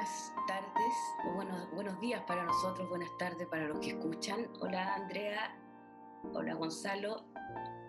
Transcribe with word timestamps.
buenas 0.00 0.32
tardes 0.46 0.94
o 1.26 1.32
buenos, 1.34 1.70
buenos 1.72 2.00
días 2.00 2.22
para 2.26 2.42
nosotros, 2.44 2.88
buenas 2.88 3.10
tardes 3.18 3.46
para 3.48 3.68
los 3.68 3.80
que 3.80 3.90
escuchan. 3.90 4.48
Hola 4.60 4.94
Andrea, 4.94 5.54
hola 6.32 6.54
Gonzalo. 6.54 7.26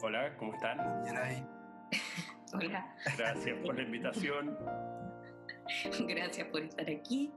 Hola, 0.02 0.36
¿cómo 0.36 0.54
están? 0.54 0.78
hola. 2.54 2.96
Gracias 3.18 3.58
por 3.66 3.76
la 3.76 3.84
invitación. 3.84 4.58
Gracias 6.06 6.50
por 6.50 6.64
estar 6.64 6.90
aquí. 6.90 7.32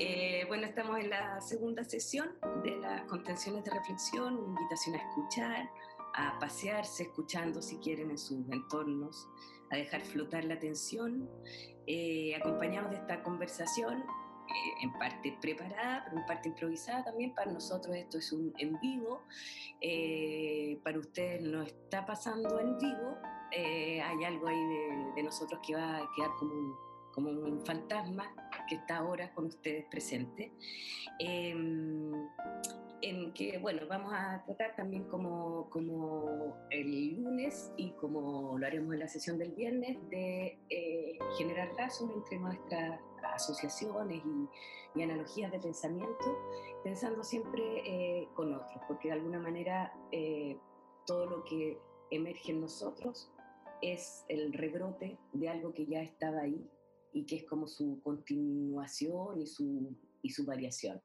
Eh, 0.00 0.46
bueno, 0.48 0.66
estamos 0.66 0.98
en 0.98 1.08
la 1.08 1.40
segunda 1.40 1.84
sesión 1.84 2.32
de 2.64 2.76
las 2.78 3.02
contenciones 3.02 3.62
de 3.62 3.70
reflexión, 3.70 4.36
una 4.36 4.60
invitación 4.60 4.96
a 4.96 4.98
escuchar, 4.98 5.70
a 6.14 6.40
pasearse 6.40 7.04
escuchando 7.04 7.62
si 7.62 7.78
quieren 7.78 8.10
en 8.10 8.18
sus 8.18 8.50
entornos, 8.50 9.28
a 9.72 9.76
dejar 9.76 10.02
flotar 10.02 10.44
la 10.44 10.54
atención, 10.54 11.28
eh, 11.86 12.36
acompañados 12.36 12.90
de 12.90 12.96
esta 12.98 13.22
conversación, 13.22 14.00
eh, 14.00 14.82
en 14.82 14.92
parte 14.98 15.36
preparada, 15.40 16.04
pero 16.04 16.20
en 16.20 16.26
parte 16.26 16.48
improvisada 16.50 17.04
también. 17.04 17.34
Para 17.34 17.50
nosotros 17.50 17.96
esto 17.96 18.18
es 18.18 18.32
un 18.32 18.52
en 18.58 18.78
vivo, 18.80 19.22
eh, 19.80 20.78
para 20.84 20.98
ustedes 20.98 21.42
no 21.42 21.62
está 21.62 22.04
pasando 22.04 22.60
en 22.60 22.78
vivo, 22.78 23.18
hay 23.54 24.24
algo 24.24 24.48
ahí 24.48 24.64
de, 25.14 25.22
nosotros 25.22 25.60
que 25.66 25.74
va 25.74 25.98
a 25.98 26.10
quedar 26.16 26.30
como 26.38 26.54
un, 26.54 26.74
como 27.12 27.30
un 27.30 27.64
fantasma 27.66 28.34
que 28.66 28.76
está 28.76 28.98
ahora 28.98 29.32
con 29.34 29.46
ustedes 29.46 29.84
presente 29.90 30.52
en 33.02 33.32
que, 33.34 33.58
bueno, 33.58 33.82
vamos 33.88 34.12
a 34.14 34.42
tratar 34.46 34.76
también 34.76 35.04
como, 35.04 35.68
como 35.70 36.56
el 36.70 37.20
lunes 37.20 37.72
y 37.76 37.90
como 37.92 38.56
lo 38.56 38.66
haremos 38.66 38.94
en 38.94 39.00
la 39.00 39.08
sesión 39.08 39.38
del 39.38 39.52
viernes, 39.52 39.98
de 40.08 40.58
eh, 40.70 41.18
generar 41.36 41.72
lazos 41.74 42.10
entre 42.14 42.38
nuestras 42.38 43.00
asociaciones 43.34 44.22
y, 44.24 45.02
analogías 45.02 45.50
de 45.50 45.58
pensamiento, 45.58 46.38
pensando 46.84 47.24
siempre 47.24 47.62
eh, 47.84 48.28
con 48.34 48.54
otros, 48.54 48.78
porque 48.86 49.08
de 49.08 49.14
alguna 49.14 49.40
manera 49.40 49.92
eh, 50.12 50.56
todo 51.06 51.26
lo 51.26 51.44
que 51.44 51.78
emerge 52.10 52.52
en 52.52 52.60
nosotros 52.60 53.32
es 53.80 54.24
el 54.28 54.52
rebrote 54.52 55.18
de 55.32 55.48
algo 55.48 55.72
que 55.72 55.86
ya 55.86 56.02
estaba 56.02 56.42
ahí 56.42 56.70
y 57.14 57.24
que 57.24 57.36
es 57.36 57.44
como 57.44 57.66
su 57.66 58.00
continuación 58.02 59.40
y 59.40 59.46
su, 59.46 59.96
y 60.20 60.30
su 60.30 60.44
variación. 60.44 61.02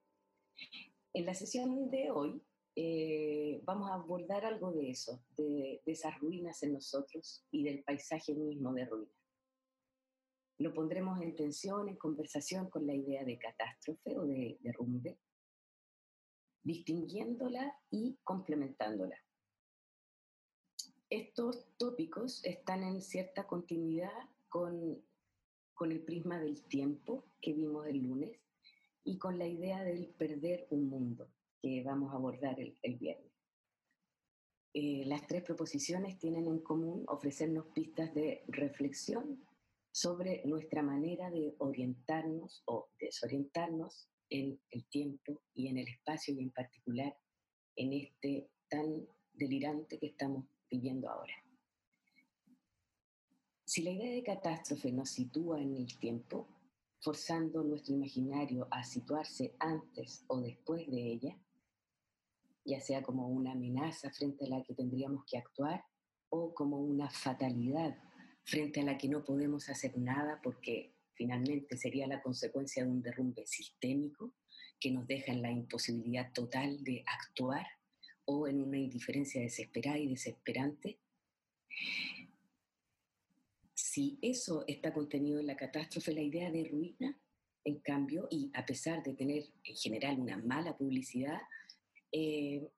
En 1.17 1.25
la 1.25 1.33
sesión 1.33 1.89
de 1.89 2.11
hoy 2.11 2.39
eh, 2.75 3.59
vamos 3.63 3.89
a 3.89 3.95
abordar 3.95 4.45
algo 4.45 4.71
de 4.71 4.91
eso, 4.91 5.19
de, 5.35 5.81
esas 5.87 6.19
ruinas 6.19 6.61
en 6.61 6.73
nosotros 6.73 7.43
y 7.49 7.63
del 7.63 7.83
paisaje 7.83 8.35
mismo 8.35 8.71
de 8.71 8.85
ruinas. 8.85 9.15
Lo 10.59 10.75
pondremos 10.75 11.19
en 11.19 11.35
tensión, 11.35 11.89
en 11.89 11.95
conversación 11.95 12.69
con 12.69 12.85
la 12.85 12.93
idea 12.93 13.25
de 13.25 13.39
catástrofe 13.39 14.15
o 14.15 14.27
de 14.27 14.59
derrumbe, 14.61 15.17
distinguiéndola 16.61 17.75
y 17.89 18.19
complementándola. 18.23 19.17
Estos 21.09 21.65
tópicos 21.77 22.45
están 22.45 22.83
en 22.83 23.01
cierta 23.01 23.47
continuidad 23.47 24.29
con, 24.49 25.03
con 25.73 25.91
el 25.91 26.03
prisma 26.03 26.39
del 26.39 26.63
tiempo 26.65 27.25
que 27.41 27.53
vimos 27.53 27.87
el 27.87 28.03
lunes 28.03 28.39
y 29.07 29.17
con 29.17 29.39
la 29.39 29.47
idea 29.47 29.83
del 29.85 30.09
perder 30.09 30.67
un 30.69 30.89
mundo 30.89 31.31
que 31.61 31.81
vamos 31.81 32.11
a 32.11 32.17
abordar 32.17 32.59
el, 32.59 32.97
viernes. 32.97 33.31
Eh, 34.73 35.05
las 35.05 35.25
tres 35.25 35.43
proposiciones 35.43 36.19
tienen 36.19 36.45
en 36.45 36.59
común 36.59 37.05
ofrecernos 37.07 37.67
pistas 37.67 38.13
de 38.13 38.43
reflexión 38.49 39.41
sobre 39.91 40.43
nuestra 40.43 40.83
manera 40.83 41.31
de 41.31 41.55
orientarnos 41.59 42.63
o 42.65 42.89
desorientarnos 42.99 44.09
en 44.29 44.59
el 44.71 44.85
tiempo 44.89 45.41
y 45.53 45.69
en 45.69 45.77
el 45.77 45.87
espacio 45.87 46.33
y 46.33 46.41
en 46.41 46.51
particular 46.51 47.17
en 47.77 47.93
este 47.93 48.49
tan 48.67 49.07
delirante 49.31 49.99
que 49.99 50.07
estamos 50.07 50.45
viviendo 50.69 51.09
ahora. 51.09 51.33
Si 53.63 53.83
la 53.83 53.91
idea 53.91 54.11
de 54.11 54.23
catástrofe 54.23 54.91
nos 54.91 55.11
sitúa 55.11 55.61
en 55.61 55.77
el 55.77 55.97
tiempo, 55.97 56.49
forzando 56.99 57.63
nuestro 57.63 57.95
imaginario 57.95 58.67
a 58.71 58.83
situarse 58.83 59.55
antes 59.59 60.23
o 60.27 60.41
después 60.41 60.89
de 60.89 61.11
ella, 61.11 61.37
ya 62.65 62.81
sea 62.81 63.01
como 63.01 63.27
una 63.27 63.53
amenaza 63.53 64.09
frente 64.11 64.45
a 64.45 64.49
la 64.49 64.63
que 64.63 64.73
tendríamos 64.73 65.23
que 65.25 65.37
actuar 65.37 65.83
o 66.29 66.53
como 66.53 66.79
una 66.79 67.09
fatalidad 67.09 67.97
frente 68.43 68.81
a 68.81 68.83
la 68.83 68.97
que 68.97 69.09
no 69.09 69.23
podemos 69.23 69.69
hacer 69.69 69.97
nada 69.97 70.39
porque 70.43 70.93
finalmente 71.13 71.77
sería 71.77 72.07
la 72.07 72.21
consecuencia 72.21 72.83
de 72.83 72.91
un 72.91 73.01
derrumbe 73.01 73.45
sistémico 73.45 74.33
que 74.79 74.91
nos 74.91 75.07
deja 75.07 75.31
en 75.31 75.41
la 75.41 75.51
imposibilidad 75.51 76.31
total 76.33 76.83
de 76.83 77.03
actuar 77.07 77.65
o 78.25 78.47
en 78.47 78.61
una 78.61 78.77
indiferencia 78.77 79.41
desesperada 79.41 79.97
y 79.97 80.09
desesperante, 80.09 80.99
si 83.97 84.19
eso 84.21 84.63
está 84.67 84.93
contenido 84.93 85.39
en 85.39 85.47
la 85.47 85.57
catástrofe, 85.57 86.13
la 86.13 86.21
idea 86.21 86.51
de 86.51 86.65
ruina, 86.65 87.19
en 87.63 87.79
cambio, 87.79 88.27
y 88.29 88.51
a 88.53 88.63
pesar 88.63 89.01
de 89.01 89.15
tener 89.15 89.45
en 89.63 89.75
general 89.75 90.19
una 90.19 90.37
mala 90.37 90.77
publicidad, 90.77 91.41
eh, 92.11 92.69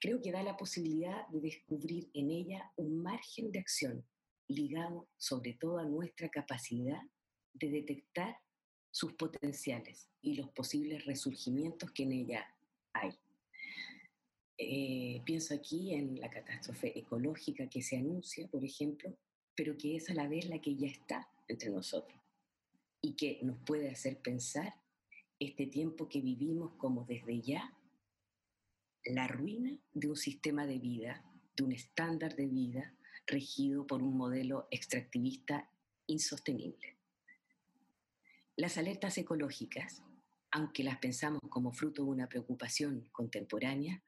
creo 0.00 0.22
que 0.22 0.30
da 0.30 0.44
la 0.44 0.56
posibilidad 0.56 1.26
de 1.30 1.40
descubrir 1.40 2.10
en 2.14 2.30
ella 2.30 2.70
un 2.76 3.02
margen 3.02 3.50
de 3.50 3.58
acción 3.58 4.06
ligado 4.46 5.08
sobre 5.16 5.54
todo 5.54 5.78
a 5.78 5.84
nuestra 5.84 6.28
capacidad 6.28 7.02
de 7.52 7.68
detectar 7.68 8.36
sus 8.92 9.14
potenciales 9.14 10.10
y 10.22 10.36
los 10.36 10.48
posibles 10.50 11.06
resurgimientos 11.06 11.90
que 11.90 12.04
en 12.04 12.12
ella 12.12 12.46
hay. 12.92 13.18
Eh, 14.58 15.22
pienso 15.24 15.54
aquí 15.54 15.92
en 15.92 16.20
la 16.20 16.30
catástrofe 16.30 16.96
ecológica 16.96 17.68
que 17.68 17.82
se 17.82 17.96
anuncia, 17.96 18.46
por 18.46 18.64
ejemplo, 18.64 19.12
pero 19.60 19.76
que 19.76 19.94
es 19.94 20.08
a 20.08 20.14
la 20.14 20.26
vez 20.26 20.48
la 20.48 20.58
que 20.62 20.74
ya 20.74 20.86
está 20.86 21.28
entre 21.46 21.68
nosotros 21.68 22.18
y 23.02 23.12
que 23.12 23.40
nos 23.42 23.58
puede 23.58 23.90
hacer 23.90 24.18
pensar 24.22 24.74
este 25.38 25.66
tiempo 25.66 26.08
que 26.08 26.22
vivimos 26.22 26.72
como 26.78 27.04
desde 27.04 27.42
ya 27.42 27.76
la 29.04 29.28
ruina 29.28 29.78
de 29.92 30.08
un 30.08 30.16
sistema 30.16 30.64
de 30.64 30.78
vida, 30.78 31.22
de 31.54 31.64
un 31.64 31.72
estándar 31.72 32.36
de 32.36 32.46
vida 32.46 32.94
regido 33.26 33.86
por 33.86 34.02
un 34.02 34.16
modelo 34.16 34.66
extractivista 34.70 35.70
insostenible. 36.06 36.96
Las 38.56 38.78
alertas 38.78 39.18
ecológicas, 39.18 40.02
aunque 40.52 40.84
las 40.84 40.96
pensamos 41.00 41.42
como 41.50 41.74
fruto 41.74 42.02
de 42.02 42.08
una 42.08 42.30
preocupación 42.30 43.10
contemporánea, 43.12 44.02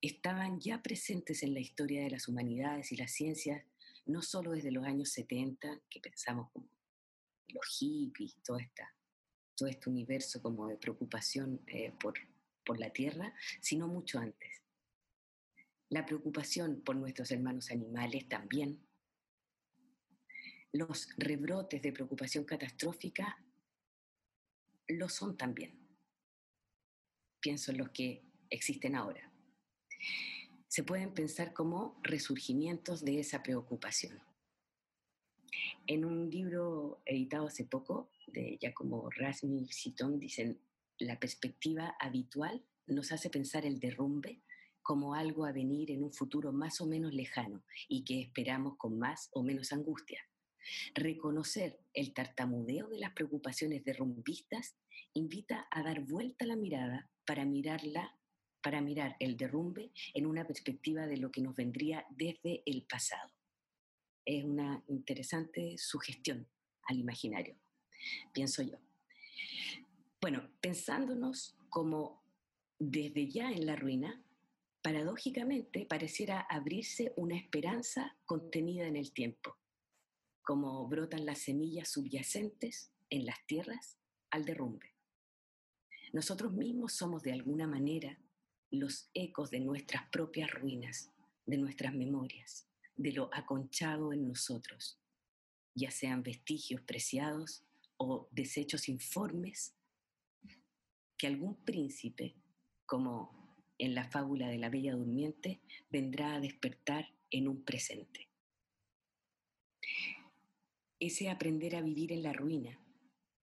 estaban 0.00 0.58
ya 0.58 0.82
presentes 0.82 1.44
en 1.44 1.54
la 1.54 1.60
historia 1.60 2.02
de 2.02 2.10
las 2.10 2.26
humanidades 2.26 2.90
y 2.90 2.96
las 2.96 3.12
ciencias 3.12 3.62
no 4.06 4.22
solo 4.22 4.52
desde 4.52 4.70
los 4.70 4.84
años 4.84 5.10
70, 5.10 5.80
que 5.88 6.00
pensamos 6.00 6.50
como 6.52 6.68
los 7.48 7.66
hippies, 7.78 8.36
todo, 8.42 8.58
esta, 8.58 8.94
todo 9.54 9.68
este 9.68 9.90
universo 9.90 10.42
como 10.42 10.68
de 10.68 10.76
preocupación 10.76 11.62
eh, 11.66 11.92
por, 12.00 12.14
por 12.64 12.78
la 12.78 12.90
tierra, 12.90 13.34
sino 13.60 13.88
mucho 13.88 14.18
antes. 14.18 14.62
La 15.88 16.04
preocupación 16.04 16.82
por 16.82 16.96
nuestros 16.96 17.30
hermanos 17.30 17.70
animales 17.70 18.28
también. 18.28 18.86
Los 20.72 21.08
rebrotes 21.16 21.80
de 21.82 21.92
preocupación 21.92 22.44
catastrófica 22.44 23.38
lo 24.88 25.08
son 25.08 25.36
también. 25.36 25.78
Pienso 27.40 27.70
en 27.70 27.78
los 27.78 27.90
que 27.90 28.24
existen 28.50 28.96
ahora 28.96 29.30
se 30.74 30.82
pueden 30.82 31.14
pensar 31.14 31.52
como 31.52 32.00
resurgimientos 32.02 33.04
de 33.04 33.20
esa 33.20 33.44
preocupación. 33.44 34.20
En 35.86 36.04
un 36.04 36.28
libro 36.28 37.00
editado 37.06 37.46
hace 37.46 37.64
poco 37.64 38.10
de 38.26 38.58
Giacomo 38.60 39.08
Rasmi 39.08 39.68
Citon 39.70 40.18
dicen, 40.18 40.58
la 40.98 41.20
perspectiva 41.20 41.94
habitual 42.00 42.64
nos 42.88 43.12
hace 43.12 43.30
pensar 43.30 43.64
el 43.64 43.78
derrumbe 43.78 44.42
como 44.82 45.14
algo 45.14 45.44
a 45.44 45.52
venir 45.52 45.92
en 45.92 46.02
un 46.02 46.12
futuro 46.12 46.52
más 46.52 46.80
o 46.80 46.86
menos 46.86 47.14
lejano 47.14 47.62
y 47.86 48.02
que 48.02 48.20
esperamos 48.20 48.76
con 48.76 48.98
más 48.98 49.30
o 49.32 49.44
menos 49.44 49.72
angustia. 49.72 50.28
Reconocer 50.92 51.78
el 51.92 52.12
tartamudeo 52.12 52.88
de 52.88 52.98
las 52.98 53.12
preocupaciones 53.12 53.84
derrumbistas 53.84 54.74
invita 55.12 55.68
a 55.70 55.84
dar 55.84 56.00
vuelta 56.00 56.44
la 56.46 56.56
mirada 56.56 57.12
para 57.24 57.44
mirarla 57.44 58.18
para 58.64 58.80
mirar 58.80 59.14
el 59.20 59.36
derrumbe 59.36 59.92
en 60.14 60.24
una 60.24 60.46
perspectiva 60.46 61.06
de 61.06 61.18
lo 61.18 61.30
que 61.30 61.42
nos 61.42 61.54
vendría 61.54 62.06
desde 62.08 62.62
el 62.64 62.82
pasado. 62.84 63.30
Es 64.24 64.42
una 64.42 64.82
interesante 64.88 65.76
sugestión 65.76 66.48
al 66.84 66.98
imaginario, 66.98 67.56
pienso 68.32 68.62
yo. 68.62 68.78
Bueno, 70.18 70.48
pensándonos 70.62 71.54
como 71.68 72.22
desde 72.78 73.28
ya 73.28 73.52
en 73.52 73.66
la 73.66 73.76
ruina, 73.76 74.22
paradójicamente 74.80 75.84
pareciera 75.84 76.40
abrirse 76.40 77.12
una 77.16 77.36
esperanza 77.36 78.16
contenida 78.24 78.86
en 78.86 78.96
el 78.96 79.12
tiempo, 79.12 79.58
como 80.40 80.88
brotan 80.88 81.26
las 81.26 81.40
semillas 81.40 81.90
subyacentes 81.90 82.90
en 83.10 83.26
las 83.26 83.44
tierras 83.46 83.98
al 84.30 84.46
derrumbe. 84.46 84.94
Nosotros 86.14 86.54
mismos 86.54 86.94
somos 86.94 87.22
de 87.22 87.32
alguna 87.32 87.66
manera 87.66 88.18
los 88.80 89.08
ecos 89.14 89.50
de 89.50 89.60
nuestras 89.60 90.08
propias 90.10 90.50
ruinas, 90.50 91.10
de 91.46 91.58
nuestras 91.58 91.94
memorias, 91.94 92.66
de 92.96 93.12
lo 93.12 93.30
aconchado 93.32 94.12
en 94.12 94.28
nosotros, 94.28 94.98
ya 95.74 95.90
sean 95.90 96.22
vestigios 96.22 96.80
preciados 96.82 97.64
o 97.96 98.28
desechos 98.32 98.88
informes 98.88 99.74
que 101.16 101.26
algún 101.26 101.56
príncipe, 101.64 102.34
como 102.86 103.58
en 103.78 103.94
la 103.94 104.08
fábula 104.10 104.48
de 104.48 104.58
la 104.58 104.68
Bella 104.68 104.94
Durmiente, 104.94 105.60
vendrá 105.90 106.34
a 106.34 106.40
despertar 106.40 107.12
en 107.30 107.48
un 107.48 107.64
presente. 107.64 108.28
Ese 111.00 111.28
aprender 111.28 111.76
a 111.76 111.82
vivir 111.82 112.12
en 112.12 112.22
la 112.22 112.32
ruina, 112.32 112.78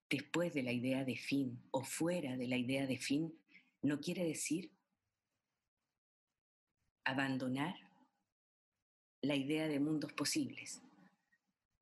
después 0.09 0.53
de 0.53 0.63
la 0.63 0.71
idea 0.71 1.05
de 1.05 1.15
fin 1.15 1.61
o 1.71 1.83
fuera 1.83 2.37
de 2.37 2.47
la 2.47 2.57
idea 2.57 2.87
de 2.87 2.97
fin, 2.97 3.33
no 3.81 3.99
quiere 3.99 4.23
decir 4.25 4.71
abandonar 7.05 7.75
la 9.21 9.35
idea 9.35 9.67
de 9.67 9.79
mundos 9.79 10.13
posibles, 10.13 10.81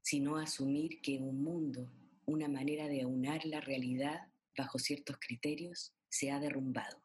sino 0.01 0.37
asumir 0.37 1.01
que 1.01 1.17
un 1.19 1.43
mundo, 1.43 1.91
una 2.25 2.47
manera 2.47 2.87
de 2.87 3.01
aunar 3.01 3.45
la 3.45 3.61
realidad 3.61 4.27
bajo 4.57 4.79
ciertos 4.79 5.17
criterios, 5.19 5.93
se 6.09 6.31
ha 6.31 6.39
derrumbado, 6.39 7.01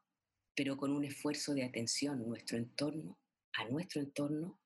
pero 0.57 0.77
con 0.77 0.91
un 0.91 1.05
esfuerzo 1.05 1.55
de 1.55 1.65
atención 1.65 2.27
nuestro 2.27 2.57
entorno, 2.59 3.19
a 3.53 3.69
nuestro 3.69 4.01
entorno, 4.01 4.59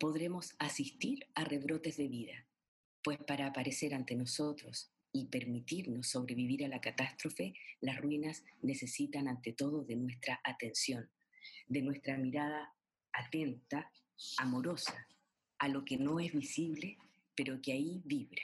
podremos 0.00 0.54
asistir 0.58 1.26
a 1.34 1.44
rebrotes 1.44 1.96
de 1.96 2.08
vida, 2.08 2.46
pues 3.02 3.18
para 3.18 3.46
aparecer 3.46 3.94
ante 3.94 4.14
nosotros 4.14 4.90
y 5.12 5.26
permitirnos 5.26 6.08
sobrevivir 6.08 6.64
a 6.64 6.68
la 6.68 6.80
catástrofe, 6.80 7.54
las 7.80 8.00
ruinas 8.00 8.44
necesitan 8.62 9.28
ante 9.28 9.52
todo 9.52 9.84
de 9.84 9.96
nuestra 9.96 10.40
atención, 10.42 11.10
de 11.66 11.82
nuestra 11.82 12.16
mirada 12.16 12.74
atenta, 13.12 13.90
amorosa, 14.38 15.06
a 15.58 15.68
lo 15.68 15.84
que 15.84 15.96
no 15.96 16.20
es 16.20 16.32
visible, 16.32 16.98
pero 17.34 17.60
que 17.60 17.72
ahí 17.72 18.02
vibra. 18.04 18.42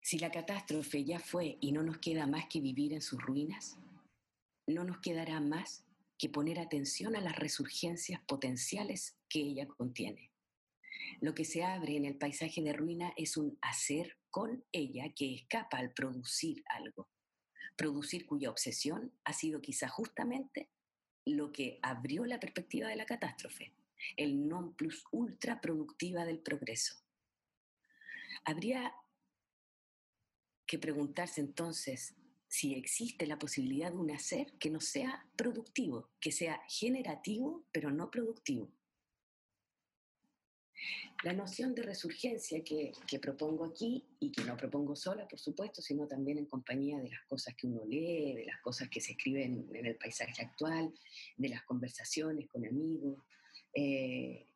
Si 0.00 0.18
la 0.18 0.30
catástrofe 0.30 1.04
ya 1.04 1.18
fue 1.18 1.56
y 1.60 1.72
no 1.72 1.82
nos 1.82 1.98
queda 1.98 2.26
más 2.26 2.46
que 2.46 2.60
vivir 2.60 2.92
en 2.92 3.00
sus 3.00 3.20
ruinas, 3.20 3.78
no 4.66 4.84
nos 4.84 4.98
quedará 4.98 5.40
más 5.40 5.84
que 6.18 6.28
poner 6.28 6.58
atención 6.58 7.16
a 7.16 7.20
las 7.20 7.36
resurgencias 7.36 8.20
potenciales 8.22 9.16
que 9.28 9.40
ella 9.40 9.66
contiene. 9.66 10.30
Lo 11.20 11.34
que 11.34 11.44
se 11.44 11.64
abre 11.64 11.96
en 11.96 12.04
el 12.04 12.16
paisaje 12.16 12.62
de 12.62 12.72
ruina 12.72 13.12
es 13.16 13.36
un 13.36 13.58
hacer 13.62 14.16
con 14.30 14.64
ella 14.72 15.12
que 15.14 15.34
escapa 15.34 15.78
al 15.78 15.92
producir 15.92 16.62
algo, 16.68 17.08
producir 17.76 18.26
cuya 18.26 18.50
obsesión 18.50 19.12
ha 19.24 19.32
sido 19.32 19.60
quizá 19.60 19.88
justamente 19.88 20.70
lo 21.24 21.52
que 21.52 21.78
abrió 21.82 22.24
la 22.26 22.40
perspectiva 22.40 22.88
de 22.88 22.96
la 22.96 23.06
catástrofe, 23.06 23.74
el 24.16 24.46
non 24.46 24.74
plus 24.74 25.04
ultra 25.12 25.60
productiva 25.60 26.24
del 26.24 26.40
progreso. 26.40 26.96
Habría 28.44 28.92
que 30.66 30.78
preguntarse 30.78 31.40
entonces 31.40 32.14
si 32.48 32.74
existe 32.74 33.26
la 33.26 33.38
posibilidad 33.38 33.90
de 33.90 33.98
un 33.98 34.10
hacer 34.10 34.52
que 34.58 34.70
no 34.70 34.80
sea 34.80 35.26
productivo, 35.36 36.10
que 36.20 36.30
sea 36.30 36.62
generativo, 36.68 37.66
pero 37.72 37.90
no 37.90 38.10
productivo. 38.10 38.70
La 41.22 41.32
noción 41.32 41.74
de 41.74 41.82
resurgencia 41.82 42.62
que, 42.62 42.92
propongo 43.18 43.64
aquí, 43.64 44.04
y 44.20 44.30
que 44.30 44.44
no 44.44 44.56
propongo 44.56 44.94
sola, 44.94 45.26
por 45.26 45.38
supuesto, 45.38 45.80
sino 45.80 46.06
también 46.06 46.38
en 46.38 46.46
compañía 46.46 46.98
de 46.98 47.08
las 47.08 47.22
cosas 47.26 47.54
que 47.54 47.66
uno 47.66 47.84
lee, 47.86 48.34
de 48.34 48.44
las 48.44 48.60
cosas 48.60 48.88
que 48.90 49.00
se 49.00 49.12
escriben 49.12 49.66
en 49.72 49.86
el 49.86 49.96
paisaje 49.96 50.42
actual, 50.42 50.92
de 51.36 51.48
las 51.48 51.62
conversaciones 51.64 52.46
con 52.48 52.66
amigos. 52.66 53.18
Eh, 53.74 54.46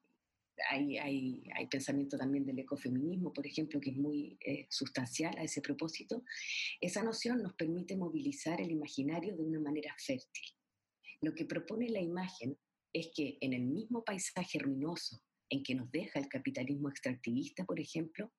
hay, 0.68 1.68
pensamiento 1.70 2.18
también 2.18 2.44
del 2.44 2.58
ecofeminismo, 2.58 3.32
por 3.32 3.46
ejemplo, 3.46 3.80
que 3.80 3.90
es 3.90 3.96
muy 3.96 4.36
eh, 4.40 4.66
sustancial 4.68 5.36
a 5.38 5.44
ese 5.44 5.60
propósito. 5.60 6.24
Esa 6.80 7.02
noción 7.02 7.42
nos 7.42 7.54
permite 7.54 7.96
movilizar 7.96 8.60
el 8.60 8.70
imaginario 8.70 9.36
de 9.36 9.42
una 9.42 9.60
manera 9.60 9.94
fértil. 9.98 10.52
Lo 11.20 11.34
que 11.34 11.44
propone 11.44 11.88
la 11.88 12.00
imagen 12.00 12.58
es 12.92 13.10
que 13.14 13.38
en 13.40 13.52
el 13.52 13.62
mismo 13.62 14.04
paisaje 14.04 14.58
ruinoso 14.58 15.22
en 15.50 15.62
que 15.62 15.74
nos 15.74 15.90
deja 15.90 16.18
el 16.18 16.28
capitalismo 16.28 16.88
extractivista, 16.88 17.64
por 17.64 17.80
ejemplo, 17.80 18.32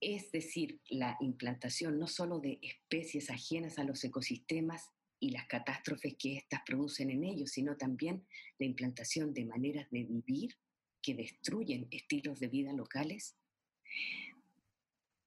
es 0.00 0.32
decir, 0.32 0.80
la 0.88 1.16
implantación 1.20 1.98
no 1.98 2.06
solo 2.06 2.38
de 2.38 2.58
especies 2.62 3.30
ajenas 3.30 3.78
a 3.78 3.84
los 3.84 4.02
ecosistemas 4.02 4.88
y 5.18 5.30
las 5.30 5.46
catástrofes 5.46 6.16
que 6.18 6.38
éstas 6.38 6.62
producen 6.64 7.10
en 7.10 7.24
ellos, 7.24 7.50
sino 7.50 7.76
también 7.76 8.26
la 8.58 8.66
implantación 8.66 9.34
de 9.34 9.44
maneras 9.44 9.86
de 9.90 10.04
vivir 10.04 10.56
que 11.02 11.14
destruyen 11.14 11.86
estilos 11.90 12.40
de 12.40 12.48
vida 12.48 12.72
locales, 12.72 13.36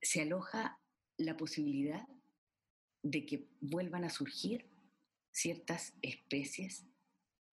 se 0.02 0.22
aloja 0.22 0.80
la 1.18 1.38
posibilidad 1.38 2.08
de 3.04 3.26
que 3.26 3.48
vuelvan 3.62 4.04
a 4.04 4.10
surgir 4.10 4.66
ciertas 5.32 5.94
especies 6.02 6.86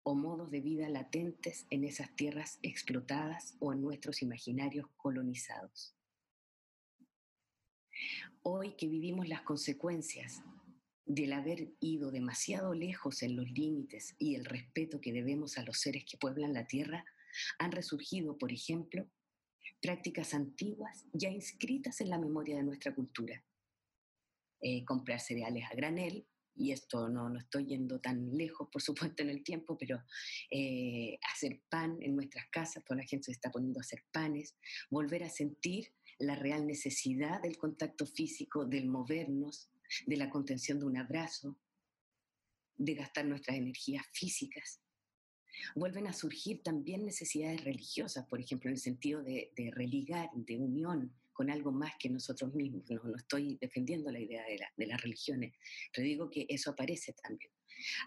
o 0.09 0.15
modos 0.15 0.51
de 0.51 0.61
vida 0.61 0.87
latentes 0.87 1.67
en 1.69 1.83
esas 1.83 2.15
tierras 2.15 2.59
explotadas 2.61 3.57
o 3.59 3.73
en 3.73 3.81
nuestros 3.81 4.21
imaginarios 4.21 4.87
colonizados. 4.95 5.97
Hoy 8.41 8.77
que 8.77 8.87
vivimos 8.87 9.27
las 9.27 9.41
consecuencias 9.41 10.41
del 11.05 11.33
haber 11.33 11.73
ido 11.81 12.09
demasiado 12.09 12.73
lejos 12.73 13.21
en 13.21 13.35
los 13.35 13.51
límites 13.51 14.15
y 14.17 14.35
el 14.35 14.45
respeto 14.45 15.01
que 15.01 15.11
debemos 15.11 15.57
a 15.57 15.63
los 15.63 15.81
seres 15.81 16.05
que 16.09 16.17
pueblan 16.17 16.53
la 16.53 16.67
tierra, 16.67 17.03
han 17.59 17.73
resurgido, 17.73 18.37
por 18.37 18.53
ejemplo, 18.53 19.09
prácticas 19.81 20.33
antiguas 20.33 21.05
ya 21.11 21.31
inscritas 21.31 21.99
en 21.99 22.11
la 22.11 22.17
memoria 22.17 22.55
de 22.55 22.63
nuestra 22.63 22.95
cultura. 22.95 23.43
Eh, 24.61 24.85
comprar 24.85 25.19
cereales 25.19 25.65
a 25.69 25.75
granel, 25.75 26.25
y 26.57 26.71
esto 26.71 27.07
no, 27.07 27.29
no 27.29 27.39
estoy 27.39 27.65
yendo 27.67 27.99
tan 27.99 28.35
lejos, 28.35 28.67
por 28.71 28.81
supuesto, 28.81 29.23
en 29.23 29.29
el 29.29 29.43
tiempo, 29.43 29.77
pero 29.77 30.03
eh, 30.49 31.19
hacer 31.31 31.61
pan 31.69 31.97
en 32.01 32.15
nuestras 32.15 32.47
casas, 32.49 32.83
toda 32.83 33.01
la 33.01 33.07
gente 33.07 33.25
se 33.25 33.31
está 33.31 33.51
poniendo 33.51 33.79
a 33.79 33.81
hacer 33.81 34.03
panes, 34.11 34.55
volver 34.89 35.23
a 35.23 35.29
sentir 35.29 35.93
la 36.19 36.35
real 36.35 36.65
necesidad 36.65 37.41
del 37.41 37.57
contacto 37.57 38.05
físico, 38.05 38.65
del 38.65 38.87
movernos, 38.87 39.69
de 40.05 40.17
la 40.17 40.29
contención 40.29 40.79
de 40.79 40.85
un 40.85 40.97
abrazo, 40.97 41.57
de 42.75 42.95
gastar 42.95 43.25
nuestras 43.25 43.57
energías 43.57 44.05
físicas. 44.11 44.81
Vuelven 45.75 46.07
a 46.07 46.13
surgir 46.13 46.61
también 46.61 47.05
necesidades 47.05 47.63
religiosas, 47.63 48.25
por 48.27 48.39
ejemplo, 48.39 48.69
en 48.69 48.75
el 48.75 48.81
sentido 48.81 49.23
de, 49.23 49.51
de 49.55 49.71
religar, 49.71 50.29
de 50.33 50.57
unión, 50.57 51.13
con 51.37 51.51
algo 51.51 51.71
más 51.71 51.93
que 51.99 52.09
nosotros 52.09 52.51
mismos. 52.55 52.83
No, 52.89 53.15
estoy 53.15 53.59
defendiendo 53.61 54.11
la 54.11 54.19
idea 54.19 54.43
de, 54.43 54.59
de 54.75 54.87
las 54.87 54.99
religiones, 54.99 55.53
pero 55.93 56.07
digo 56.07 56.31
que 56.31 56.47
eso 56.49 56.71
aparece 56.71 57.13
también. 57.13 57.51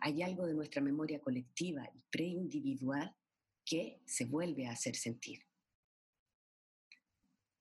Hay 0.00 0.20
algo 0.22 0.46
de 0.46 0.54
nuestra 0.54 0.82
memoria 0.82 1.20
colectiva 1.20 1.88
y 1.94 2.02
preindividual 2.10 3.14
que 3.64 4.00
se 4.04 4.24
vuelve 4.24 4.66
a 4.66 4.72
hacer 4.72 4.96
sentir. 4.96 5.44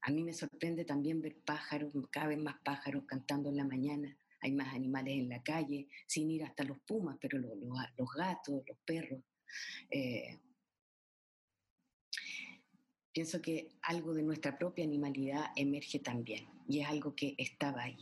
A 0.02 0.10
mí 0.10 0.24
me 0.24 0.34
sorprende 0.34 0.86
también 0.86 1.22
ver 1.22 1.38
pájaros, 1.46 1.94
cada 2.10 2.30
vez 2.30 2.40
más 2.40 2.56
pájaros 2.66 3.04
cantando 3.06 3.50
en 3.50 3.58
la 3.58 3.66
mañana. 3.66 4.18
Hay 4.42 4.54
más 4.54 4.74
animales 4.74 5.14
en 5.14 5.30
la 5.30 5.44
calle, 5.44 5.88
sin 6.08 6.32
ir 6.32 6.46
hasta 6.46 6.64
los 6.64 6.80
pumas, 6.80 7.18
pero 7.22 7.38
los, 7.38 7.56
los, 7.96 8.10
gatos, 8.18 8.64
los 8.66 8.78
perros. 8.86 9.22
Eh, 9.92 10.40
pienso 13.12 13.42
que 13.42 13.70
algo 13.82 14.14
de 14.14 14.24
nuestra 14.24 14.58
propia 14.58 14.84
animalidad 14.84 15.52
emerge 15.56 16.00
también 16.00 16.48
y 16.68 16.82
es 16.82 16.88
algo 16.88 17.16
que 17.16 17.36
estaba 17.38 17.84
ahí. 17.84 18.00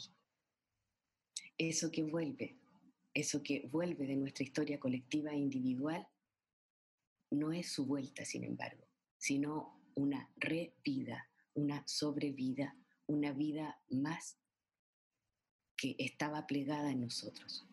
Eso 1.58 1.92
que 1.92 2.04
vuelve, 2.04 2.58
eso 3.14 3.42
que 3.42 3.68
vuelve 3.72 4.06
de 4.06 4.16
nuestra 4.16 4.44
historia 4.44 4.80
colectiva 4.80 5.32
e 5.32 5.38
individual, 5.38 6.08
no 7.32 7.52
es 7.52 7.72
su 7.72 7.86
vuelta, 7.86 8.26
sin 8.26 8.44
embargo, 8.44 8.88
sino 9.18 9.82
una 9.96 10.30
revida, 10.38 11.30
una 11.56 11.86
sobrevida, 11.88 12.76
una 13.08 13.34
vida 13.34 13.82
más 13.90 14.38
que 15.76 15.96
estaba 16.00 16.48
plegada 16.48 16.92
en 16.92 17.02
nosotros. 17.02 17.66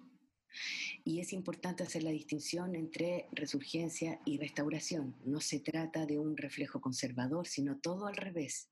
Y 1.04 1.20
es 1.20 1.32
importante 1.32 1.82
hacer 1.82 2.02
la 2.02 2.10
distinción 2.10 2.74
entre 2.74 3.28
resurgencia 3.32 4.20
y 4.24 4.38
restauración. 4.38 5.16
No 5.24 5.40
se 5.40 5.60
trata 5.60 6.06
de 6.06 6.18
un 6.18 6.36
reflejo 6.36 6.80
conservador, 6.80 7.46
sino 7.46 7.78
todo 7.78 8.06
al 8.06 8.16
revés. 8.16 8.68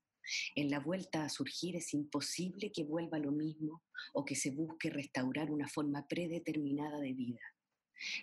En 0.55 0.69
la 0.69 0.79
vuelta 0.79 1.25
a 1.25 1.29
surgir 1.29 1.75
es 1.75 1.93
imposible 1.93 2.71
que 2.71 2.83
vuelva 2.83 3.19
lo 3.19 3.31
mismo 3.31 3.83
o 4.13 4.23
que 4.23 4.35
se 4.35 4.51
busque 4.51 4.89
restaurar 4.89 5.51
una 5.51 5.67
forma 5.67 6.07
predeterminada 6.07 6.99
de 6.99 7.13
vida. 7.13 7.41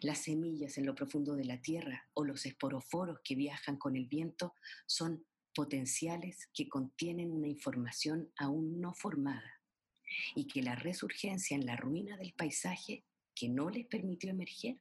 Las 0.02 0.18
semillas 0.18 0.78
en 0.78 0.86
lo 0.86 0.94
profundo 0.94 1.34
de 1.34 1.44
la 1.44 1.60
tierra 1.60 2.08
o 2.14 2.24
los 2.24 2.46
esporoforos 2.46 3.20
que 3.24 3.34
viajan 3.34 3.76
con 3.76 3.96
el 3.96 4.06
viento 4.06 4.54
son 4.86 5.24
potenciales 5.54 6.48
que 6.54 6.68
contienen 6.68 7.30
una 7.30 7.48
información 7.48 8.32
aún 8.36 8.80
no 8.80 8.94
formada 8.94 9.60
y 10.34 10.46
que 10.46 10.62
la 10.62 10.74
resurgencia 10.74 11.54
en 11.54 11.66
la 11.66 11.76
ruina 11.76 12.16
del 12.16 12.32
paisaje 12.32 13.04
que 13.34 13.48
no 13.48 13.70
les 13.70 13.86
permitió 13.86 14.30
emerger 14.30 14.80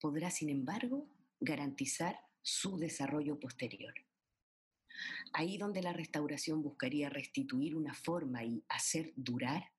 podrá, 0.00 0.30
sin 0.30 0.50
embargo, 0.50 1.08
garantizar 1.40 2.18
su 2.42 2.76
desarrollo 2.78 3.40
posterior. 3.40 3.94
Ahí 5.32 5.58
donde 5.58 5.82
la 5.82 5.92
restauración 5.92 6.62
buscaría 6.62 7.10
restituir 7.10 7.74
una 7.74 7.94
forma 7.94 8.44
y 8.44 8.64
hacer 8.68 9.12
durar, 9.16 9.70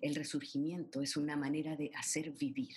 el 0.00 0.14
resurgimiento 0.14 1.02
es 1.02 1.16
una 1.16 1.36
manera 1.36 1.76
de 1.76 1.90
hacer 1.94 2.32
vivir, 2.32 2.74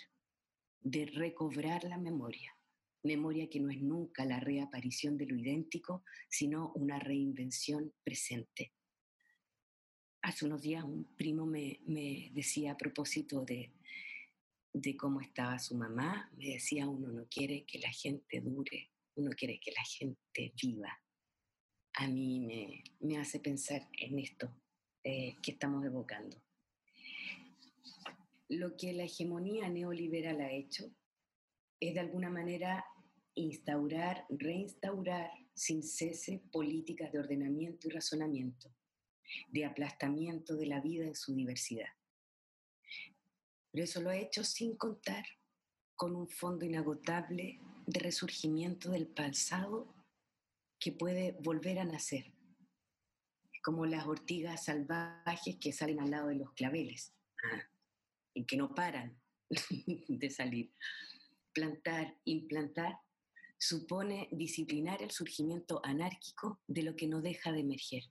de 0.81 1.05
recobrar 1.05 1.83
la 1.83 1.97
memoria, 1.97 2.55
memoria 3.03 3.49
que 3.49 3.59
no 3.59 3.69
es 3.69 3.81
nunca 3.81 4.25
la 4.25 4.39
reaparición 4.39 5.17
de 5.17 5.25
lo 5.25 5.35
idéntico, 5.35 6.03
sino 6.29 6.71
una 6.73 6.99
reinvención 6.99 7.93
presente. 8.03 8.73
Hace 10.21 10.45
unos 10.45 10.61
días 10.61 10.83
un 10.83 11.05
primo 11.15 11.45
me, 11.45 11.79
decía 12.33 12.73
a 12.73 12.77
propósito 12.77 13.45
de, 13.45 13.71
de 14.81 14.95
cómo 14.95 15.21
estaba 15.21 15.59
su 15.59 15.75
mamá, 15.75 16.31
me 16.37 16.53
decía, 16.53 16.87
uno 16.87 17.09
no 17.09 17.27
quiere 17.27 17.65
que 17.65 17.79
la 17.79 17.91
gente 17.91 18.41
dure, 18.41 18.89
uno 19.15 19.31
quiere 19.31 19.59
que 19.59 19.71
la 19.71 19.83
gente 19.83 20.53
viva. 20.61 20.97
A 21.93 22.07
mí 22.07 22.39
me, 22.39 22.83
me 22.99 23.17
hace 23.17 23.39
pensar 23.39 23.87
en 23.97 24.19
esto 24.19 24.53
eh, 25.03 25.35
que 25.41 25.51
estamos 25.51 25.85
evocando. 25.85 26.41
Lo 28.47 28.75
que 28.77 28.93
la 28.93 29.03
hegemonía 29.03 29.69
neoliberal 29.69 30.41
ha 30.41 30.51
hecho 30.51 30.91
es 31.79 31.93
de 31.93 31.99
alguna 31.99 32.29
manera 32.29 32.85
instaurar, 33.35 34.25
reinstaurar 34.29 35.31
sin 35.53 35.83
cese 35.83 36.41
políticas 36.51 37.11
de 37.11 37.19
ordenamiento 37.19 37.87
y 37.87 37.91
razonamiento, 37.91 38.73
de 39.49 39.65
aplastamiento 39.65 40.55
de 40.55 40.65
la 40.65 40.81
vida 40.81 41.05
en 41.05 41.15
su 41.15 41.33
diversidad. 41.33 41.89
Pero 43.71 43.83
eso 43.83 44.01
lo 44.01 44.09
ha 44.09 44.17
hecho 44.17 44.43
sin 44.43 44.75
contar 44.75 45.25
con 45.95 46.15
un 46.15 46.29
fondo 46.29 46.65
inagotable 46.65 47.59
de 47.85 47.99
resurgimiento 47.99 48.91
del 48.91 49.07
pasado 49.07 49.93
que 50.79 50.91
puede 50.93 51.33
volver 51.41 51.79
a 51.79 51.83
nacer, 51.83 52.33
como 53.63 53.85
las 53.85 54.07
ortigas 54.07 54.65
salvajes 54.65 55.57
que 55.59 55.73
salen 55.73 55.99
al 55.99 56.11
lado 56.11 56.27
de 56.29 56.35
los 56.35 56.53
claveles 56.53 57.13
ah, 57.43 57.63
y 58.33 58.45
que 58.45 58.55
no 58.55 58.73
paran 58.73 59.19
de 60.07 60.29
salir. 60.29 60.73
Plantar, 61.53 62.17
implantar, 62.23 62.97
supone 63.57 64.29
disciplinar 64.31 65.01
el 65.01 65.11
surgimiento 65.11 65.81
anárquico 65.83 66.61
de 66.67 66.83
lo 66.83 66.95
que 66.95 67.07
no 67.07 67.21
deja 67.21 67.51
de 67.51 67.59
emerger. 67.59 68.03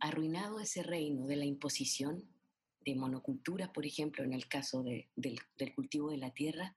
Arruinado 0.00 0.58
ese 0.58 0.82
reino 0.82 1.26
de 1.26 1.36
la 1.36 1.44
imposición, 1.44 2.33
de 2.84 2.94
monoculturas, 2.94 3.70
por 3.70 3.86
ejemplo, 3.86 4.24
en 4.24 4.32
el 4.32 4.46
caso 4.46 4.82
del, 4.82 5.06
cultivo 5.74 6.10
de 6.10 6.18
la 6.18 6.32
tierra, 6.32 6.76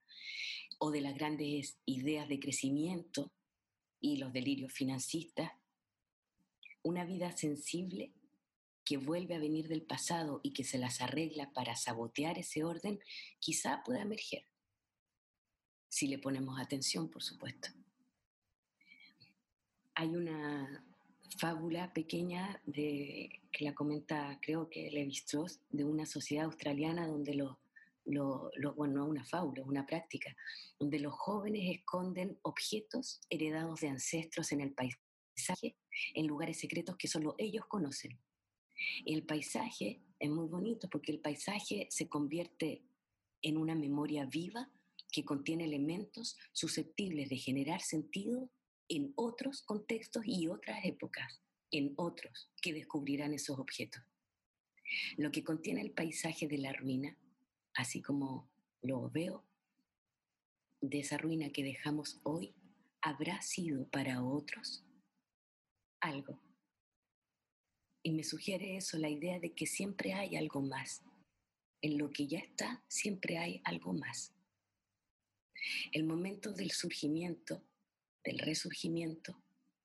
o 0.78 0.90
de 0.90 1.00
las 1.00 1.14
grandes 1.14 1.76
ideas 1.86 2.28
de 2.28 2.38
crecimiento 2.38 3.32
y 4.00 4.16
los 4.16 4.32
delirios 4.32 4.72
financistas, 4.72 5.52
una 6.82 7.04
vida 7.04 7.32
sensible 7.36 8.12
que 8.84 8.96
vuelve 8.96 9.34
a 9.34 9.40
venir 9.40 9.68
del 9.68 9.82
pasado 9.82 10.40
y 10.42 10.52
que 10.52 10.64
se 10.64 10.78
las 10.78 11.00
arregla 11.00 11.52
para 11.52 11.76
sabotear 11.76 12.38
ese 12.38 12.64
orden, 12.64 13.00
quizá 13.38 13.82
pueda 13.84 14.02
emerger, 14.02 14.44
si 15.88 16.06
le 16.06 16.18
ponemos 16.18 16.58
atención, 16.60 17.10
por 17.10 17.22
supuesto. 17.22 17.68
Hay 19.94 20.14
una 20.14 20.87
fábula 21.38 21.92
pequeña 21.92 22.62
que 22.72 23.40
la 23.60 23.74
comenta, 23.74 24.38
creo 24.40 24.68
que 24.68 24.90
Levi-Strauss, 24.90 25.60
de 25.70 25.84
una 25.84 26.06
sociedad 26.06 26.46
australiana 26.46 27.06
donde 27.06 27.34
los 27.34 27.56
lo, 28.10 28.50
bueno, 28.74 28.94
no 28.94 29.06
una 29.06 29.24
fábula, 29.24 29.62
una 29.64 29.86
práctica, 29.86 30.34
donde 30.78 30.98
los 30.98 31.14
jóvenes 31.14 31.76
esconden 31.76 32.38
objetos 32.42 33.20
heredados 33.30 33.80
de 33.80 33.88
ancestros 33.88 34.52
en 34.52 34.60
el 34.60 34.72
paisaje, 34.72 35.76
en 36.14 36.26
lugares 36.26 36.58
secretos 36.58 36.96
que 36.96 37.08
solo 37.08 37.34
ellos 37.38 37.66
conocen. 37.66 38.18
El 39.04 39.24
paisaje 39.24 40.00
es 40.18 40.30
muy 40.30 40.46
bonito 40.46 40.88
porque 40.88 41.12
el 41.12 41.20
paisaje 41.20 41.86
se 41.90 42.08
convierte 42.08 42.82
en 43.42 43.56
una 43.56 43.74
memoria 43.74 44.24
viva 44.26 44.70
que 45.12 45.24
contiene 45.24 45.64
elementos 45.64 46.36
susceptibles 46.52 47.28
de 47.28 47.36
generar 47.36 47.80
sentido 47.80 48.50
en 48.88 49.12
otros 49.16 49.62
contextos 49.62 50.24
y 50.26 50.48
otras 50.48 50.84
épocas, 50.84 51.40
en 51.70 51.92
otros 51.96 52.50
que 52.62 52.72
descubrirán 52.72 53.34
esos 53.34 53.58
objetos. 53.58 54.02
Lo 55.16 55.30
que 55.30 55.44
contiene 55.44 55.82
el 55.82 55.92
paisaje 55.92 56.48
de 56.48 56.58
la 56.58 56.72
ruina 56.72 57.16
así 57.78 58.02
como 58.02 58.50
lo 58.82 59.08
veo, 59.08 59.44
de 60.80 60.98
esa 60.98 61.16
ruina 61.16 61.50
que 61.50 61.62
dejamos 61.62 62.20
hoy, 62.24 62.54
habrá 63.00 63.40
sido 63.40 63.88
para 63.88 64.22
otros 64.22 64.84
algo. 66.00 66.40
Y 68.02 68.12
me 68.12 68.24
sugiere 68.24 68.76
eso 68.76 68.98
la 68.98 69.08
idea 69.08 69.38
de 69.38 69.52
que 69.52 69.66
siempre 69.66 70.12
hay 70.12 70.36
algo 70.36 70.60
más. 70.60 71.02
En 71.80 71.98
lo 71.98 72.10
que 72.10 72.26
ya 72.26 72.38
está, 72.38 72.82
siempre 72.88 73.38
hay 73.38 73.60
algo 73.64 73.92
más. 73.92 74.34
El 75.92 76.04
momento 76.04 76.52
del 76.52 76.72
surgimiento, 76.72 77.62
del 78.24 78.38
resurgimiento, 78.38 79.42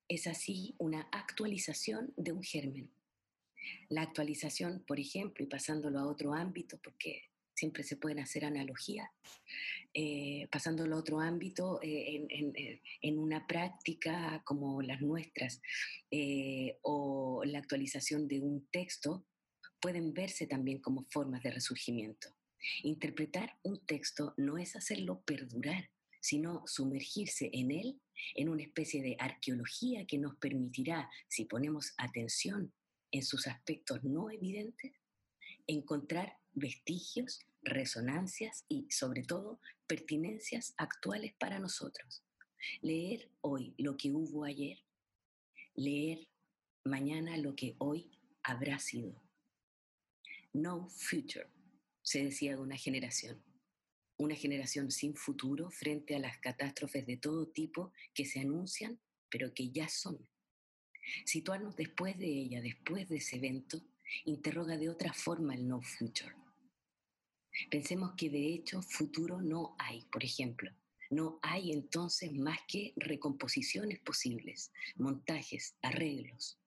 es 0.07 0.27
así 0.27 0.75
una 0.77 1.07
actualización 1.11 2.13
de 2.17 2.31
un 2.31 2.43
germen. 2.43 2.91
La 3.89 4.01
actualización, 4.01 4.83
por 4.85 4.99
ejemplo, 4.99 5.43
y 5.43 5.47
pasándolo 5.47 5.99
a 5.99 6.07
otro 6.07 6.33
ámbito, 6.33 6.77
porque 6.83 7.29
siempre 7.55 7.83
se 7.83 7.95
pueden 7.97 8.19
hacer 8.19 8.45
analogías, 8.45 9.09
eh, 9.93 10.47
pasándolo 10.51 10.95
a 10.95 10.99
otro 10.99 11.19
ámbito, 11.19 11.79
eh, 11.81 12.25
eh, 12.29 12.81
en, 13.01 13.19
una 13.19 13.47
práctica 13.47 14.41
como 14.45 14.81
las 14.81 15.01
nuestras, 15.01 15.61
o 16.81 17.43
la 17.45 17.59
actualización 17.59 18.27
de 18.27 18.41
un 18.41 18.67
texto, 18.71 19.25
pueden 19.79 20.13
verse 20.13 20.47
también 20.47 20.79
como 20.79 21.05
formas 21.09 21.43
de 21.43 21.51
resurgimiento. 21.51 22.29
Interpretar 22.83 23.57
un 23.63 23.85
texto 23.85 24.33
no 24.37 24.57
es 24.57 24.75
hacerlo 24.75 25.21
perdurar, 25.21 25.89
sino 26.23 26.63
sumergirse 26.65 27.49
en 27.51 27.69
él 27.69 27.99
en 28.35 28.47
una 28.47 28.63
especie 28.63 29.03
de 29.03 29.17
arqueología 29.19 30.07
que 30.07 30.17
nos 30.17 30.37
permitirá, 30.37 31.09
si 31.27 31.43
ponemos 31.43 31.93
atención 31.97 32.73
en 33.11 33.23
sus 33.23 33.45
aspectos 33.45 34.05
no 34.05 34.31
evidentes, 34.31 34.93
encontrar 35.67 36.37
vestigios, 36.53 37.41
resonancias 37.61 38.63
y, 38.69 38.89
sobre 38.89 39.23
todo, 39.23 39.59
pertinencias 39.85 40.73
actuales 40.77 41.33
para 41.37 41.59
nosotros. 41.59 42.23
Leer 42.81 43.29
hoy 43.41 43.73
lo 43.77 43.97
que 43.97 44.09
hubo 44.13 44.45
ayer, 44.45 44.79
leer 45.75 46.29
mañana 46.85 47.35
lo 47.35 47.53
que 47.53 47.75
hoy 47.79 48.17
habrá 48.43 48.79
sido. 48.79 49.21
No 50.53 50.87
future, 50.87 51.49
se 52.01 52.23
decía 52.23 52.55
de 52.55 52.61
una 52.61 52.77
generación. 52.77 53.43
Una 54.17 54.35
generación 54.35 54.91
sin 54.91 55.15
futuro 55.15 55.69
frente 55.71 56.15
a 56.15 56.19
las 56.19 56.37
catástrofes 56.37 57.05
de 57.05 57.17
todo 57.17 57.47
tipo 57.47 57.91
que 58.13 58.25
se 58.25 58.39
anuncian, 58.39 58.99
pero 59.29 59.53
que 59.53 59.69
ya 59.71 59.89
son. 59.89 60.27
Situarnos 61.25 61.75
después 61.75 62.17
de 62.17 62.27
ella, 62.27 62.61
después 62.61 63.09
de 63.09 63.17
ese 63.17 63.37
evento, 63.37 63.83
interroga 64.25 64.77
de 64.77 64.89
otra 64.89 65.13
forma 65.13 65.55
el 65.55 65.67
no 65.67 65.81
future. 65.81 66.35
Pensemos 67.69 68.13
que 68.15 68.29
de 68.29 68.53
hecho 68.53 68.81
futuro 68.81 69.41
no 69.41 69.75
hay, 69.79 70.03
por 70.11 70.23
ejemplo. 70.23 70.71
No 71.09 71.39
hay 71.41 71.71
entonces 71.71 72.33
más 72.33 72.59
que 72.67 72.93
recomposiciones 72.95 73.99
posibles, 73.99 74.71
montajes, 74.95 75.75
arreglos. 75.81 76.59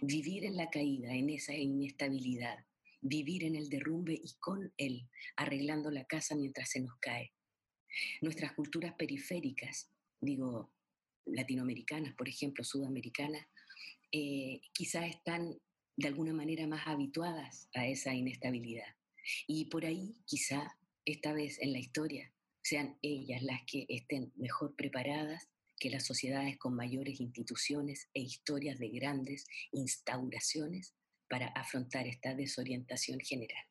Vivir 0.00 0.44
en 0.44 0.56
la 0.56 0.70
caída, 0.70 1.14
en 1.14 1.30
esa 1.30 1.54
inestabilidad, 1.54 2.64
vivir 3.02 3.44
en 3.44 3.56
el 3.56 3.68
derrumbe 3.68 4.14
y 4.14 4.32
con 4.40 4.72
él, 4.78 5.08
arreglando 5.36 5.90
la 5.90 6.04
casa 6.04 6.34
mientras 6.34 6.70
se 6.70 6.80
nos 6.80 6.96
cae. 7.00 7.32
Nuestras 8.22 8.52
culturas 8.52 8.94
periféricas, 8.94 9.90
digo, 10.20 10.72
latinoamericanas, 11.26 12.14
por 12.14 12.28
ejemplo, 12.28 12.64
sudamericanas, 12.64 13.46
eh, 14.12 14.60
quizás 14.72 15.08
están 15.08 15.58
de 15.96 16.08
alguna 16.08 16.32
manera 16.32 16.66
más 16.66 16.86
habituadas 16.86 17.68
a 17.74 17.86
esa 17.86 18.14
inestabilidad. 18.14 18.96
Y 19.46 19.66
por 19.66 19.84
ahí, 19.84 20.16
quizá, 20.24 20.78
esta 21.04 21.32
vez 21.32 21.58
en 21.60 21.72
la 21.72 21.78
historia, 21.78 22.32
sean 22.62 22.96
ellas 23.02 23.42
las 23.42 23.60
que 23.66 23.86
estén 23.88 24.32
mejor 24.36 24.74
preparadas 24.76 25.48
que 25.78 25.90
las 25.90 26.06
sociedades 26.06 26.58
con 26.58 26.76
mayores 26.76 27.20
instituciones 27.20 28.08
e 28.14 28.20
historias 28.20 28.78
de 28.78 28.88
grandes 28.88 29.46
instauraciones 29.72 30.94
para 31.32 31.46
afrontar 31.46 32.06
esta 32.06 32.34
desorientación 32.34 33.18
general. 33.18 33.64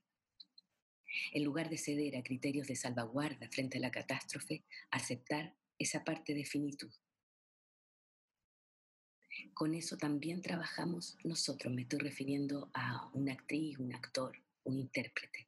En 1.31 1.43
lugar 1.43 1.69
de 1.69 1.77
ceder 1.77 2.17
a 2.17 2.23
criterios 2.23 2.65
de 2.65 2.75
salvaguarda 2.75 3.47
frente 3.51 3.77
a 3.77 3.81
la 3.81 3.91
catástrofe, 3.91 4.65
aceptar 4.89 5.55
esa 5.77 6.03
parte 6.03 6.33
de 6.33 6.43
finitud. 6.43 6.91
Con 9.53 9.75
eso 9.75 9.95
también 9.95 10.41
trabajamos 10.41 11.19
nosotros, 11.23 11.71
me 11.71 11.83
estoy 11.83 11.99
refiriendo 11.99 12.71
a 12.73 13.11
una 13.13 13.33
actriz, 13.33 13.77
un 13.77 13.93
actor, 13.93 14.41
un 14.63 14.79
intérprete. 14.79 15.47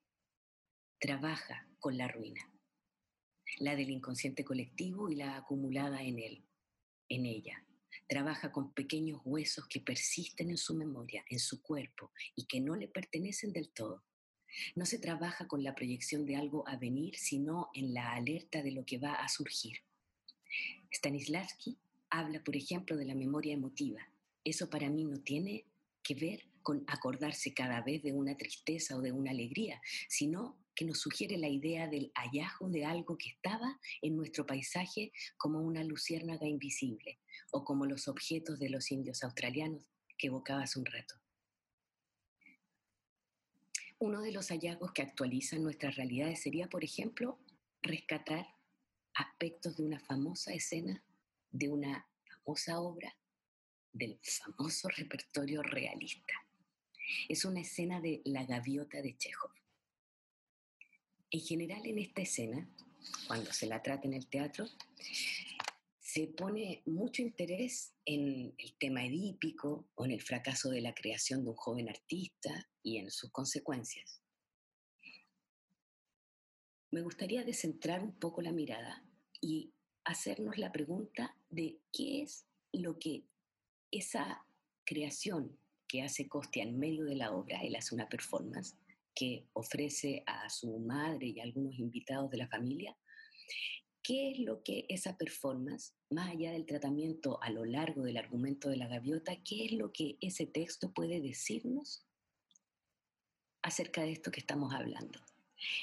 Trabaja 0.99 1.67
con 1.79 1.97
la 1.97 2.07
ruina, 2.07 2.47
la 3.57 3.75
del 3.75 3.89
inconsciente 3.89 4.43
colectivo 4.43 5.09
y 5.09 5.15
la 5.15 5.37
acumulada 5.37 6.03
en 6.03 6.19
él, 6.19 6.45
en 7.09 7.25
ella. 7.25 7.65
Trabaja 8.07 8.51
con 8.51 8.73
pequeños 8.73 9.21
huesos 9.25 9.67
que 9.67 9.79
persisten 9.79 10.49
en 10.49 10.57
su 10.57 10.75
memoria, 10.75 11.23
en 11.29 11.39
su 11.39 11.61
cuerpo 11.61 12.11
y 12.35 12.45
que 12.45 12.59
no 12.59 12.75
le 12.75 12.87
pertenecen 12.87 13.53
del 13.53 13.69
todo. 13.69 14.03
No 14.75 14.85
se 14.85 14.99
trabaja 14.99 15.47
con 15.47 15.63
la 15.63 15.73
proyección 15.73 16.25
de 16.25 16.35
algo 16.35 16.67
a 16.67 16.77
venir, 16.77 17.15
sino 17.15 17.69
en 17.73 17.93
la 17.93 18.13
alerta 18.13 18.61
de 18.61 18.71
lo 18.71 18.85
que 18.85 18.99
va 18.99 19.13
a 19.15 19.27
surgir. 19.29 19.77
Stanislavski 20.91 21.77
habla, 22.09 22.43
por 22.43 22.55
ejemplo, 22.55 22.95
de 22.95 23.05
la 23.05 23.15
memoria 23.15 23.53
emotiva. 23.53 24.07
Eso 24.43 24.69
para 24.69 24.89
mí 24.89 25.05
no 25.05 25.19
tiene 25.19 25.65
que 26.03 26.13
ver 26.13 26.45
con 26.61 26.83
acordarse 26.87 27.53
cada 27.53 27.81
vez 27.81 28.03
de 28.03 28.13
una 28.13 28.37
tristeza 28.37 28.95
o 28.95 29.01
de 29.01 29.11
una 29.11 29.31
alegría, 29.31 29.81
sino 30.07 30.57
que 30.75 30.85
nos 30.85 30.99
sugiere 30.99 31.37
la 31.37 31.47
idea 31.47 31.87
del 31.87 32.11
hallazgo 32.15 32.69
de 32.69 32.85
algo 32.85 33.17
que 33.17 33.29
estaba 33.29 33.79
en 34.01 34.15
nuestro 34.15 34.45
paisaje 34.45 35.11
como 35.37 35.59
una 35.59 35.83
luciérnaga 35.83 36.47
invisible 36.47 37.19
o 37.51 37.63
como 37.63 37.85
los 37.85 38.07
objetos 38.07 38.59
de 38.59 38.69
los 38.69 38.91
indios 38.91 39.23
australianos 39.23 39.85
que 40.17 40.27
evocaba 40.27 40.63
hace 40.63 40.79
un 40.79 40.85
rato. 40.85 41.15
Uno 43.99 44.21
de 44.21 44.31
los 44.31 44.49
hallazgos 44.49 44.91
que 44.91 45.01
actualizan 45.01 45.63
nuestras 45.63 45.95
realidades 45.95 46.41
sería, 46.41 46.67
por 46.67 46.83
ejemplo, 46.83 47.39
rescatar 47.81 48.47
aspectos 49.13 49.77
de 49.77 49.83
una 49.83 49.99
famosa 49.99 50.53
escena 50.53 51.03
de 51.51 51.69
una 51.69 52.07
famosa 52.43 52.79
obra 52.81 53.15
del 53.93 54.19
famoso 54.23 54.89
repertorio 54.89 55.61
realista. 55.61 56.33
Es 57.29 57.45
una 57.45 57.61
escena 57.61 58.01
de 58.01 58.21
La 58.25 58.43
gaviota 58.43 59.01
de 59.01 59.15
Chekhov. 59.15 59.51
En 61.33 61.41
general 61.41 61.83
en 61.87 61.97
esta 61.97 62.21
escena, 62.21 62.69
cuando 63.25 63.51
se 63.51 63.65
la 63.65 63.81
trata 63.81 64.07
en 64.07 64.13
el 64.13 64.27
teatro, 64.27 64.67
se 65.99 66.27
pone 66.27 66.83
mucho 66.85 67.23
interés 67.23 67.95
en 68.05 68.53
el 68.55 68.75
tema 68.77 69.03
edípico 69.03 69.87
o 69.95 70.05
en 70.05 70.11
el 70.11 70.21
fracaso 70.21 70.69
de 70.69 70.81
la 70.81 70.93
creación 70.93 71.43
de 71.43 71.49
un 71.49 71.55
joven 71.55 71.89
artista 71.89 72.69
y 72.83 72.97
en 72.97 73.09
sus 73.09 73.31
consecuencias. 73.31 74.21
Me 76.91 77.01
gustaría 77.01 77.43
descentrar 77.43 78.03
un 78.03 78.13
poco 78.13 78.43
la 78.43 78.51
mirada 78.51 79.03
y 79.41 79.73
hacernos 80.03 80.59
la 80.59 80.71
pregunta 80.71 81.35
de 81.49 81.79
qué 81.91 82.21
es 82.21 82.45
lo 82.71 82.99
que 82.99 83.23
esa 83.89 84.45
creación 84.85 85.57
que 85.87 86.03
hace 86.03 86.27
Costia 86.27 86.61
en 86.61 86.77
medio 86.77 87.05
de 87.05 87.15
la 87.15 87.31
obra, 87.31 87.63
él 87.63 87.75
hace 87.75 87.95
una 87.95 88.07
performance 88.07 88.75
que 89.15 89.47
ofrece 89.53 90.23
a 90.25 90.49
su 90.49 90.79
madre 90.79 91.27
y 91.27 91.39
a 91.39 91.43
algunos 91.43 91.77
invitados 91.77 92.29
de 92.31 92.37
la 92.37 92.47
familia, 92.47 92.97
¿qué 94.01 94.31
es 94.31 94.39
lo 94.39 94.63
que 94.63 94.85
esa 94.89 95.17
performance, 95.17 95.93
más 96.09 96.29
allá 96.29 96.51
del 96.51 96.65
tratamiento 96.65 97.41
a 97.41 97.49
lo 97.49 97.65
largo 97.65 98.03
del 98.03 98.17
argumento 98.17 98.69
de 98.69 98.77
la 98.77 98.87
gaviota, 98.87 99.41
qué 99.43 99.65
es 99.65 99.71
lo 99.73 99.91
que 99.91 100.17
ese 100.21 100.45
texto 100.45 100.93
puede 100.93 101.21
decirnos 101.21 102.05
acerca 103.61 104.01
de 104.01 104.11
esto 104.11 104.31
que 104.31 104.41
estamos 104.41 104.73
hablando? 104.73 105.19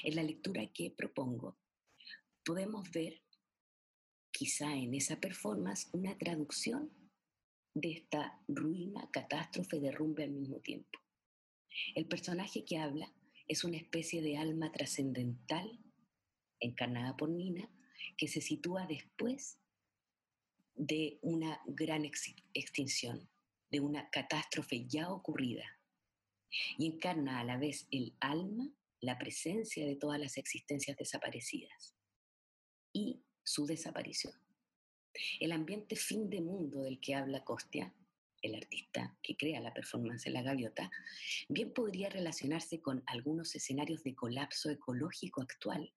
En 0.03 0.15
la 0.15 0.23
lectura 0.23 0.67
que 0.67 0.91
propongo, 0.91 1.57
podemos 2.45 2.89
ver 2.91 3.21
quizá 4.31 4.75
en 4.75 4.93
esa 4.93 5.19
performance 5.19 5.89
una 5.93 6.17
traducción 6.17 6.91
de 7.73 7.91
esta 7.91 8.39
ruina, 8.47 9.09
catástrofe, 9.11 9.79
derrumbe 9.79 10.23
al 10.23 10.31
mismo 10.31 10.59
tiempo. 10.59 10.99
El 11.95 12.05
personaje 12.05 12.65
que 12.65 12.77
habla 12.77 13.11
es 13.51 13.65
una 13.65 13.75
especie 13.75 14.21
de 14.21 14.37
alma 14.37 14.71
trascendental 14.71 15.77
encarnada 16.61 17.17
por 17.17 17.29
Nina 17.29 17.69
que 18.15 18.29
se 18.29 18.39
sitúa 18.39 18.87
después 18.87 19.59
de 20.73 21.19
una 21.21 21.59
gran 21.65 22.05
extinción, 22.05 23.29
de 23.69 23.81
una 23.81 24.09
catástrofe 24.09 24.87
ya 24.87 25.11
ocurrida, 25.11 25.65
y 26.77 26.85
encarna 26.85 27.41
a 27.41 27.43
la 27.43 27.57
vez 27.57 27.89
el 27.91 28.15
alma, 28.21 28.71
la 29.01 29.17
presencia 29.17 29.85
de 29.85 29.97
todas 29.97 30.17
las 30.17 30.37
existencias 30.37 30.95
desaparecidas 30.95 31.93
y 32.93 33.21
su 33.43 33.65
desaparición. 33.65 34.33
El 35.41 35.51
ambiente 35.51 35.97
fin 35.97 36.29
de 36.29 36.39
mundo 36.39 36.83
del 36.83 37.01
que 37.01 37.15
habla 37.15 37.43
Costia, 37.43 37.93
el 38.41 38.55
artista 38.55 39.17
que 39.21 39.35
crea 39.37 39.61
la 39.61 39.73
performance 39.73 40.25
de 40.25 40.31
la 40.31 40.41
gaviota, 40.41 40.89
bien 41.49 41.73
podría 41.73 42.09
relacionarse 42.09 42.81
con 42.81 43.03
algunos 43.05 43.55
escenarios 43.55 44.03
de 44.03 44.15
colapso 44.15 44.69
ecológico 44.69 45.41
actual, 45.41 45.93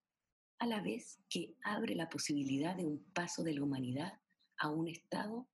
a 0.58 0.66
la 0.66 0.80
vez 0.80 1.18
que 1.28 1.54
abre 1.62 1.94
la 1.94 2.08
posibilidad 2.08 2.76
de 2.76 2.86
un 2.86 3.02
paso 3.12 3.42
de 3.42 3.54
la 3.54 3.62
humanidad 3.62 4.20
a 4.58 4.70
un 4.70 4.88
estado 4.88 5.48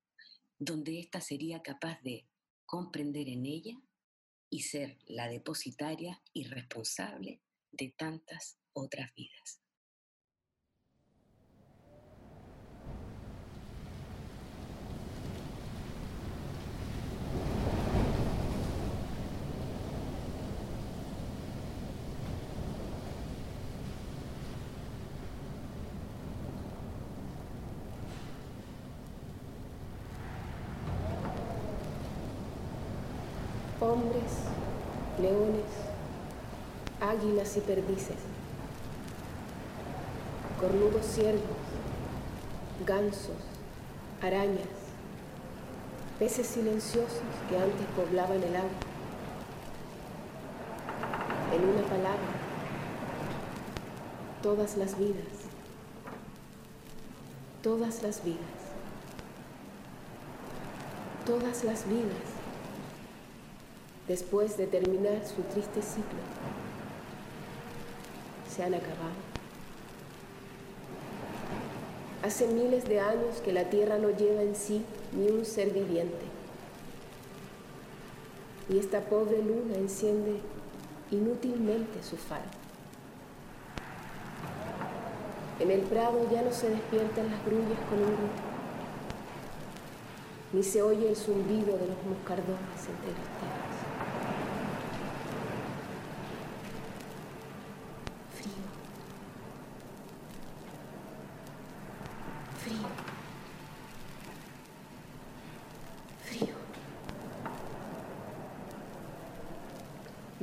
donde 0.58 1.00
ésta 1.00 1.20
sería 1.20 1.62
capaz 1.62 2.00
de 2.02 2.26
comprender 2.66 3.28
en 3.28 3.46
ella 3.46 3.80
y 4.50 4.60
ser 4.62 4.98
la 5.06 5.28
depositaria 5.28 6.22
y 6.32 6.44
responsable 6.44 7.40
de 7.72 7.94
tantas 7.96 8.58
otras 8.72 9.14
vidas. 9.14 9.59
Águilas 37.20 37.54
y 37.56 37.60
perdices, 37.60 38.16
cornudos 40.58 41.04
ciervos, 41.04 41.42
gansos, 42.86 43.36
arañas, 44.22 44.68
peces 46.18 46.46
silenciosos 46.46 47.20
que 47.48 47.56
antes 47.56 47.86
poblaban 47.94 48.42
el 48.42 48.56
agua. 48.56 48.70
En 51.52 51.68
una 51.68 51.82
palabra, 51.82 52.30
todas 54.42 54.76
las 54.78 54.96
vidas, 54.98 55.26
todas 57.62 58.02
las 58.02 58.24
vidas, 58.24 58.40
todas 61.26 61.64
las 61.64 61.86
vidas 61.86 62.40
después 64.08 64.56
de 64.56 64.66
terminar 64.66 65.20
su 65.26 65.42
triste 65.42 65.82
ciclo, 65.82 66.18
se 68.60 68.66
han 68.66 68.74
acabado. 68.74 69.16
Hace 72.22 72.46
miles 72.46 72.86
de 72.86 73.00
años 73.00 73.40
que 73.42 73.54
la 73.54 73.70
Tierra 73.70 73.96
no 73.96 74.10
lleva 74.10 74.42
en 74.42 74.54
sí 74.54 74.84
ni 75.12 75.28
un 75.28 75.46
ser 75.46 75.70
viviente. 75.70 76.26
Y 78.68 78.78
esta 78.78 79.00
pobre 79.00 79.38
luna 79.38 79.76
enciende 79.76 80.40
inútilmente 81.10 82.02
su 82.02 82.18
faro. 82.18 82.44
En 85.58 85.70
el 85.70 85.80
prado 85.80 86.28
ya 86.30 86.42
no 86.42 86.52
se 86.52 86.68
despiertan 86.68 87.30
las 87.30 87.42
grullas 87.46 87.80
con 87.88 87.98
un 87.98 88.08
grito, 88.08 88.42
ni 90.52 90.62
se 90.62 90.82
oye 90.82 91.08
el 91.08 91.16
zumbido 91.16 91.78
de 91.78 91.86
los 91.86 92.04
moscardones 92.04 92.80
entre 92.88 93.12
telas. 93.12 93.70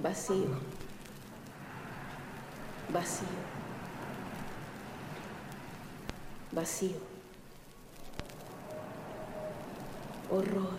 vacío, 0.08 0.60
vacío, 2.94 3.28
horror, 10.30 10.78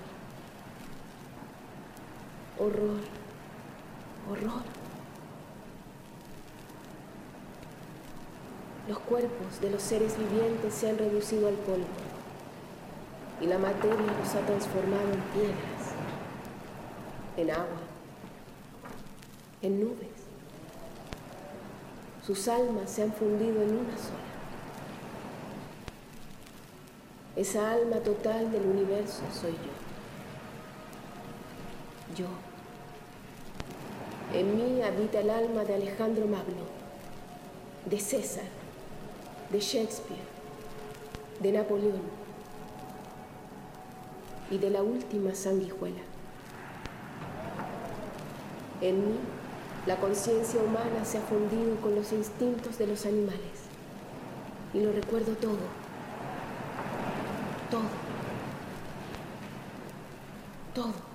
horror, 2.59 3.01
horror. 4.31 4.63
Los 8.87 8.99
cuerpos 9.01 9.61
de 9.61 9.71
los 9.71 9.83
seres 9.83 10.17
vivientes 10.19 10.75
se 10.75 10.91
han 10.91 10.99
reducido 10.99 11.49
al 11.49 11.55
polvo. 11.55 11.87
y 13.41 13.47
la 13.47 13.57
materia 13.57 13.97
los 13.97 14.35
ha 14.35 14.41
transformado 14.41 15.13
en 15.13 15.21
piedras, 15.33 15.93
en 17.37 17.51
agua, 17.53 17.81
en 19.63 19.81
nubes. 19.81 20.09
Sus 22.27 22.49
almas 22.49 22.91
se 22.91 23.05
han 23.05 23.13
fundido 23.13 23.63
en 23.63 23.77
una 23.77 23.97
sola. 23.97 24.28
Esa 27.39 27.71
alma 27.71 27.99
total 27.99 28.51
del 28.51 28.67
universo 28.67 29.23
soy 29.33 29.53
yo. 29.53 29.71
Yo. 32.17 32.27
En 34.37 34.57
mí 34.57 34.83
habita 34.83 35.21
el 35.21 35.31
alma 35.31 35.63
de 35.63 35.77
Alejandro 35.77 36.27
Magno, 36.27 36.65
de 37.87 38.01
César, 38.01 38.49
de 39.53 39.61
Shakespeare, 39.61 40.21
de 41.39 41.53
Napoleón 41.53 42.03
y 44.51 44.59
de 44.59 44.71
la 44.71 44.83
última 44.83 45.33
sanguijuela. 45.33 46.03
En 48.81 48.97
mí, 48.97 49.17
la 49.87 49.95
conciencia 49.99 50.61
humana 50.61 51.05
se 51.05 51.19
ha 51.19 51.21
fundido 51.21 51.77
con 51.83 51.95
los 51.95 52.11
instintos 52.11 52.79
de 52.79 52.89
los 52.89 53.07
animales 53.07 53.69
y 54.75 54.81
lo 54.81 54.91
recuerdo 54.91 55.35
todo, 55.35 55.88
todo, 57.71 57.83
todo. 60.75 61.09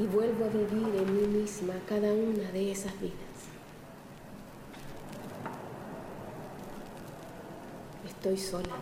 y 0.00 0.06
vuelvo 0.06 0.46
a 0.46 0.48
vivir 0.48 0.94
en 0.96 1.14
mí 1.14 1.38
misma 1.40 1.74
cada 1.86 2.10
una 2.14 2.50
de 2.52 2.72
esas 2.72 2.98
vidas. 3.00 3.14
Estoy 8.06 8.38
sola. 8.38 8.76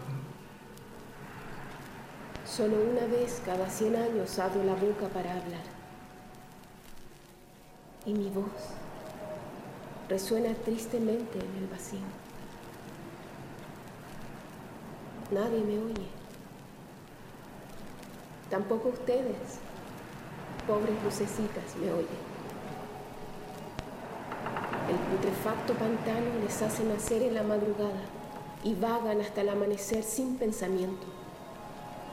Solo 2.47 2.77
una 2.77 3.07
vez 3.07 3.43
cada 3.45 3.69
100 3.69 3.97
años 3.97 4.39
abro 4.39 4.63
la 4.63 4.75
boca 4.75 5.09
para 5.09 5.33
hablar. 5.33 5.65
Y 8.07 8.15
mi 8.15 8.31
voz 8.31 8.75
resuena 10.09 10.55
tristemente 10.55 11.41
en 11.41 11.63
el 11.63 11.67
vacío. 11.67 12.28
Nadie 15.31 15.61
me 15.61 15.79
oye. 15.79 16.07
Tampoco 18.49 18.89
ustedes 18.89 19.61
pobres 20.67 21.03
lucecitas 21.05 21.77
me 21.81 21.93
oyen. 21.93 22.29
El 24.89 24.97
putrefacto 24.97 25.75
pantano 25.75 26.41
les 26.43 26.63
hace 26.63 26.83
nacer 26.85 27.23
en 27.23 27.35
la 27.35 27.43
madrugada 27.43 28.01
y 28.65 28.75
vagan 28.75 29.21
hasta 29.21 29.43
el 29.43 29.51
amanecer 29.51 30.03
sin 30.03 30.39
pensamiento, 30.39 31.07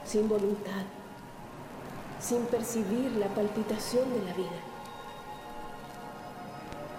sin 0.04 0.28
voluntad, 0.28 0.84
sin 2.20 2.42
percibir 2.42 3.12
la 3.12 3.28
palpitación 3.28 4.12
de 4.12 4.22
la 4.26 4.34
vida. 4.34 4.60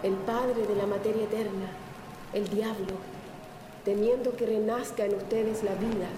El 0.01 0.13
Padre 0.13 0.65
de 0.65 0.75
la 0.75 0.87
materia 0.87 1.25
eterna, 1.25 1.69
el 2.33 2.47
diablo, 2.49 3.16
temiendo 3.87 4.35
que 4.35 4.45
renazca 4.45 5.05
en 5.05 5.15
ustedes 5.15 5.63
la 5.63 5.73
vida, 5.75 6.09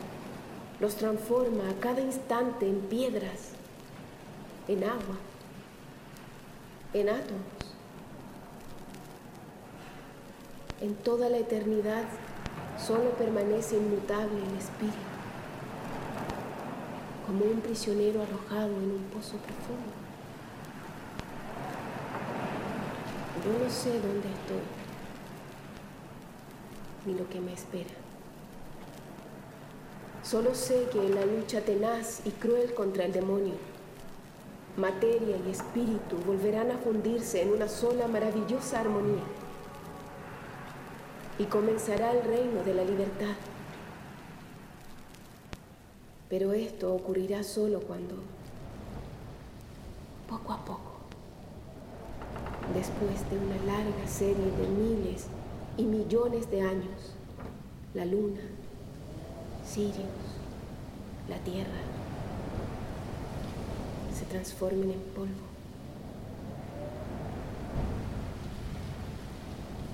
los 0.79 0.95
transforma 0.95 1.69
a 1.69 1.79
cada 1.79 2.01
instante 2.01 2.67
en 2.67 2.79
piedras, 2.79 3.51
en 4.67 4.83
agua, 4.83 5.17
en 6.95 7.09
átomos. 7.09 7.43
En 10.81 10.95
toda 10.95 11.29
la 11.29 11.37
eternidad 11.37 12.05
solo 12.83 13.11
permanece 13.11 13.77
inmutable 13.77 14.39
el 14.39 14.57
espíritu, 14.57 14.97
como 17.27 17.45
un 17.45 17.61
prisionero 17.61 18.23
arrojado 18.23 18.69
en 18.77 18.91
un 18.93 19.03
pozo 19.13 19.37
profundo. 19.37 19.93
Yo 23.45 23.63
no 23.63 23.69
sé 23.69 23.91
dónde 23.91 24.27
estoy, 24.27 24.78
lo 27.13 27.29
que 27.29 27.39
me 27.39 27.53
espera. 27.53 27.89
Solo 30.23 30.53
sé 30.53 30.87
que 30.91 30.99
en 30.99 31.15
la 31.15 31.25
lucha 31.25 31.61
tenaz 31.61 32.21
y 32.25 32.31
cruel 32.31 32.73
contra 32.73 33.05
el 33.05 33.13
demonio, 33.13 33.55
materia 34.77 35.37
y 35.37 35.49
espíritu 35.49 36.17
volverán 36.25 36.71
a 36.71 36.77
fundirse 36.77 37.41
en 37.41 37.51
una 37.51 37.67
sola 37.67 38.07
maravillosa 38.07 38.81
armonía. 38.81 39.23
Y 41.39 41.45
comenzará 41.45 42.11
el 42.11 42.23
reino 42.23 42.63
de 42.63 42.73
la 42.73 42.83
libertad. 42.83 43.35
Pero 46.29 46.53
esto 46.53 46.93
ocurrirá 46.93 47.41
solo 47.43 47.79
cuando, 47.79 48.15
poco 50.27 50.53
a 50.53 50.63
poco, 50.63 50.91
después 52.75 53.27
de 53.31 53.37
una 53.37 53.55
larga 53.65 54.07
serie 54.07 54.35
de 54.35 54.67
miles 54.67 55.25
y 55.79 55.83
millones 55.83 56.51
de 56.51 56.61
años, 56.61 57.13
la 57.93 58.03
luna, 58.03 58.41
Sirius, 59.65 59.95
la 61.29 61.37
Tierra, 61.37 61.79
se 64.13 64.25
transformen 64.25 64.91
en 64.91 64.99
polvo. 65.15 65.47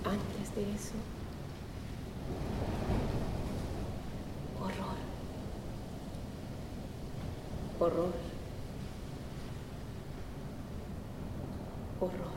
Antes 0.04 0.56
de 0.56 0.74
eso, 0.74 0.96
horror. 4.60 4.98
Horror. 7.80 8.14
Horror. 12.00 12.36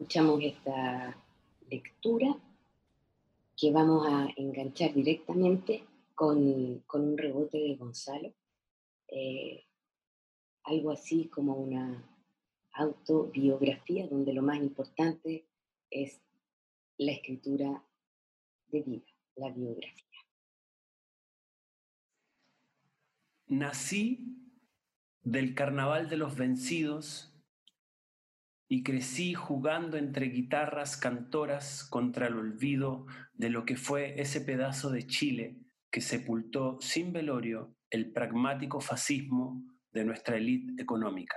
Escuchamos 0.00 0.42
esta 0.42 1.14
lectura 1.68 2.34
que 3.54 3.70
vamos 3.70 4.06
a 4.08 4.28
enganchar 4.34 4.94
directamente 4.94 5.84
con, 6.14 6.38
un 6.38 7.18
rebote 7.18 7.58
de 7.58 7.76
Gonzalo, 7.76 8.32
eh, 9.08 9.62
algo 10.64 10.92
así 10.92 11.28
como 11.28 11.52
una 11.52 12.02
autobiografía 12.72 14.08
donde 14.08 14.32
lo 14.32 14.40
más 14.40 14.56
importante 14.56 15.44
es 15.90 16.18
la 16.96 17.12
escritura 17.12 17.84
de 18.68 18.80
vida, 18.80 19.12
la 19.36 19.50
biografía. 19.50 20.06
Nací 23.48 24.34
del 25.24 25.54
carnaval 25.54 26.08
de 26.08 26.16
los 26.16 26.36
vencidos 26.36 27.29
y 28.72 28.84
crecí 28.84 29.34
jugando 29.34 29.96
entre 29.96 30.26
guitarras 30.26 30.96
cantoras 30.96 31.82
contra 31.90 32.28
el 32.28 32.36
olvido 32.36 33.04
de 33.34 33.50
lo 33.50 33.64
que 33.64 33.76
fue 33.76 34.20
ese 34.20 34.40
pedazo 34.42 34.90
de 34.90 35.08
Chile 35.08 35.58
que 35.90 36.00
sepultó 36.00 36.78
sin 36.80 37.12
velorio 37.12 37.74
el 37.90 38.12
pragmático 38.12 38.80
fascismo 38.80 39.60
de 39.90 40.04
nuestra 40.04 40.36
élite 40.36 40.80
económica. 40.80 41.36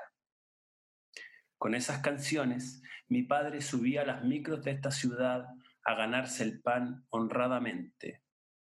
Con 1.58 1.74
esas 1.74 2.04
canciones, 2.04 2.84
mi 3.08 3.24
padre 3.24 3.62
subía 3.62 4.04
a 4.04 4.06
las 4.06 4.24
micros 4.24 4.64
de 4.64 4.70
esta 4.70 4.92
ciudad 4.92 5.48
a 5.86 5.96
ganarse 5.96 6.44
el 6.44 6.62
pan 6.62 7.04
honradamente, 7.10 8.22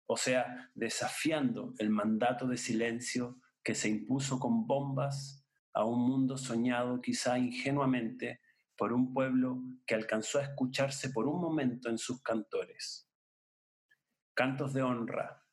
o 0.07 0.17
sea, 0.17 0.71
desafiando 0.73 1.75
el 1.77 1.91
mandato 1.91 2.47
de 2.47 2.57
silencio 2.57 3.37
que 3.63 3.75
se 3.75 3.89
impuso 3.89 4.39
con 4.39 4.65
bombas 4.65 5.45
a 5.71 5.85
un 5.85 6.01
mundo 6.01 6.35
soñado 6.35 6.99
quizá 6.99 7.37
ingenuamente 7.37 8.39
por 8.77 8.93
un 8.93 9.13
pueblo 9.13 9.61
que 9.85 9.95
alcanzó 9.95 10.39
a 10.39 10.43
escucharse 10.43 11.09
por 11.09 11.27
un 11.27 11.39
momento 11.39 11.89
en 11.89 11.97
sus 11.97 12.21
cantores. 12.21 13.09
Cantos 14.33 14.73
de 14.73 14.81
honra. 14.81 15.43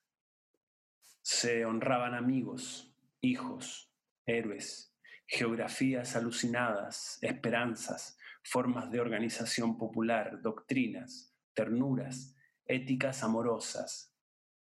Se 1.22 1.64
honraban 1.64 2.14
amigos, 2.14 2.92
hijos, 3.20 3.92
héroes, 4.26 4.96
geografías 5.26 6.16
alucinadas, 6.16 7.18
esperanzas, 7.22 8.18
formas 8.42 8.90
de 8.90 9.00
organización 9.00 9.78
popular, 9.78 10.42
doctrinas, 10.42 11.34
ternuras, 11.54 12.34
éticas 12.66 13.22
amorosas, 13.22 14.14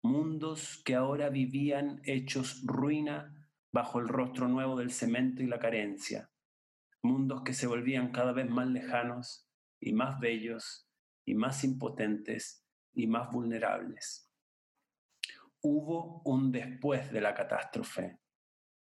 mundos 0.02 0.82
que 0.84 0.96
ahora 0.96 1.30
vivían 1.30 2.02
hechos 2.04 2.62
ruina 2.66 3.50
bajo 3.72 4.00
el 4.00 4.08
rostro 4.08 4.48
nuevo 4.48 4.78
del 4.78 4.92
cemento 4.92 5.42
y 5.42 5.48
la 5.48 5.60
carencia, 5.60 6.30
mundos 7.04 7.44
que 7.44 7.54
se 7.54 7.68
volvían 7.68 8.12
cada 8.12 8.32
vez 8.32 8.50
más 8.50 8.68
lejanos 8.68 9.48
y 9.80 9.94
más 9.94 10.20
bellos 10.20 10.90
y 11.26 11.36
más 11.36 11.64
impotentes 11.64 12.66
y 12.94 13.08
más 13.08 13.30
vulnerables. 13.32 14.32
Hubo 15.62 16.22
un 16.26 16.52
después 16.52 17.12
de 17.12 17.22
la 17.22 17.34
catástrofe 17.34 18.20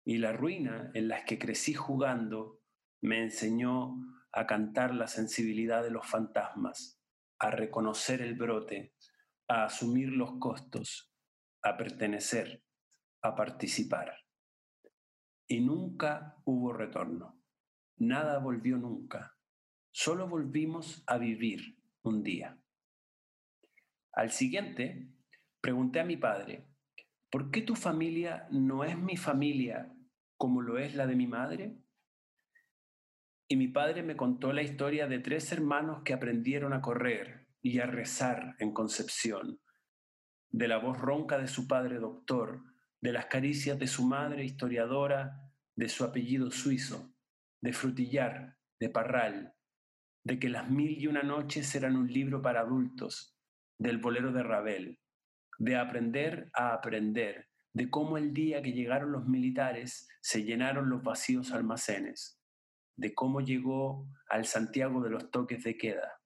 y 0.03 0.17
la 0.17 0.33
ruina 0.33 0.91
en 0.93 1.07
la 1.07 1.25
que 1.25 1.37
crecí 1.37 1.73
jugando 1.73 2.59
me 3.01 3.21
enseñó 3.21 3.95
a 4.31 4.47
cantar 4.47 4.93
la 4.93 5.07
sensibilidad 5.07 5.83
de 5.83 5.91
los 5.91 6.07
fantasmas, 6.07 6.99
a 7.39 7.51
reconocer 7.51 8.21
el 8.21 8.35
brote, 8.35 8.93
a 9.47 9.65
asumir 9.65 10.09
los 10.09 10.37
costos, 10.39 11.11
a 11.61 11.77
pertenecer, 11.77 12.63
a 13.21 13.35
participar. 13.35 14.13
Y 15.47 15.61
nunca 15.61 16.35
hubo 16.45 16.73
retorno. 16.73 17.36
Nada 17.97 18.37
volvió 18.37 18.77
nunca. 18.77 19.35
Solo 19.91 20.27
volvimos 20.27 21.03
a 21.07 21.17
vivir 21.17 21.79
un 22.03 22.21
día. 22.21 22.59
Al 24.13 24.31
siguiente, 24.31 25.09
pregunté 25.61 25.99
a 25.99 26.05
mi 26.05 26.15
padre, 26.15 26.67
¿por 27.31 27.49
qué 27.49 27.63
tu 27.63 27.75
familia 27.75 28.47
no 28.51 28.83
es 28.83 28.97
mi 28.99 29.17
familia 29.17 29.91
como 30.37 30.61
lo 30.61 30.77
es 30.77 30.93
la 30.93 31.07
de 31.07 31.15
mi 31.15 31.25
madre? 31.25 31.75
Y 33.47 33.55
mi 33.55 33.67
padre 33.67 34.03
me 34.03 34.15
contó 34.15 34.53
la 34.53 34.61
historia 34.61 35.07
de 35.07 35.17
tres 35.17 35.51
hermanos 35.51 36.03
que 36.03 36.13
aprendieron 36.13 36.73
a 36.73 36.81
correr 36.81 37.47
y 37.63 37.79
a 37.79 37.87
rezar 37.87 38.55
en 38.59 38.73
Concepción, 38.73 39.59
de 40.51 40.67
la 40.67 40.77
voz 40.77 40.99
ronca 40.99 41.39
de 41.39 41.47
su 41.47 41.67
padre 41.67 41.97
doctor, 41.97 42.61
de 43.01 43.11
las 43.11 43.25
caricias 43.25 43.79
de 43.79 43.87
su 43.87 44.05
madre 44.05 44.45
historiadora, 44.45 45.51
de 45.75 45.89
su 45.89 46.03
apellido 46.03 46.51
suizo, 46.51 47.16
de 47.61 47.73
Frutillar, 47.73 48.57
de 48.79 48.89
Parral, 48.89 49.53
de 50.23 50.39
que 50.39 50.49
las 50.49 50.69
mil 50.69 51.01
y 51.01 51.07
una 51.07 51.23
noches 51.23 51.73
eran 51.75 51.95
un 51.95 52.11
libro 52.11 52.41
para 52.41 52.61
adultos, 52.61 53.35
del 53.79 53.97
bolero 53.97 54.31
de 54.31 54.43
Ravel, 54.43 54.99
de 55.57 55.75
aprender 55.75 56.49
a 56.53 56.73
aprender, 56.73 57.47
de 57.73 57.89
cómo 57.89 58.17
el 58.17 58.33
día 58.33 58.61
que 58.61 58.73
llegaron 58.73 59.11
los 59.11 59.27
militares 59.27 60.07
se 60.21 60.43
llenaron 60.43 60.89
los 60.89 61.03
vacíos 61.03 61.51
almacenes, 61.51 62.39
de 62.97 63.13
cómo 63.13 63.41
llegó 63.41 64.07
al 64.29 64.45
Santiago 64.45 65.01
de 65.01 65.11
los 65.11 65.31
toques 65.31 65.63
de 65.63 65.77
queda, 65.77 66.19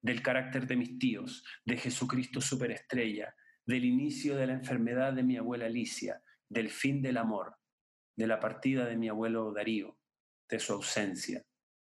del 0.00 0.22
carácter 0.22 0.66
de 0.66 0.76
mis 0.76 0.98
tíos, 0.98 1.44
de 1.64 1.76
Jesucristo 1.76 2.40
superestrella, 2.40 3.34
del 3.66 3.84
inicio 3.84 4.36
de 4.36 4.46
la 4.46 4.52
enfermedad 4.54 5.12
de 5.12 5.22
mi 5.22 5.36
abuela 5.36 5.66
Alicia, 5.66 6.22
del 6.48 6.70
fin 6.70 7.02
del 7.02 7.16
amor, 7.16 7.56
de 8.16 8.26
la 8.26 8.40
partida 8.40 8.86
de 8.86 8.96
mi 8.96 9.08
abuelo 9.08 9.52
Darío, 9.52 9.97
de 10.48 10.58
su 10.58 10.72
ausencia, 10.72 11.44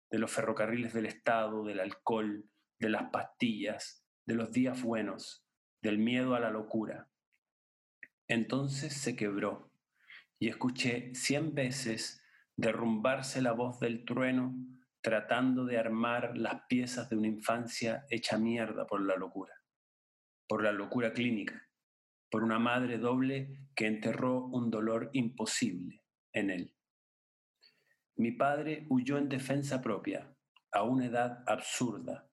de 0.10 0.20
los 0.20 0.32
ferrocarriles 0.32 0.94
del 0.94 1.06
Estado, 1.06 1.64
del 1.64 1.80
alcohol, 1.80 2.50
de 2.80 2.90
las 2.90 3.10
pastillas, 3.10 4.06
de 4.26 4.36
los 4.36 4.52
días 4.52 4.82
buenos, 4.82 5.46
del 5.82 5.98
miedo 5.98 6.36
a 6.36 6.40
la 6.40 6.50
locura. 6.50 7.10
Entonces 8.28 8.94
se 8.94 9.16
quebró 9.16 9.72
y 10.40 10.50
escuché 10.50 11.14
cien 11.16 11.54
veces 11.54 12.24
derrumbarse 12.56 13.42
la 13.42 13.54
voz 13.54 13.80
del 13.80 14.06
trueno 14.06 14.56
tratando 15.02 15.66
de 15.66 15.78
armar 15.78 16.38
las 16.38 16.64
piezas 16.68 17.10
de 17.10 17.18
una 17.18 17.28
infancia 17.28 18.06
hecha 18.10 18.38
mierda 18.38 18.86
por 18.86 19.02
la 19.06 19.16
locura, 19.16 19.54
por 20.48 20.64
la 20.64 20.72
locura 20.72 21.14
clínica, 21.14 21.70
por 22.30 22.44
una 22.44 22.60
madre 22.60 22.98
doble 22.98 23.70
que 23.76 23.88
enterró 23.88 24.46
un 24.48 24.70
dolor 24.70 25.10
imposible 25.14 26.04
en 26.34 26.50
él. 26.50 26.77
Mi 28.18 28.32
padre 28.32 28.88
huyó 28.90 29.20
en 29.20 29.30
defensa 29.30 29.80
propia, 29.82 30.36
a 30.72 30.82
una 30.82 31.06
edad 31.06 31.44
absurda. 31.46 32.28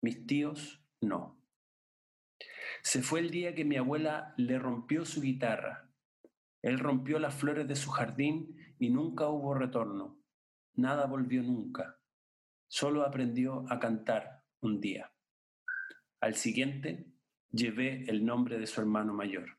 Mis 0.00 0.26
tíos 0.26 0.82
no. 1.02 1.38
Se 2.82 3.02
fue 3.02 3.20
el 3.20 3.30
día 3.30 3.54
que 3.54 3.66
mi 3.66 3.76
abuela 3.76 4.32
le 4.38 4.58
rompió 4.58 5.04
su 5.04 5.20
guitarra. 5.20 5.90
Él 6.62 6.78
rompió 6.78 7.18
las 7.18 7.34
flores 7.34 7.68
de 7.68 7.76
su 7.76 7.90
jardín 7.90 8.56
y 8.78 8.88
nunca 8.88 9.28
hubo 9.28 9.52
retorno. 9.52 10.18
Nada 10.74 11.06
volvió 11.06 11.42
nunca. 11.42 12.00
Solo 12.68 13.02
aprendió 13.02 13.70
a 13.70 13.78
cantar 13.78 14.42
un 14.60 14.80
día. 14.80 15.12
Al 16.20 16.34
siguiente 16.34 17.12
llevé 17.50 18.04
el 18.08 18.24
nombre 18.24 18.58
de 18.58 18.66
su 18.66 18.80
hermano 18.80 19.12
mayor. 19.12 19.58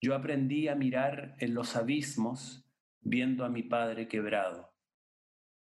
Yo 0.00 0.16
aprendí 0.16 0.66
a 0.66 0.74
mirar 0.74 1.36
en 1.38 1.54
los 1.54 1.76
abismos 1.76 2.65
viendo 3.08 3.44
a 3.44 3.48
mi 3.48 3.62
padre 3.62 4.08
quebrado 4.08 4.74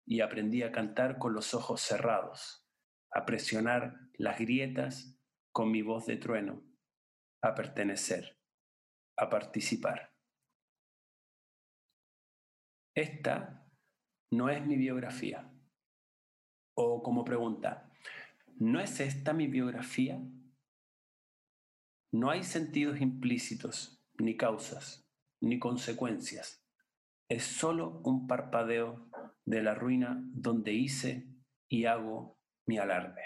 y 0.06 0.22
aprendí 0.22 0.62
a 0.62 0.72
cantar 0.72 1.18
con 1.18 1.34
los 1.34 1.52
ojos 1.52 1.82
cerrados, 1.82 2.66
a 3.10 3.26
presionar 3.26 4.00
las 4.14 4.38
grietas 4.38 5.20
con 5.52 5.70
mi 5.70 5.82
voz 5.82 6.06
de 6.06 6.16
trueno, 6.16 6.64
a 7.42 7.54
pertenecer, 7.54 8.40
a 9.18 9.28
participar. 9.28 10.14
Esta 12.96 13.68
no 14.30 14.48
es 14.48 14.64
mi 14.64 14.76
biografía. 14.76 15.52
O 16.74 17.02
como 17.02 17.26
pregunta, 17.26 17.92
¿no 18.56 18.80
es 18.80 19.00
esta 19.00 19.34
mi 19.34 19.48
biografía? 19.48 20.18
No 22.10 22.30
hay 22.30 22.42
sentidos 22.42 23.02
implícitos, 23.02 24.02
ni 24.18 24.34
causas, 24.34 25.06
ni 25.42 25.58
consecuencias. 25.58 26.63
Es 27.28 27.44
solo 27.44 28.00
un 28.04 28.26
parpadeo 28.26 29.08
de 29.44 29.62
la 29.62 29.74
ruina 29.74 30.22
donde 30.32 30.72
hice 30.72 31.26
y 31.68 31.86
hago 31.86 32.38
mi 32.66 32.78
alarde. 32.78 33.22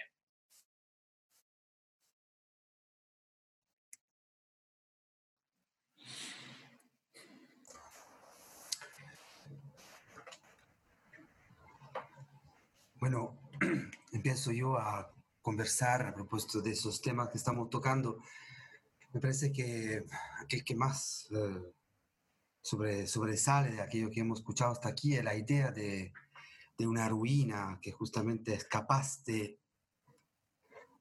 Bueno, 13.00 13.38
empiezo 14.12 14.52
yo 14.52 14.76
a 14.76 15.12
conversar 15.40 16.06
a 16.06 16.14
propósito 16.14 16.60
de 16.60 16.72
esos 16.72 17.00
temas 17.00 17.28
que 17.30 17.38
estamos 17.38 17.70
tocando. 17.70 18.22
Me 19.12 19.20
parece 19.20 19.52
que 19.52 20.04
aquel 20.40 20.64
que 20.64 20.74
más 20.74 21.28
eh, 21.30 21.77
sobre, 22.68 23.06
sobresale 23.06 23.70
de 23.70 23.80
aquello 23.80 24.10
que 24.10 24.20
hemos 24.20 24.40
escuchado 24.40 24.72
hasta 24.72 24.88
aquí 24.88 25.14
es 25.14 25.24
la 25.24 25.34
idea 25.34 25.70
de, 25.70 26.12
de 26.76 26.86
una 26.86 27.08
ruina 27.08 27.78
que 27.80 27.92
justamente 27.92 28.54
es 28.54 28.64
capaz 28.64 29.24
de, 29.24 29.58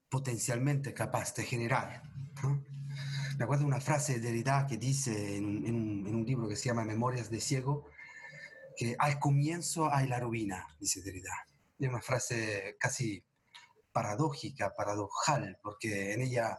potencialmente 0.10 0.94
capaz 0.94 1.34
de 1.36 1.44
generar. 1.44 2.02
Me 3.38 3.44
acuerdo 3.44 3.64
de 3.64 3.68
una 3.68 3.82
frase 3.82 4.14
de 4.14 4.20
Derrida 4.20 4.66
que 4.68 4.78
dice 4.78 5.38
en, 5.38 5.66
en, 5.66 6.16
un, 6.16 6.26
libro 6.26 6.48
que 6.48 6.56
se 6.56 6.70
llama 6.70 6.86
Memorias 6.86 7.30
de 7.30 7.42
Ciego, 7.42 7.86
que 8.76 8.96
al 8.98 9.20
comienzo 9.20 9.94
hay 9.94 10.08
la 10.08 10.20
ruina, 10.20 10.68
dice 10.80 11.02
Derrida 11.02 11.48
es 11.80 11.90
una 11.90 12.02
frase 12.02 12.76
casi 12.80 13.24
paradójica, 13.92 14.74
paradojal, 14.76 15.60
porque 15.62 16.14
en 16.14 16.22
ella 16.22 16.58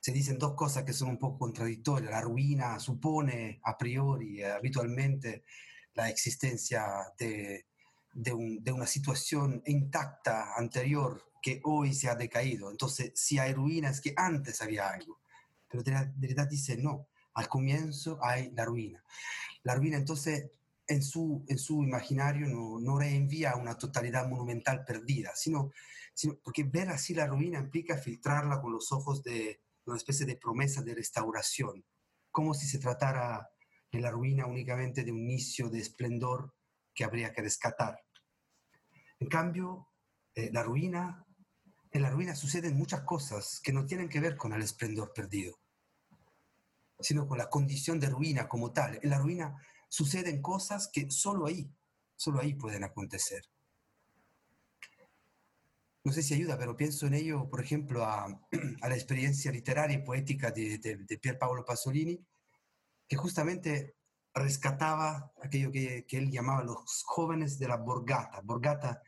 se 0.00 0.12
dicen 0.12 0.38
dos 0.38 0.54
cosas 0.54 0.84
que 0.84 0.92
son 0.92 1.10
un 1.10 1.18
poco 1.18 1.38
contradictorias. 1.38 2.10
La 2.10 2.20
ruina 2.20 2.78
supone 2.78 3.60
a 3.64 3.76
priori, 3.76 4.42
habitualmente, 4.42 5.44
la 5.94 6.08
existencia 6.08 6.86
de, 7.18 7.66
de, 8.12 8.32
un, 8.32 8.62
de, 8.62 8.72
una 8.72 8.86
situación 8.86 9.62
intacta 9.66 10.54
anterior 10.56 11.22
que 11.42 11.60
hoy 11.64 11.94
se 11.94 12.08
ha 12.08 12.14
decaído. 12.14 12.70
Entonces, 12.70 13.12
si 13.14 13.38
hay 13.38 13.52
ruina 13.52 13.90
es 13.90 14.00
que 14.00 14.14
antes 14.16 14.62
había 14.62 14.88
algo. 14.88 15.20
Pero 15.68 15.82
Derrida 15.82 16.46
dice 16.46 16.76
no, 16.76 17.08
al 17.34 17.48
comienzo 17.48 18.18
hay 18.22 18.50
la 18.52 18.64
ruina. 18.64 19.04
La 19.64 19.74
ruina 19.74 19.96
entonces 19.96 20.50
en 20.86 21.02
su, 21.02 21.44
en 21.48 21.58
su 21.58 21.82
imaginario 21.84 22.46
no, 22.48 22.80
no 22.80 22.98
reenvía 22.98 23.56
una 23.56 23.76
totalidad 23.76 24.26
monumental 24.28 24.84
perdida, 24.84 25.32
sino, 25.34 25.70
sino 26.14 26.38
porque 26.42 26.64
ver 26.64 26.88
así 26.88 27.14
la 27.14 27.26
ruina 27.26 27.58
implica 27.58 27.98
filtrarla 27.98 28.60
con 28.60 28.72
los 28.72 28.90
ojos 28.92 29.22
de 29.22 29.60
una 29.90 29.98
especie 29.98 30.26
de 30.26 30.36
promesa 30.36 30.82
de 30.82 30.94
restauración, 30.94 31.84
como 32.30 32.54
si 32.54 32.66
se 32.66 32.78
tratara 32.78 33.48
de 33.90 34.00
la 34.00 34.10
ruina 34.10 34.46
únicamente 34.46 35.04
de 35.04 35.12
un 35.12 35.18
inicio 35.18 35.68
de 35.70 35.80
esplendor 35.80 36.54
que 36.94 37.04
habría 37.04 37.32
que 37.32 37.42
rescatar. 37.42 37.98
En 39.18 39.28
cambio, 39.28 39.88
eh, 40.34 40.50
la 40.52 40.62
ruina, 40.62 41.24
en 41.90 42.02
la 42.02 42.10
ruina 42.10 42.34
suceden 42.34 42.76
muchas 42.76 43.02
cosas 43.02 43.60
que 43.62 43.72
no 43.72 43.86
tienen 43.86 44.08
que 44.08 44.20
ver 44.20 44.36
con 44.36 44.52
el 44.52 44.62
esplendor 44.62 45.12
perdido, 45.12 45.58
sino 47.00 47.26
con 47.26 47.38
la 47.38 47.48
condición 47.48 47.98
de 47.98 48.10
ruina 48.10 48.48
como 48.48 48.72
tal. 48.72 48.98
En 49.02 49.10
la 49.10 49.18
ruina 49.18 49.56
suceden 49.88 50.42
cosas 50.42 50.90
que 50.92 51.10
solo 51.10 51.46
ahí, 51.46 51.72
solo 52.16 52.40
ahí 52.40 52.54
pueden 52.54 52.84
acontecer. 52.84 53.42
No 56.08 56.14
sé 56.14 56.22
si 56.22 56.32
ayuda, 56.32 56.56
pero 56.56 56.74
pienso 56.74 57.06
en 57.06 57.12
ello, 57.12 57.50
por 57.50 57.60
ejemplo, 57.60 58.02
a, 58.02 58.24
a 58.80 58.88
la 58.88 58.94
experiencia 58.94 59.52
literaria 59.52 59.98
y 59.98 60.02
poética 60.02 60.50
de, 60.50 60.78
de, 60.78 60.96
de 60.96 61.18
Pier 61.18 61.38
Paolo 61.38 61.66
Pasolini, 61.66 62.18
que 63.06 63.14
justamente 63.14 63.94
rescataba 64.32 65.34
aquello 65.42 65.70
que, 65.70 66.06
que, 66.06 66.16
él 66.16 66.30
llamaba 66.30 66.64
los 66.64 67.02
jóvenes 67.04 67.58
de 67.58 67.68
la 67.68 67.76
borgata. 67.76 68.40
Borgata 68.40 69.02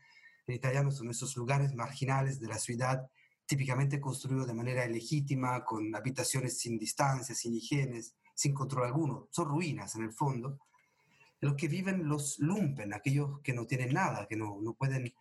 en 0.45 0.53
italiano 0.53 0.91
son 0.91 1.09
esos 1.09 1.35
lugares 1.37 1.73
marginales 1.73 2.39
de 2.39 2.47
la 2.47 2.59
ciudad, 2.59 3.09
típicamente 3.47 3.99
construidos 3.99 4.45
de 4.45 4.53
manera 4.53 4.85
ilegítima, 4.85 5.65
con 5.65 5.95
habitaciones 5.95 6.59
sin 6.59 6.77
distancia, 6.77 7.33
sin 7.33 7.55
higienes, 7.55 8.13
sin 8.35 8.53
control 8.53 8.85
alguno. 8.85 9.27
Son 9.31 9.49
ruinas 9.49 9.95
en 9.95 10.03
el 10.03 10.13
fondo, 10.13 10.59
los 11.39 11.55
que 11.55 11.67
viven 11.67 12.07
los 12.07 12.37
lumpen, 12.37 12.93
aquellos 12.93 13.39
que 13.41 13.53
no 13.53 13.65
tienen 13.65 13.91
nada, 13.91 14.27
que 14.27 14.35
no, 14.35 14.59
no 14.61 14.75
pueden 14.75 15.11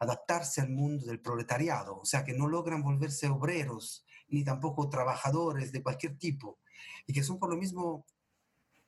adaptarse 0.00 0.60
al 0.60 0.70
mundo 0.70 1.06
del 1.06 1.20
proletariado, 1.20 2.00
o 2.00 2.04
sea, 2.04 2.24
que 2.24 2.34
no 2.34 2.48
logran 2.48 2.82
volverse 2.82 3.28
obreros 3.28 4.04
ni 4.28 4.42
tampoco 4.44 4.88
trabajadores 4.88 5.72
de 5.72 5.82
cualquier 5.82 6.16
tipo, 6.18 6.58
y 7.06 7.12
que 7.12 7.22
son 7.22 7.38
por 7.38 7.50
lo 7.50 7.56
mismo 7.56 8.06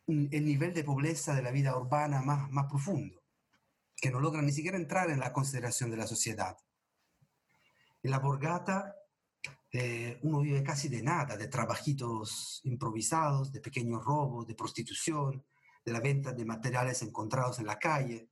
el 0.07 0.45
nivel 0.45 0.75
de 0.75 0.85
pobreza 0.85 1.35
de 1.35 1.43
la 1.43 1.51
vida 1.51 1.77
urbana 1.77 2.23
más, 2.23 2.51
más 2.51 2.67
profundo, 2.67 3.23
que 3.97 4.11
no 4.11 4.21
logran 4.21 4.47
ni 4.47 4.53
siquiera 4.53 4.77
entrar 4.77 5.11
en 5.11 5.21
la 5.21 5.33
consideración 5.33 5.91
de 5.91 5.97
la 5.97 6.07
sociedad. 6.07 6.57
En 8.03 8.11
la 8.11 8.19
borgata 8.19 8.97
eh, 9.71 10.19
uno 10.23 10.41
vive 10.41 10.63
casi 10.63 10.89
de 10.89 11.03
nada, 11.03 11.37
de 11.37 11.49
trabajitos 11.49 12.61
improvisados, 12.65 13.53
de 13.53 13.61
pequeños 13.61 14.05
robos, 14.05 14.47
de 14.47 14.55
prostitución, 14.55 15.45
de 15.85 15.93
la 15.93 16.01
venta 16.01 16.33
de 16.33 16.45
materiales 16.45 17.01
encontrados 17.03 17.59
en 17.59 17.67
la 17.67 17.79
calle. 17.79 18.29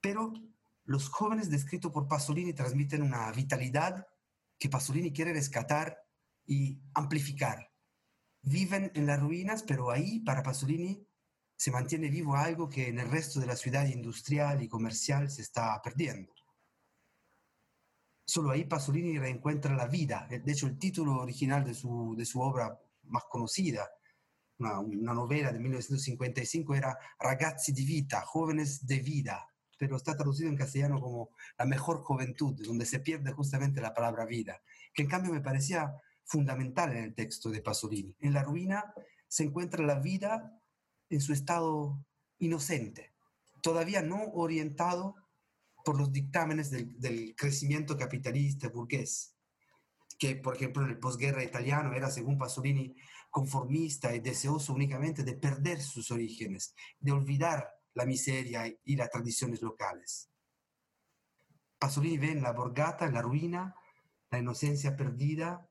Pero 0.00 0.32
los 0.86 1.08
jóvenes 1.08 1.50
descritos 1.50 1.92
por 1.92 2.06
Pasolini 2.06 2.52
transmiten 2.52 3.02
una 3.02 3.30
vitalidad 3.32 4.06
que 4.58 4.70
Pasolini 4.70 5.12
quiere 5.12 5.32
rescatar 5.32 5.98
y 6.46 6.80
amplificar. 6.94 7.72
Viven 8.42 8.92
en 8.94 9.06
las 9.06 9.20
ruinas, 9.20 9.64
pero 9.64 9.90
ahí 9.90 10.20
para 10.20 10.44
Pasolini 10.44 11.04
se 11.56 11.72
mantiene 11.72 12.08
vivo 12.08 12.36
algo 12.36 12.68
que 12.68 12.88
en 12.88 13.00
el 13.00 13.10
resto 13.10 13.40
de 13.40 13.46
la 13.46 13.56
ciudad 13.56 13.86
industrial 13.86 14.62
y 14.62 14.68
comercial 14.68 15.28
se 15.28 15.42
está 15.42 15.80
perdiendo. 15.82 16.32
Solo 18.24 18.50
ahí 18.50 18.64
Pasolini 18.64 19.18
reencuentra 19.18 19.74
la 19.74 19.86
vida. 19.86 20.28
De 20.28 20.52
hecho, 20.52 20.66
el 20.66 20.78
título 20.78 21.16
original 21.16 21.64
de 21.64 21.74
su, 21.74 22.14
de 22.16 22.24
su 22.24 22.40
obra 22.40 22.80
más 23.04 23.24
conocida, 23.24 23.88
una, 24.58 24.78
una 24.80 25.14
novela 25.14 25.52
de 25.52 25.58
1955, 25.58 26.74
era 26.74 26.96
Ragazzi 27.18 27.72
di 27.72 27.84
vita, 27.84 28.20
jóvenes 28.22 28.86
de 28.86 29.00
vida, 29.00 29.46
pero 29.76 29.96
está 29.96 30.16
traducido 30.16 30.48
en 30.48 30.56
castellano 30.56 31.00
como 31.00 31.30
la 31.58 31.66
mejor 31.66 32.02
juventud, 32.02 32.54
donde 32.64 32.86
se 32.86 33.00
pierde 33.00 33.32
justamente 33.32 33.80
la 33.80 33.94
palabra 33.94 34.24
vida, 34.24 34.62
que 34.94 35.02
en 35.02 35.08
cambio 35.08 35.32
me 35.32 35.40
parecía 35.40 35.94
fundamental 36.24 36.92
en 36.92 37.04
el 37.04 37.14
texto 37.14 37.50
de 37.50 37.62
Pasolini. 37.62 38.14
En 38.20 38.32
la 38.32 38.42
ruina 38.42 38.92
se 39.28 39.44
encuentra 39.44 39.84
la 39.84 40.00
vida 40.00 40.60
en 41.08 41.20
su 41.20 41.32
estado 41.32 42.04
inocente, 42.38 43.14
todavía 43.62 44.02
no 44.02 44.24
orientado 44.32 45.16
por 45.84 45.96
los 45.96 46.12
dictámenes 46.12 46.70
del, 46.70 47.34
crecimiento 47.36 47.96
capitalista 47.96 48.68
burgués, 48.68 49.36
que 50.18 50.34
por 50.34 50.56
ejemplo 50.56 50.82
en 50.82 50.90
el 50.90 50.98
posguerra 50.98 51.44
italiano 51.44 51.92
era, 51.92 52.10
según 52.10 52.38
Pasolini, 52.38 52.96
conformista 53.30 54.14
y 54.14 54.20
deseoso 54.20 54.72
únicamente 54.72 55.22
de 55.22 55.34
perder 55.34 55.80
sus 55.80 56.10
orígenes, 56.10 56.74
de 56.98 57.12
olvidar 57.12 57.75
la 57.96 58.04
miseria 58.04 58.72
y 58.84 58.94
las 58.94 59.10
tradiciones 59.10 59.62
locales. 59.62 60.30
Pasolini 61.78 62.18
ve 62.18 62.30
en 62.30 62.42
la 62.42 62.52
borgata, 62.52 63.06
en 63.06 63.14
la 63.14 63.22
ruina, 63.22 63.74
la 64.30 64.38
inocencia 64.38 64.96
perdida 64.96 65.66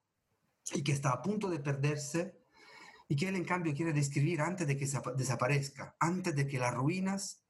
y 0.74 0.84
que 0.84 0.92
está 0.92 1.12
a 1.12 1.22
punto 1.22 1.50
de 1.50 1.60
perderse 1.60 2.42
y 3.08 3.16
que 3.16 3.28
él 3.28 3.36
en 3.36 3.46
cambio 3.46 3.76
quiere 3.76 3.94
describir 3.94 4.42
antes 4.42 4.66
de 4.66 4.76
que 4.76 4.88
desaparezca, 5.16 5.96
antes 6.00 6.36
de 6.36 6.48
que 6.48 6.58
las 6.58 6.74
ruinas 6.74 7.44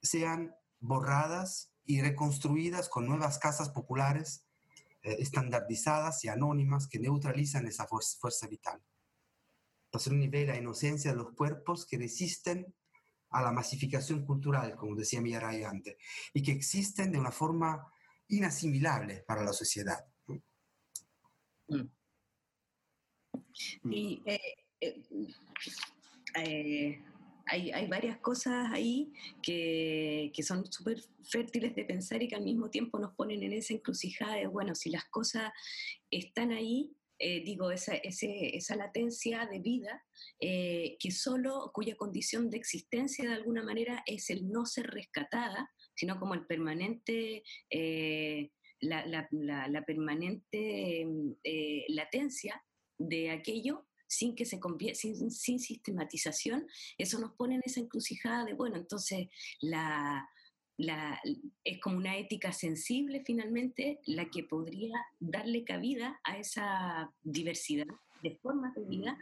sean 0.00 0.54
borradas 0.78 1.72
y 1.84 2.00
reconstruidas 2.00 2.88
con 2.88 3.06
nuevas 3.06 3.40
casas 3.40 3.70
populares 3.70 4.46
eh, 5.02 5.16
estandarizadas 5.18 6.24
y 6.24 6.28
anónimas 6.28 6.86
que 6.86 7.00
neutralizan 7.00 7.66
esa 7.66 7.88
fuerza, 7.88 8.16
fuerza 8.20 8.46
vital. 8.46 8.80
Pasolini 9.90 10.28
ve 10.28 10.46
la 10.46 10.56
inocencia 10.56 11.10
de 11.10 11.16
los 11.16 11.32
cuerpos 11.32 11.84
que 11.84 11.98
resisten 11.98 12.72
a 13.30 13.42
la 13.42 13.52
masificación 13.52 14.24
cultural, 14.24 14.76
como 14.76 14.96
decía 14.96 15.20
Millaray 15.20 15.64
antes, 15.64 15.96
y 16.34 16.42
que 16.42 16.52
existen 16.52 17.12
de 17.12 17.18
una 17.18 17.30
forma 17.30 17.86
inasimilable 18.28 19.24
para 19.26 19.42
la 19.44 19.52
sociedad. 19.52 20.04
Mm. 21.68 21.86
Y 23.90 24.22
eh, 24.26 24.40
eh, 24.80 25.02
eh, 26.36 27.04
hay, 27.46 27.70
hay, 27.72 27.88
varias 27.88 28.18
cosas 28.18 28.72
ahí 28.72 29.12
que, 29.42 30.32
que 30.34 30.42
son 30.42 30.70
súper 30.70 31.02
fértiles 31.24 31.74
de 31.74 31.84
pensar 31.84 32.22
y 32.22 32.28
que 32.28 32.36
al 32.36 32.44
mismo 32.44 32.70
tiempo 32.70 32.98
nos 32.98 33.14
ponen 33.14 33.42
en 33.42 33.52
esa 33.52 33.74
encrucijada 33.74 34.36
de, 34.36 34.46
bueno, 34.46 34.74
si 34.74 34.90
las 34.90 35.04
cosas 35.06 35.52
están 36.10 36.52
ahí, 36.52 36.92
eh, 37.22 37.42
digo, 37.44 37.70
esa, 37.70 37.94
esa, 37.96 38.76
latencia 38.76 39.44
de 39.44 39.58
vida 39.58 40.02
eh, 40.40 40.96
que 40.98 41.10
solo, 41.10 41.70
cuya 41.74 41.94
condición 41.94 42.48
de 42.48 42.56
existencia 42.56 43.28
de 43.28 43.34
alguna 43.34 43.62
manera 43.62 44.02
es 44.06 44.30
el 44.30 44.50
no 44.50 44.64
ser 44.64 44.86
rescatada, 44.86 45.70
sino 45.94 46.18
como 46.18 46.32
el 46.32 46.46
permanente, 46.46 47.42
eh, 47.68 48.50
la, 48.80 49.04
la, 49.04 49.28
la, 49.68 49.84
permanente 49.84 51.06
latencia 51.88 52.64
de 52.96 53.30
aquello 53.30 53.86
sin 54.06 54.34
que 54.34 54.46
se 54.46 54.58
sin, 54.94 55.30
sin 55.30 55.58
sistematización, 55.58 56.66
eso 56.96 57.18
nos 57.18 57.34
pone 57.34 57.56
en 57.56 57.62
esa 57.66 57.80
encrucijada 57.80 58.46
de, 58.46 58.54
bueno, 58.54 58.76
entonces 58.76 59.28
la, 59.60 60.26
es 61.64 61.80
como 61.80 61.96
una 61.96 62.16
ética 62.16 62.52
sensible 62.52 63.22
finalmente 63.24 64.00
la 64.06 64.30
que 64.30 64.44
podría 64.44 64.94
darle 65.18 65.64
cabida 65.64 66.20
a 66.24 66.38
esa 66.38 67.12
diversidad 67.22 67.86
de 68.22 68.36
formas 68.36 68.74
de 68.74 68.84
vida 68.84 69.18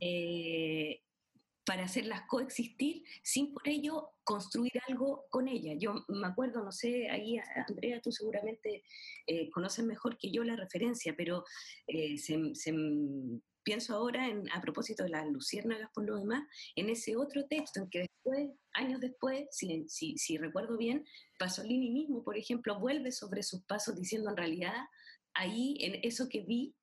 eh, 0.00 1.02
para 1.64 1.84
hacerlas 1.84 2.22
coexistir 2.26 3.04
sin 3.22 3.52
por 3.52 3.68
ello 3.68 4.08
construir 4.24 4.72
algo 4.88 5.26
con 5.30 5.46
ella. 5.46 5.74
Yo 5.78 6.04
me 6.08 6.26
acuerdo, 6.26 6.64
no 6.64 6.72
sé, 6.72 7.08
ahí 7.10 7.38
Andrea, 7.68 8.00
tú 8.00 8.10
seguramente 8.10 8.82
eh, 9.26 9.50
conoces 9.50 9.84
mejor 9.84 10.18
que 10.18 10.32
yo 10.32 10.42
la 10.42 10.56
referencia, 10.56 11.14
pero 11.16 11.44
eh, 11.86 12.18
se, 12.18 12.72
pienso 13.62 13.94
ahora, 13.94 14.28
en, 14.28 14.50
a 14.52 14.60
propósito 14.60 15.04
de 15.04 15.10
las 15.10 15.26
luciérnagas 15.26 15.90
por 15.92 16.04
lo 16.04 16.18
demás, 16.18 16.42
en 16.76 16.90
ese 16.90 17.16
otro 17.16 17.46
texto 17.46 17.80
en 17.80 17.90
que 17.90 18.00
después, 18.00 18.50
años 18.72 19.00
después, 19.00 19.46
si, 19.50 19.88
si, 19.88 20.16
si 20.18 20.38
recuerdo 20.38 20.76
bien, 20.76 21.04
Pasolini 21.38 21.90
mismo, 21.90 22.22
por 22.22 22.36
ejemplo, 22.36 22.78
vuelve 22.78 23.12
sobre 23.12 23.42
sus 23.42 23.62
pasos 23.64 23.96
diciendo 23.96 24.30
en 24.30 24.36
realidad, 24.36 24.84
ahí 25.34 25.76
en 25.80 26.00
eso 26.02 26.28
que 26.28 26.42
vi, 26.42 26.74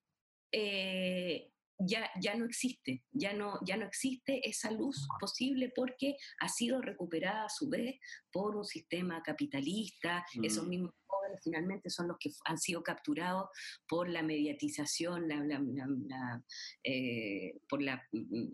eh, 0.52 1.52
ya, 1.80 2.10
ya 2.20 2.36
no 2.36 2.46
existe, 2.46 3.04
ya 3.12 3.34
no, 3.34 3.60
ya 3.66 3.78
no 3.78 3.86
existe 3.86 4.48
esa 4.48 4.72
luz 4.72 5.08
posible 5.20 5.72
porque 5.76 6.16
ha 6.40 6.50
sido 6.50 6.82
recuperada 6.82 7.46
a 7.46 7.50
su 7.50 7.70
vez 7.70 8.00
por 8.32 8.56
un 8.56 8.66
sistema 8.66 9.22
capitalista, 9.24 10.26
esos 10.44 10.66
mm. 10.66 10.70
mismos 10.70 10.92
jóvenes 11.06 11.40
finalmente 11.44 11.90
son 11.90 12.08
los 12.08 12.18
que 12.20 12.32
han 12.46 12.58
sido 12.58 12.84
capturados 12.84 13.50
por 13.88 14.10
la 14.10 14.24
mediatización, 14.24 15.28
la, 15.28 16.44
eh, 16.84 17.54
por 17.70 17.82
la 17.82 18.02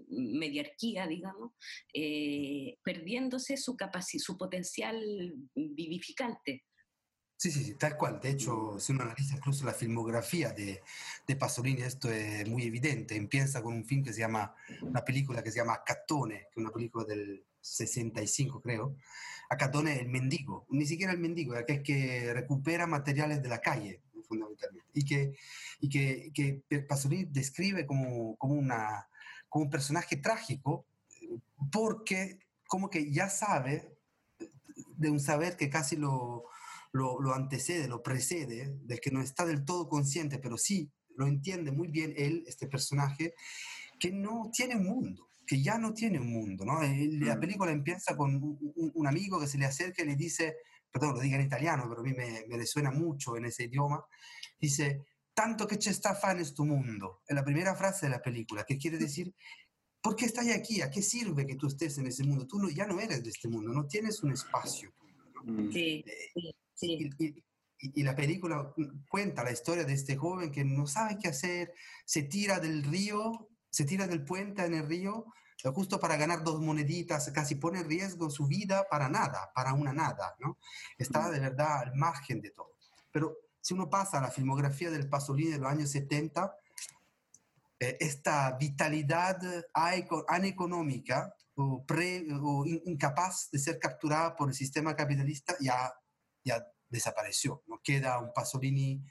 mediarquía, 0.10 1.08
digamos, 1.08 1.52
eh, 1.94 2.78
perdiéndose 2.84 3.58
su, 3.58 3.78
su 4.18 4.38
potencial 4.38 5.02
vivificante. 5.56 6.66
Sí, 7.44 7.52
sí, 7.52 7.62
sí, 7.66 7.74
tal 7.74 7.98
cual. 7.98 8.22
De 8.22 8.30
hecho, 8.30 8.80
si 8.80 8.94
uno 8.94 9.04
analiza 9.04 9.36
incluso 9.36 9.66
la 9.66 9.74
filmografía 9.74 10.54
de, 10.54 10.82
de, 11.28 11.36
Pasolini, 11.36 11.82
esto 11.82 12.10
es 12.10 12.48
muy 12.48 12.64
evidente. 12.64 13.18
Empieza 13.18 13.62
con 13.62 13.74
un 13.74 13.84
film 13.84 14.02
que 14.02 14.14
se 14.14 14.22
llama, 14.22 14.56
una 14.82 15.04
película 15.04 15.44
que 15.44 15.52
se 15.52 15.58
llama 15.58 15.84
Catone, 15.86 16.36
que 16.36 16.52
es 16.52 16.58
una 16.58 16.72
película 16.72 17.04
del 17.04 17.44
65, 17.60 18.62
creo. 18.62 18.96
Acatone 19.50 20.00
el 20.00 20.08
mendigo, 20.08 20.66
ni 20.70 20.86
siquiera 20.86 21.12
el 21.12 21.20
mendigo, 21.20 21.54
es 21.54 21.64
aquel 21.64 21.84
que 21.84 22.34
recupera 22.34 22.88
materiales 22.88 23.44
de 23.44 23.50
la 23.50 23.60
calle, 23.60 24.00
fundamentalmente. 24.26 24.88
Y 24.94 25.04
que, 25.04 25.34
y 25.82 25.90
que, 25.90 26.64
que 26.70 26.80
Pasolini 26.80 27.26
describe 27.26 27.86
como, 27.86 28.38
como, 28.38 28.54
una, 28.54 29.10
como 29.50 29.66
un 29.66 29.70
personaje 29.70 30.16
trágico, 30.16 30.86
porque 31.74 32.40
como 32.68 32.90
que 32.90 33.12
ya 33.12 33.28
sabe, 33.28 33.98
de 34.96 35.10
un 35.10 35.20
saber 35.20 35.58
que 35.58 35.70
casi 35.70 35.98
lo 35.98 36.46
lo, 36.94 37.34
antecede, 37.34 37.88
lo 37.88 38.02
precede, 38.02 38.78
del 38.84 39.00
que 39.00 39.12
no 39.12 39.22
está 39.22 39.46
del 39.46 39.66
todo 39.66 39.90
consciente, 39.90 40.40
pero 40.40 40.58
sí 40.58 40.92
lo 41.16 41.28
entiende 41.28 41.72
muy 41.72 41.90
bien 41.90 42.14
él, 42.16 42.44
este 42.48 42.68
personaje, 42.68 43.34
que 44.00 44.12
no 44.12 44.50
tiene 44.54 44.76
un 44.76 44.86
mundo, 44.86 45.30
que 45.46 45.62
ya 45.62 45.78
no 45.78 45.94
tiene 45.94 46.20
un 46.20 46.32
mundo. 46.32 46.66
¿no? 46.66 46.82
La 46.82 47.36
mm. 47.36 47.40
película 47.40 47.72
empieza 47.72 48.16
con 48.16 48.40
un, 48.76 49.08
amigo 49.08 49.40
que 49.40 49.48
se 49.48 49.58
le 49.58 49.66
acerca 49.66 50.04
y 50.04 50.08
le 50.08 50.16
dice, 50.16 50.56
perdón, 50.92 51.16
lo 51.16 51.22
diga 51.22 51.38
en 51.38 51.46
italiano, 51.46 51.86
pero 51.88 52.02
a 52.02 52.04
mí 52.04 52.14
me, 52.14 52.46
me 52.48 52.58
resuena 52.58 52.92
mucho 52.92 53.36
en 53.36 53.46
ese 53.46 53.66
idioma, 53.66 54.04
dice, 54.60 55.06
tanto 55.34 55.66
que 55.66 55.78
ci 55.78 55.92
sta 55.92 56.14
fa 56.16 56.32
en 56.32 56.54
tu 56.54 56.64
mundo. 56.64 57.22
Es 57.28 57.36
la 57.36 57.44
primera 57.44 57.76
frase 57.76 58.06
de 58.06 58.12
la 58.12 58.22
película, 58.22 58.64
que 58.64 58.78
quiere 58.78 58.98
decir 58.98 59.34
¿Por 60.04 60.18
qué 60.18 60.26
estás 60.26 60.50
aquí? 60.50 60.82
¿A 60.82 60.92
qué 60.92 61.02
sirve 61.02 61.48
que 61.48 61.56
tú 61.56 61.68
estés 61.68 61.98
en 61.98 62.08
ese 62.08 62.26
mundo? 62.26 62.46
Tú 62.46 62.60
no, 62.60 62.70
ya 62.70 62.86
no 62.86 63.00
eres 63.00 63.24
de 63.24 63.30
este 63.30 63.48
mundo, 63.48 63.72
no 63.72 63.88
tienes 63.88 64.22
un 64.22 64.34
espacio. 64.34 64.92
Mm. 65.46 65.72
Sí, 65.72 66.04
sí, 66.34 66.54
sí. 66.88 67.10
Y, 67.80 68.00
y, 68.00 68.04
la 68.04 68.16
película 68.16 68.74
cuenta 69.10 69.44
la 69.44 69.52
historia 69.52 69.84
de 69.84 69.94
este 69.94 70.16
joven 70.16 70.52
que 70.52 70.64
no 70.64 70.88
sabe 70.88 71.18
qué 71.22 71.30
hacer, 71.30 71.74
se 72.06 72.24
tira 72.24 72.60
del 72.60 72.84
río, 72.84 73.50
se 73.70 73.84
tira 73.86 74.08
del 74.08 74.24
puente 74.24 74.64
en 74.64 74.76
el 74.76 74.88
río, 74.88 75.26
justo 75.72 76.00
para 76.00 76.18
ganar 76.18 76.44
dos 76.44 76.60
moneditas, 76.60 77.32
casi 77.32 77.56
pone 77.56 77.80
en 77.80 77.90
riesgo 77.90 78.30
su 78.30 78.48
vida 78.48 78.86
para 78.90 79.08
nada, 79.08 79.52
para 79.54 79.74
una 79.74 79.94
nada, 79.94 80.36
¿no? 80.40 80.58
Está 80.98 81.30
de 81.30 81.40
verdad 81.40 81.80
al 81.80 81.96
margen 81.96 82.42
de 82.42 82.52
todo. 82.52 82.72
Pero 83.12 83.38
si 83.62 83.74
uno 83.74 83.90
pasa 83.90 84.18
a 84.18 84.22
la 84.22 84.32
filmografía 84.32 84.92
del 84.92 85.08
Pasolini 85.08 85.52
de 85.52 85.60
los 85.60 85.72
años 85.72 85.90
70, 85.92 86.54
eh, 87.80 87.98
esta 88.00 88.58
vitalidad 88.58 89.40
aneconómica 90.28 91.34
o, 91.56 91.86
pre, 91.86 92.26
o 92.42 92.66
incapaz 92.66 93.50
de 93.52 93.60
ser 93.60 93.80
capturada 93.80 94.36
por 94.36 94.50
el 94.50 94.56
sistema 94.56 94.96
capitalista 94.96 95.56
ya, 95.62 95.94
ya 96.44 96.66
desapareció. 96.94 97.64
No 97.68 97.82
queda 97.84 98.20
un 98.20 98.32
Pasolini 98.32 99.04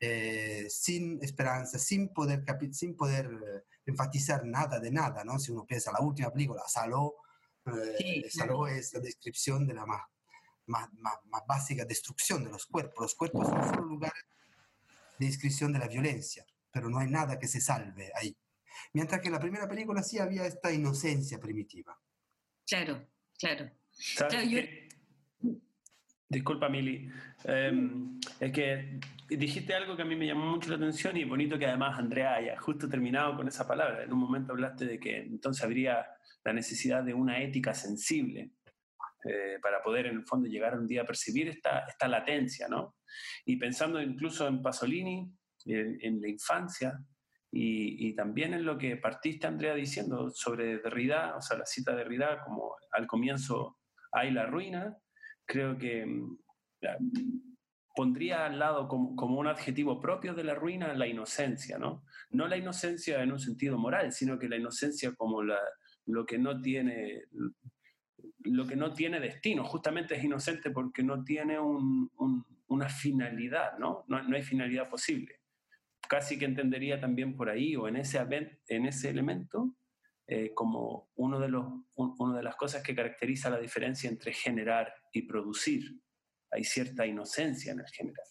eh, 0.00 0.66
sin 0.68 1.22
esperanza, 1.22 1.78
sin 1.78 2.12
poder, 2.12 2.44
sin 2.72 2.96
poder 2.96 3.26
eh, 3.26 3.64
enfatizar 3.86 4.44
nada 4.44 4.80
de 4.80 4.90
nada, 4.90 5.24
¿no? 5.24 5.38
Si 5.38 5.52
uno 5.52 5.64
piensa 5.66 5.92
la 5.92 6.00
última 6.00 6.32
película, 6.32 6.62
Saló, 6.66 7.16
eh, 7.66 8.28
Saló 8.30 8.66
es 8.66 8.94
la 8.94 9.00
descripción 9.00 9.66
de 9.66 9.74
la 9.74 9.86
más, 9.86 10.02
más, 10.66 10.88
más, 10.92 11.42
básica 11.46 11.84
destrucción 11.84 12.44
de 12.44 12.50
los 12.50 12.66
cuerpos. 12.66 13.02
Los 13.02 13.14
cuerpos 13.14 13.48
son 13.48 13.62
solo 13.62 13.84
lugares 13.84 14.24
de 15.18 15.26
inscripción 15.26 15.72
de 15.72 15.80
la 15.80 15.88
violencia, 15.88 16.46
pero 16.70 16.88
no 16.88 16.98
hay 16.98 17.08
nada 17.08 17.38
que 17.38 17.48
se 17.48 17.60
salve 17.60 18.10
ahí. 18.14 18.36
Mientras 18.92 19.20
que 19.20 19.28
en 19.28 19.34
la 19.34 19.40
primera 19.40 19.68
película 19.68 20.02
sí 20.02 20.18
había 20.18 20.46
esta 20.46 20.72
inocencia 20.72 21.38
primitiva. 21.38 21.98
Claro, 22.66 23.06
claro. 23.36 23.70
Disculpa, 26.30 26.68
Mili. 26.68 27.08
Em, 27.44 28.20
es 28.38 28.52
que 28.52 29.00
dijiste 29.30 29.74
algo 29.74 29.96
que 29.96 30.02
a 30.02 30.04
mí 30.04 30.14
me 30.14 30.26
llamó 30.26 30.44
mucho 30.44 30.68
la 30.68 30.76
atención 30.76 31.16
y 31.16 31.24
bonito 31.24 31.58
que 31.58 31.66
además 31.66 31.98
Andrea 31.98 32.34
haya 32.34 32.60
justo 32.60 32.86
terminado 32.86 33.34
con 33.34 33.48
esa 33.48 33.66
palabra. 33.66 34.02
En 34.02 34.12
un 34.12 34.18
momento 34.18 34.52
hablaste 34.52 34.84
de 34.84 35.00
que 35.00 35.16
entonces 35.18 35.64
habría 35.64 36.06
la 36.44 36.52
necesidad 36.52 37.02
de 37.02 37.14
una 37.14 37.40
ética 37.40 37.72
sensible 37.72 38.52
eh, 39.24 39.58
para 39.62 39.82
poder 39.82 40.06
en 40.06 40.16
el 40.16 40.24
fondo 40.26 40.48
llegar 40.48 40.78
un 40.78 40.86
día 40.86 41.02
a 41.02 41.06
percibir 41.06 41.48
esta, 41.48 41.80
esta 41.88 42.06
latencia, 42.08 42.68
¿no? 42.68 42.96
Y 43.46 43.56
pensando 43.56 44.00
incluso 44.00 44.46
en 44.46 44.60
Pasolini, 44.62 45.32
en, 45.64 46.20
la 46.20 46.28
infancia, 46.28 46.98
y, 47.50 48.06
y, 48.06 48.14
también 48.14 48.52
en 48.52 48.64
lo 48.64 48.76
que 48.76 48.96
partiste, 48.96 49.46
Andrea, 49.46 49.74
diciendo 49.74 50.30
sobre 50.30 50.78
Derrida, 50.78 51.34
o 51.36 51.40
sea, 51.40 51.56
la 51.56 51.64
cita 51.64 51.92
de 51.92 51.98
Derrida, 51.98 52.42
como 52.44 52.76
al 52.92 53.06
comienzo 53.06 53.78
hay 54.12 54.30
la 54.30 54.46
ruina, 54.46 54.96
creo 55.48 55.76
que 55.78 56.06
mm, 56.06 56.38
pondría 57.96 58.46
al 58.46 58.60
lado 58.60 58.86
como, 58.86 59.40
un 59.40 59.48
adjetivo 59.48 60.00
propio 60.00 60.34
de 60.34 60.44
la 60.44 60.54
ruina 60.54 60.94
la 60.94 61.08
inocencia, 61.08 61.78
¿no? 61.78 62.04
No 62.30 62.46
la 62.46 62.56
inocencia 62.56 63.22
en 63.22 63.32
un 63.32 63.40
sentido 63.40 63.76
moral, 63.78 64.12
sino 64.12 64.38
que 64.38 64.48
la 64.48 64.56
inocencia 64.56 65.12
como 65.16 65.42
la, 65.42 65.58
lo 66.06 66.24
que 66.24 66.38
no 66.38 66.60
tiene 66.60 67.24
lo 68.44 68.66
que 68.66 68.76
no 68.76 68.92
tiene 68.92 69.20
destino, 69.20 69.64
justamente 69.64 70.14
es 70.14 70.24
inocente 70.24 70.70
porque 70.70 71.02
no 71.02 71.24
tiene 71.24 71.58
una 71.58 72.88
finalidad, 72.88 73.78
¿no? 73.78 74.04
¿no? 74.08 74.18
hay 74.34 74.42
finalidad 74.42 74.88
posible. 74.88 75.40
Casi 76.08 76.38
que 76.38 76.44
entendería 76.44 77.00
también 77.00 77.36
por 77.36 77.48
ahí 77.48 77.76
o 77.76 77.88
en 77.88 77.96
ese, 77.96 78.18
en 78.68 78.86
ese 78.86 79.10
elemento 79.10 79.74
eh, 80.30 80.52
como 80.52 81.08
uno 81.16 81.40
de, 81.40 81.48
los, 81.48 81.64
una 81.96 82.36
de 82.36 82.42
las 82.42 82.54
cosas 82.54 82.82
que 82.82 82.94
caracteriza 82.94 83.48
la 83.48 83.58
diferencia 83.58 84.10
entre 84.10 84.34
generar 84.34 84.94
y 85.10 85.22
producir. 85.22 85.98
Hay 86.50 86.64
cierta 86.64 87.06
inocencia 87.06 87.72
en 87.72 87.80
el 87.80 87.86
generar, 87.86 88.26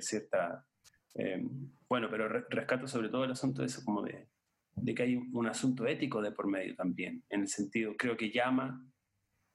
cierta... 0.00 0.66
Eh, 1.14 1.40
bueno, 1.88 2.08
pero 2.10 2.28
rescato 2.28 2.88
sobre 2.88 3.08
todo 3.08 3.24
el 3.24 3.30
asunto 3.30 3.62
de 3.62 3.68
eso, 3.68 3.84
como 3.84 4.02
de, 4.02 4.28
de 4.74 4.94
que 4.94 5.04
hay 5.04 5.16
un 5.16 5.46
asunto 5.46 5.86
ético 5.86 6.20
de 6.20 6.32
por 6.32 6.48
medio 6.48 6.74
también, 6.74 7.24
en 7.28 7.42
el 7.42 7.48
sentido, 7.48 7.96
creo 7.96 8.16
que 8.16 8.32
llama 8.32 8.84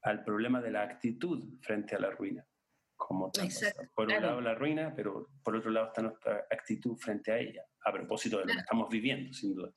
al 0.04 0.24
problema 0.24 0.62
de 0.62 0.72
la 0.72 0.84
actitud 0.84 1.58
frente 1.62 1.96
a 1.96 2.00
la 2.00 2.12
ruina. 2.12 2.46
Como 2.96 3.30
por 3.94 4.08
un 4.08 4.22
lado 4.22 4.40
la 4.40 4.56
ruina, 4.56 4.94
pero 4.96 5.28
por 5.44 5.58
otro 5.58 5.70
lado 5.70 5.88
está 5.88 6.02
nuestra 6.02 6.46
actitud 6.50 6.96
frente 6.96 7.34
a 7.34 7.38
ella, 7.38 7.64
a 7.84 7.92
propósito 7.92 8.38
de 8.40 8.46
lo 8.46 8.54
que 8.54 8.60
estamos 8.60 8.90
viviendo, 8.90 9.34
sin 9.34 9.54
duda. 9.54 9.74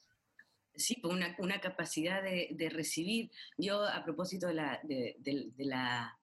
Sí, 0.76 0.96
pues 1.00 1.14
una, 1.14 1.34
una 1.38 1.60
capacidad 1.60 2.22
de, 2.22 2.48
de, 2.52 2.68
recibir. 2.68 3.30
Yo, 3.56 3.84
a 3.84 4.04
propósito 4.04 4.46
de 4.46 4.54
la, 4.54 4.80
de, 4.82 5.16
la, 5.56 6.18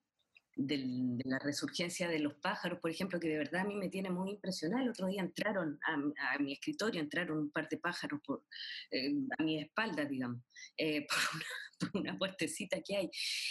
de, 0.54 1.20
la, 1.24 1.38
resurgencia 1.40 2.08
de 2.08 2.20
los 2.20 2.34
pájaros, 2.34 2.78
por 2.78 2.90
ejemplo, 2.90 3.18
que 3.18 3.28
de 3.28 3.38
verdad 3.38 3.62
a 3.62 3.64
mí 3.64 3.74
me 3.74 3.88
tiene 3.88 4.10
muy 4.10 4.30
impresionado. 4.30 4.84
El 4.84 4.90
otro 4.90 5.08
día 5.08 5.22
entraron 5.22 5.78
a, 5.86 6.38
mi 6.38 6.52
escritorio, 6.52 7.00
entraron 7.00 7.38
un 7.38 7.50
par 7.50 7.68
de 7.68 7.78
pájaros 7.78 8.20
por, 8.24 8.44
eh, 8.90 9.12
a 9.38 9.42
mi 9.42 9.60
espalda, 9.60 10.04
digamos, 10.04 10.40
eh, 10.76 11.06
por, 11.78 12.00
una, 12.00 12.16
puertecita 12.16 12.80
que 12.80 12.96
hay. 12.96 13.10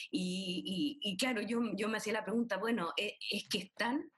Y, 0.09 0.99
y, 1.01 1.17
claro, 1.17 1.41
yo, 1.41 1.59
yo 1.75 1.89
me 1.89 1.97
hacía 1.97 2.13
la 2.13 2.23
pregunta, 2.23 2.57
bueno, 2.57 2.93
¿es, 2.95 3.13
es 3.29 3.47
que 3.49 3.57
están? 3.57 4.09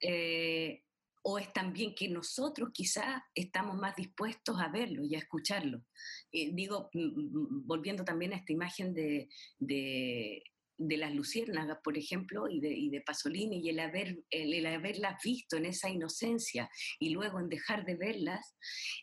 Eh, 0.00 0.82
o 1.26 1.38
es 1.38 1.52
también 1.52 1.94
que 1.94 2.08
nosotros 2.08 2.70
quizás 2.72 3.22
estamos 3.34 3.76
más 3.76 3.96
dispuestos 3.96 4.60
a 4.60 4.68
verlo 4.68 5.04
y 5.04 5.14
a 5.14 5.18
escucharlo. 5.18 5.82
Eh, 6.30 6.50
digo, 6.52 6.90
mm, 6.92 7.00
mm, 7.00 7.66
volviendo 7.66 8.04
también 8.04 8.34
a 8.34 8.36
esta 8.36 8.52
imagen 8.52 8.92
de, 8.92 9.28
de, 9.58 10.42
las 10.78 11.14
luciérnagas, 11.14 11.78
por 11.82 11.96
ejemplo, 11.96 12.46
y 12.48 12.60
de, 12.60 12.88
de 12.90 13.00
Pasolini, 13.00 13.60
y 13.64 13.70
el, 13.70 13.80
haber, 13.80 14.22
el, 14.28 14.66
haberlas 14.66 15.16
visto 15.24 15.56
en 15.56 15.64
esa 15.64 15.88
inocencia 15.88 16.68
y 16.98 17.10
luego 17.10 17.40
en 17.40 17.48
dejar 17.48 17.86
de 17.86 17.96
verlas, 17.96 18.54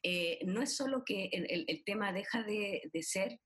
eh, 0.03 0.39
no 0.45 0.61
es 0.61 0.75
solo 0.75 1.03
que 1.03 1.29
el, 1.31 1.65
el 1.67 1.83
tema 1.83 2.13
deja 2.13 2.43
de, 2.43 2.83
de 2.93 3.01
ser 3.01 3.39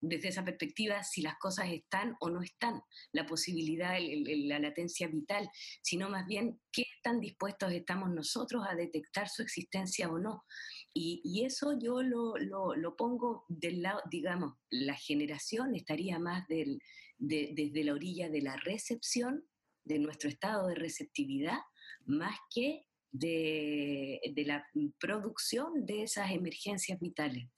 desde 0.00 0.28
esa 0.28 0.44
perspectiva 0.44 1.02
si 1.02 1.22
las 1.22 1.36
cosas 1.38 1.68
están 1.70 2.16
o 2.20 2.30
no 2.30 2.42
están, 2.42 2.82
la 3.12 3.26
posibilidad, 3.26 3.98
la 4.00 4.58
latencia 4.58 5.08
vital, 5.08 5.48
sino 5.82 6.08
más 6.08 6.26
bien 6.26 6.60
qué 6.72 6.86
tan 7.02 7.20
dispuestos 7.20 7.72
estamos 7.72 8.10
nosotros 8.10 8.64
a 8.68 8.74
detectar 8.74 9.28
su 9.28 9.42
existencia 9.42 10.08
o 10.08 10.18
no. 10.18 10.44
Y, 10.92 11.44
eso 11.44 11.78
yo 11.78 12.02
lo, 12.02 12.36
lo, 12.36 12.96
pongo 12.96 13.44
del 13.48 13.82
lado, 13.82 14.02
digamos, 14.10 14.54
la 14.70 14.94
generación 14.94 15.74
estaría 15.74 16.18
más 16.18 16.46
del, 16.48 16.80
desde 17.18 17.84
la 17.84 17.94
orilla 17.94 18.28
de 18.28 18.42
la 18.42 18.56
recepción, 18.56 19.44
de 19.84 19.98
nuestro 19.98 20.28
estado 20.28 20.68
de 20.68 20.74
receptividad, 20.74 21.58
más 22.04 22.36
que 22.54 22.86
de, 23.12 24.20
de 24.34 24.44
la 24.44 24.66
producción 24.98 25.86
de 25.86 26.02
esas 26.02 26.30
emergencias 26.30 26.98
vitales. 27.00 27.48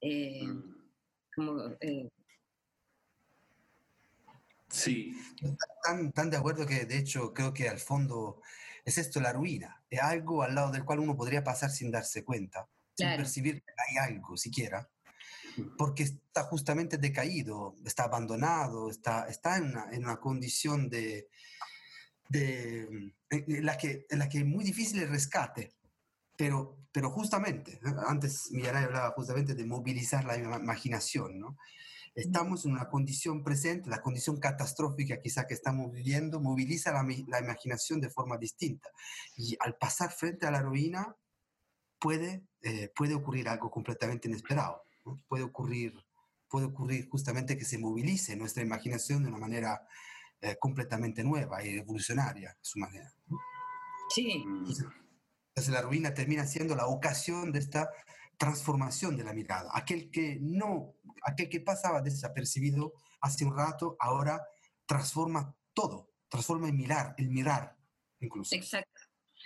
Eh, 0.00 0.46
mm. 0.46 0.81
Eh, 1.80 2.08
sí. 4.68 5.12
Tan, 5.84 6.12
tan 6.12 6.30
de 6.30 6.36
acuerdo 6.36 6.66
que 6.66 6.84
de 6.84 6.98
hecho 6.98 7.32
creo 7.32 7.54
que 7.54 7.68
al 7.68 7.78
fondo 7.78 8.42
es 8.84 8.98
esto 8.98 9.20
la 9.20 9.32
ruina, 9.32 9.82
es 9.88 10.00
algo 10.00 10.42
al 10.42 10.54
lado 10.54 10.72
del 10.72 10.84
cual 10.84 11.00
uno 11.00 11.16
podría 11.16 11.44
pasar 11.44 11.70
sin 11.70 11.90
darse 11.90 12.24
cuenta, 12.24 12.68
sin 12.94 13.08
percibir 13.16 13.62
que 13.62 13.72
hay 13.88 14.10
algo 14.10 14.36
siquiera, 14.36 14.88
porque 15.78 16.02
está 16.02 16.44
justamente 16.44 16.98
decaído, 16.98 17.76
está 17.84 18.04
abandonado, 18.04 18.90
está, 18.90 19.28
está 19.28 19.56
en, 19.56 19.64
una, 19.64 19.88
en 19.92 20.04
una 20.04 20.16
condición 20.16 20.88
de, 20.88 21.28
de 22.28 23.14
en 23.30 23.66
la, 23.66 23.76
que, 23.76 24.06
en 24.10 24.18
la 24.18 24.28
que 24.28 24.38
es 24.38 24.44
muy 24.44 24.64
difícil 24.64 25.00
el 25.00 25.08
rescate. 25.08 25.72
Pero, 26.36 26.78
pero 26.92 27.10
justamente, 27.10 27.80
antes 28.06 28.50
Millaray 28.50 28.84
hablaba 28.84 29.10
justamente 29.10 29.54
de 29.54 29.66
movilizar 29.66 30.24
la 30.24 30.36
imaginación, 30.36 31.38
¿no? 31.38 31.56
Estamos 32.14 32.66
en 32.66 32.72
una 32.72 32.90
condición 32.90 33.42
presente, 33.42 33.88
la 33.88 34.02
condición 34.02 34.38
catastrófica 34.38 35.18
quizá 35.18 35.46
que 35.46 35.54
estamos 35.54 35.90
viviendo, 35.92 36.40
moviliza 36.40 36.92
la, 36.92 37.06
la 37.28 37.40
imaginación 37.40 38.02
de 38.02 38.10
forma 38.10 38.36
distinta. 38.36 38.90
Y 39.34 39.56
al 39.60 39.76
pasar 39.76 40.12
frente 40.12 40.46
a 40.46 40.50
la 40.50 40.60
ruina, 40.60 41.16
puede, 42.02 42.44
eh, 42.62 42.90
puede 42.94 43.14
ocurrir 43.14 43.48
algo 43.48 43.70
completamente 43.70 44.28
inesperado. 44.28 44.82
Puede, 45.28 45.44
ocurrir, 45.44 45.94
puede 46.48 46.66
ocurrir 46.66 47.08
justamente 47.08 47.56
que 47.56 47.64
se 47.64 47.78
movilice 47.78 48.36
nuestra 48.36 48.62
imaginación 48.62 49.22
de 49.22 49.28
una 49.28 49.38
manera 49.38 49.86
eh, 50.40 50.56
completamente 50.60 51.22
nueva 51.24 51.64
y 51.64 51.78
revolucionaria, 51.78 52.50
a 52.50 52.58
su 52.60 52.78
manera. 52.78 53.10
Sí. 54.10 54.44
Entonces 54.44 54.86
la 55.68 55.82
ruina 55.82 56.14
termina 56.14 56.46
siendo 56.46 56.74
la 56.74 56.86
ocasión 56.86 57.52
de 57.52 57.58
esta 57.58 57.90
transformación 58.38 59.16
de 59.16 59.24
la 59.24 59.32
mirada. 59.32 59.70
Aquel 59.74 60.10
que 60.10 60.38
no, 60.40 60.94
aquel 61.24 61.48
que 61.48 61.60
pasaba 61.60 62.00
desapercibido 62.00 62.94
hace 63.20 63.44
un 63.44 63.56
rato, 63.56 63.96
ahora 64.00 64.42
transforma 64.86 65.54
todo, 65.74 66.10
transforma 66.28 66.68
el 66.68 66.74
mirar, 66.74 67.14
el 67.18 67.28
mirar 67.28 67.76
incluso. 68.20 68.54
Exacto. 68.54 69.00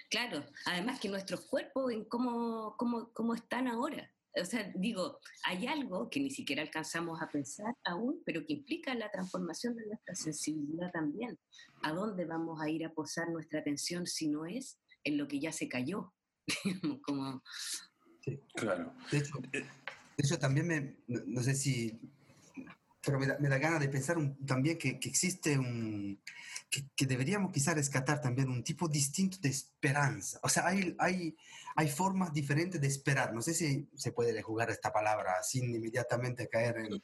Claro, 0.08 0.44
además 0.66 1.00
que 1.00 1.08
nuestros 1.08 1.46
cuerpos, 1.46 1.92
en 1.92 2.04
cómo, 2.04 2.76
cómo, 2.76 3.12
cómo 3.12 3.34
están 3.34 3.66
ahora, 3.66 4.08
o 4.40 4.44
sea, 4.44 4.70
digo, 4.74 5.18
hay 5.44 5.66
algo 5.66 6.10
que 6.10 6.20
ni 6.20 6.30
siquiera 6.30 6.62
alcanzamos 6.62 7.20
a 7.22 7.28
pensar 7.28 7.74
aún, 7.84 8.22
pero 8.24 8.44
que 8.44 8.52
implica 8.52 8.94
la 8.94 9.10
transformación 9.10 9.74
de 9.74 9.86
nuestra 9.86 10.14
sensibilidad 10.14 10.90
también. 10.92 11.38
¿A 11.82 11.92
dónde 11.92 12.26
vamos 12.26 12.60
a 12.60 12.68
ir 12.68 12.84
a 12.84 12.92
posar 12.92 13.30
nuestra 13.30 13.60
atención 13.60 14.06
si 14.06 14.28
no 14.28 14.44
es 14.44 14.78
en 15.06 15.18
lo 15.18 15.28
que 15.28 15.40
ya 15.40 15.52
se 15.52 15.68
cayó? 15.68 16.12
Como... 17.02 17.42
Sí, 18.20 18.40
claro. 18.54 18.92
De 19.10 19.18
hecho, 19.18 19.38
eso 20.16 20.38
también 20.38 20.66
me, 20.66 20.96
no 21.06 21.42
sé 21.42 21.54
si 21.54 21.98
pero 23.06 23.20
me 23.20 23.26
da, 23.26 23.38
me 23.38 23.48
ganas 23.48 23.78
de 23.78 23.88
pensar 23.88 24.16
también 24.44 24.76
que, 24.76 24.98
que, 24.98 25.08
existe 25.08 25.56
un, 25.56 26.20
que, 26.68 27.06
deberíamos 27.06 27.52
quizás 27.52 27.76
rescatar 27.76 28.20
también 28.20 28.48
un 28.50 28.64
tipo 28.64 28.88
distinto 28.88 29.38
de 29.40 29.48
esperanza. 29.48 30.40
O 30.42 30.48
sea, 30.48 30.66
hay, 30.66 30.96
hay, 30.98 31.36
hay 31.76 31.88
formas 31.88 32.32
diferentes 32.32 32.80
de 32.80 32.88
esperar. 32.88 33.32
No 33.32 33.42
sé 33.42 33.54
si 33.54 33.88
se 33.94 34.10
puede 34.10 34.42
jugar 34.42 34.70
esta 34.70 34.92
palabra 34.92 35.40
sin 35.44 35.72
inmediatamente 35.72 36.48
caer 36.48 36.78
en, 36.78 37.02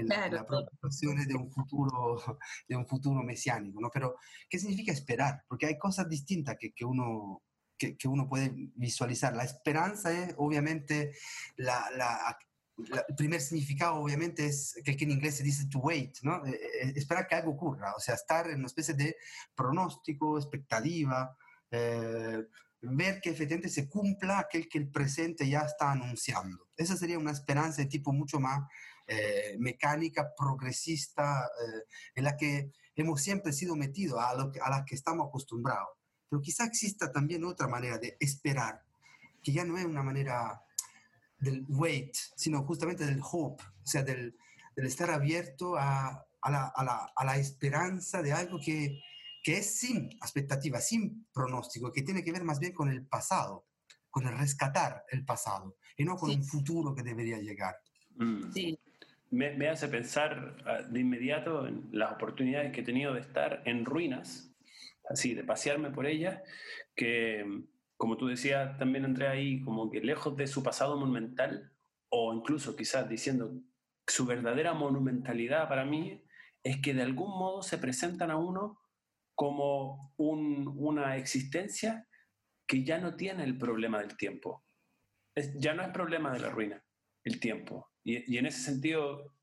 en, 0.00 0.08
las 0.08 0.44
preocupaciones 0.44 1.28
de 1.28 1.34
un 1.34 1.50
futuro, 1.50 2.38
de 2.68 2.76
un 2.76 2.86
futuro 2.86 3.22
mesiánico, 3.22 3.80
¿no? 3.80 3.90
Pero, 3.92 4.16
¿qué 4.48 4.58
significa 4.58 4.92
esperar? 4.92 5.44
Porque 5.48 5.66
hay 5.66 5.78
cosas 5.78 6.08
distintas 6.08 6.56
que, 6.58 6.72
que 6.72 6.84
uno 6.84 7.42
que, 7.78 7.96
que, 7.96 8.08
uno 8.08 8.28
puede 8.28 8.52
visualizar. 8.74 9.34
La 9.34 9.44
esperanza 9.44 10.12
es 10.12 10.34
obviamente 10.36 11.12
la, 11.56 11.90
la, 11.96 12.38
el 13.08 13.14
primer 13.16 13.40
significado 13.40 13.96
obviamente 13.96 14.46
es 14.46 14.80
que, 14.84 14.96
en 14.98 15.10
inglés 15.10 15.36
se 15.36 15.42
dice 15.42 15.66
to 15.66 15.78
wait, 15.78 16.18
¿no? 16.22 16.44
Eh, 16.46 16.52
eh, 16.52 16.92
esperar 16.96 17.26
que 17.26 17.34
algo 17.34 17.52
ocurra, 17.52 17.94
o 17.96 18.00
sea, 18.00 18.14
estar 18.14 18.48
en 18.48 18.58
una 18.58 18.66
especie 18.66 18.94
de 18.94 19.16
pronóstico, 19.54 20.38
expectativa, 20.38 21.36
eh, 21.70 22.46
ver 22.82 23.20
que 23.20 23.30
efectivamente 23.30 23.68
se 23.68 23.88
cumpla 23.88 24.38
aquel 24.38 24.68
que 24.68 24.78
el 24.78 24.90
presente 24.90 25.48
ya 25.48 25.60
está 25.60 25.92
anunciando. 25.92 26.68
Esa 26.76 26.96
sería 26.96 27.18
una 27.18 27.32
esperanza 27.32 27.82
de 27.82 27.88
tipo 27.88 28.12
mucho 28.12 28.40
más 28.40 28.62
mecánica, 29.58 30.32
progresista, 30.36 31.48
en 32.14 32.24
la 32.24 32.36
que 32.36 32.72
hemos 32.94 33.22
siempre 33.22 33.52
sido 33.52 33.76
metidos, 33.76 34.20
a, 34.20 34.34
lo 34.34 34.52
a 34.62 34.70
la 34.70 34.84
que 34.84 34.94
estamos 34.94 35.28
acostumbrados. 35.28 35.88
Pero 36.28 36.42
quizá 36.42 36.64
exista 36.64 37.10
también 37.10 37.44
otra 37.44 37.66
manera 37.66 37.98
de 37.98 38.16
esperar, 38.20 38.82
que 39.42 39.52
ya 39.52 39.64
no 39.64 39.76
es 39.76 39.84
una 39.84 40.02
manera 40.02 40.62
del 41.38 41.64
wait, 41.68 42.14
sino 42.36 42.62
justamente 42.64 43.04
del 43.04 43.20
hope, 43.22 43.64
o 43.64 43.86
sea, 43.86 44.02
del, 44.02 44.36
del 44.76 44.86
estar 44.86 45.10
abierto 45.10 45.76
a, 45.76 46.26
a, 46.42 46.50
la, 46.50 46.66
a, 46.68 46.84
la, 46.84 47.12
a, 47.16 47.24
la, 47.24 47.36
esperanza 47.38 48.22
de 48.22 48.32
algo 48.32 48.60
que, 48.60 49.00
que 49.42 49.58
es 49.58 49.78
sin 49.78 50.10
expectativa, 50.12 50.80
sin 50.80 51.26
pronóstico, 51.32 51.90
que 51.92 52.02
tiene 52.02 52.22
que 52.22 52.32
ver 52.32 52.44
más 52.44 52.58
bien 52.58 52.72
con 52.72 52.90
el 52.90 53.06
pasado, 53.06 53.66
con 54.10 54.26
el 54.26 54.36
rescatar 54.36 55.04
el 55.10 55.24
pasado, 55.24 55.76
y 55.96 56.04
no 56.04 56.16
con 56.16 56.30
un 56.30 56.44
futuro 56.44 56.94
que 56.94 57.02
debería 57.02 57.38
llegar. 57.38 57.76
Mm. 58.16 58.52
Sí. 58.52 58.78
Me, 59.30 59.54
me, 59.54 59.68
hace 59.68 59.88
pensar 59.88 60.56
ah, 60.66 60.82
de 60.82 61.00
inmediato 61.00 61.66
en 61.66 61.88
las 61.92 62.12
oportunidades 62.12 62.72
que 62.72 62.80
he 62.80 62.84
tenido 62.84 63.14
de 63.14 63.20
estar 63.20 63.62
en 63.64 63.84
ruinas, 63.84 64.52
así, 65.08 65.34
de 65.34 65.44
pasearme 65.44 65.90
por 65.90 66.06
ellas, 66.06 66.42
que 66.96 67.44
como 67.96 68.16
tú 68.16 68.28
decías 68.28 68.78
también, 68.78 69.04
Andrea, 69.04 69.32
ahí 69.32 69.60
como 69.60 69.90
que 69.90 70.00
lejos 70.00 70.34
de 70.34 70.46
su 70.46 70.62
pasado 70.62 70.98
monumental, 70.98 71.70
o 72.08 72.32
incluso 72.34 72.74
quizás 72.74 73.08
diciendo 73.08 73.52
su 74.06 74.24
verdadera 74.24 74.72
monumentalidad 74.72 75.68
para 75.68 75.84
mí, 75.84 76.24
es 76.62 76.80
que 76.80 76.94
de 76.94 77.02
algún 77.02 77.28
modo 77.38 77.62
se 77.62 77.76
presentan 77.76 78.30
a 78.30 78.36
uno 78.36 78.80
como 79.34 80.14
una 80.16 81.16
existencia 81.16 82.08
que 82.66 82.84
ya 82.84 82.98
no 82.98 83.16
tiene 83.16 83.44
el 83.44 83.58
problema 83.58 84.00
del 84.00 84.16
tiempo. 84.16 84.64
ya 85.56 85.74
no 85.74 85.82
es 85.82 85.90
problema 85.90 86.32
de 86.32 86.40
la 86.40 86.50
ruina, 86.50 86.82
el 87.24 87.38
tiempo. 87.38 87.90
Y, 88.04 88.36
en 88.36 88.46
ese 88.46 88.60
sentido, 88.60 89.34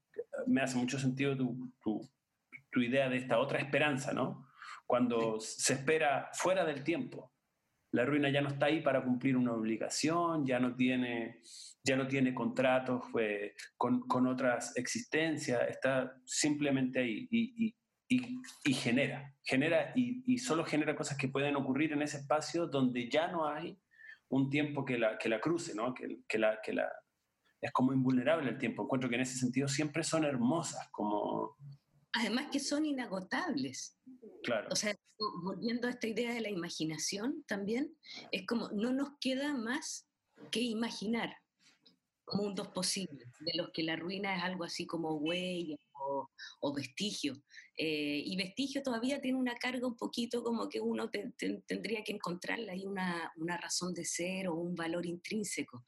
me 0.45 0.62
hace 0.62 0.78
mucho 0.78 0.99
sentido 0.99 1.36
tu, 1.38 1.72
tu, 1.82 2.10
tu 2.72 2.82
idea 2.82 3.10
de 3.10 3.18
esta 3.18 3.39
otra 3.39 3.60
esperanza, 3.60 4.14
¿no? 4.14 4.47
Cuando 4.86 5.39
se 5.39 5.74
espera 5.74 6.30
fuera 6.34 6.66
del 6.66 6.84
tiempo, 6.84 7.34
la 7.91 8.05
ruina 8.05 8.30
ya 8.30 8.41
no 8.41 8.49
está 8.49 8.68
ahí 8.68 8.82
para 8.82 9.03
cumplir 9.03 9.38
una 9.38 9.53
obligación, 9.53 10.45
ya 10.45 10.60
no 10.60 10.76
tiene, 10.76 11.41
ya 11.84 11.95
no 11.95 12.08
tiene 12.08 12.34
contratos 12.34 13.03
pues, 13.12 13.53
con, 13.78 14.01
con, 14.08 14.28
otras 14.28 14.76
existencias, 14.78 15.62
está 15.70 16.14
simplemente 16.26 16.99
ahí 16.99 17.28
y, 17.32 17.76
y, 18.10 18.41
y 18.64 18.74
genera, 18.74 19.34
genera 19.43 19.91
y, 19.95 20.38
solo 20.38 20.64
genera 20.66 20.95
cosas 20.95 21.18
que 21.18 21.28
pueden 21.28 21.55
ocurrir 21.55 21.93
en 21.93 22.01
ese 22.01 22.18
espacio 22.18 22.68
donde 22.68 23.10
ya 23.10 23.28
no 23.28 23.47
hay 23.47 23.78
un 24.30 24.49
tiempo 24.49 24.86
que 24.86 24.97
la, 24.97 25.18
que 25.18 25.30
la 25.30 25.39
cruce, 25.39 25.74
¿no? 25.74 25.93
que, 25.93 26.20
que, 26.28 26.38
la, 26.38 26.60
que 26.62 26.74
la, 26.74 26.91
es 27.62 27.72
como 27.72 27.93
invulnerable 27.93 28.49
el 28.49 28.58
tiempo. 28.58 28.84
Encuentro 28.84 29.10
que 29.10 29.16
en 29.16 29.22
ese 29.22 29.38
sentido 29.38 29.68
siempre 29.68 30.03
son 30.03 30.24
hermosas, 30.24 30.88
como... 30.91 31.58
Además 32.14 32.47
que 32.51 32.60
son 32.60 32.86
inagotables. 32.86 33.97
Claro. 34.43 34.70
O 34.72 34.76
sea, 34.76 34.95
volviendo 35.43 35.88
a 35.88 35.91
esta 35.91 36.08
idea 36.08 36.34
de 36.34 36.41
la 36.41 36.49
imaginación 36.49 37.43
también, 37.47 37.95
es 38.32 38.45
como 38.47 38.70
no 38.70 38.91
nos 38.91 39.10
queda 39.20 39.53
más 39.53 40.08
que 40.51 40.62
imaginar 40.62 41.36
mundos 42.34 42.68
posibles, 42.70 43.28
de 43.39 43.51
los 43.55 43.70
que 43.72 43.84
la 43.84 43.95
ruina 43.95 44.36
es 44.36 44.43
algo 44.43 44.64
así 44.64 44.86
como 44.86 45.16
huella 45.16 45.78
o, 46.62 46.74
vestigio. 46.74 47.34
Eh, 47.80 48.23
y 48.25 48.36
vestigio 48.36 48.82
todavía 48.82 49.21
tiene 49.21 49.38
una 49.38 49.55
carga 49.55 49.86
un 49.86 49.95
poquito 49.95 50.43
como 50.43 50.67
que 50.67 50.82
uno 50.82 51.11
tendría 51.11 52.03
que 52.03 52.13
encontrarle 52.13 52.71
ahí 52.71 52.88
una, 52.88 53.32
una, 53.38 53.55
razón 53.55 53.93
de 53.93 54.03
ser 54.03 54.47
o 54.47 54.55
un 54.55 54.73
valor 54.73 55.05
intrínseco. 55.05 55.84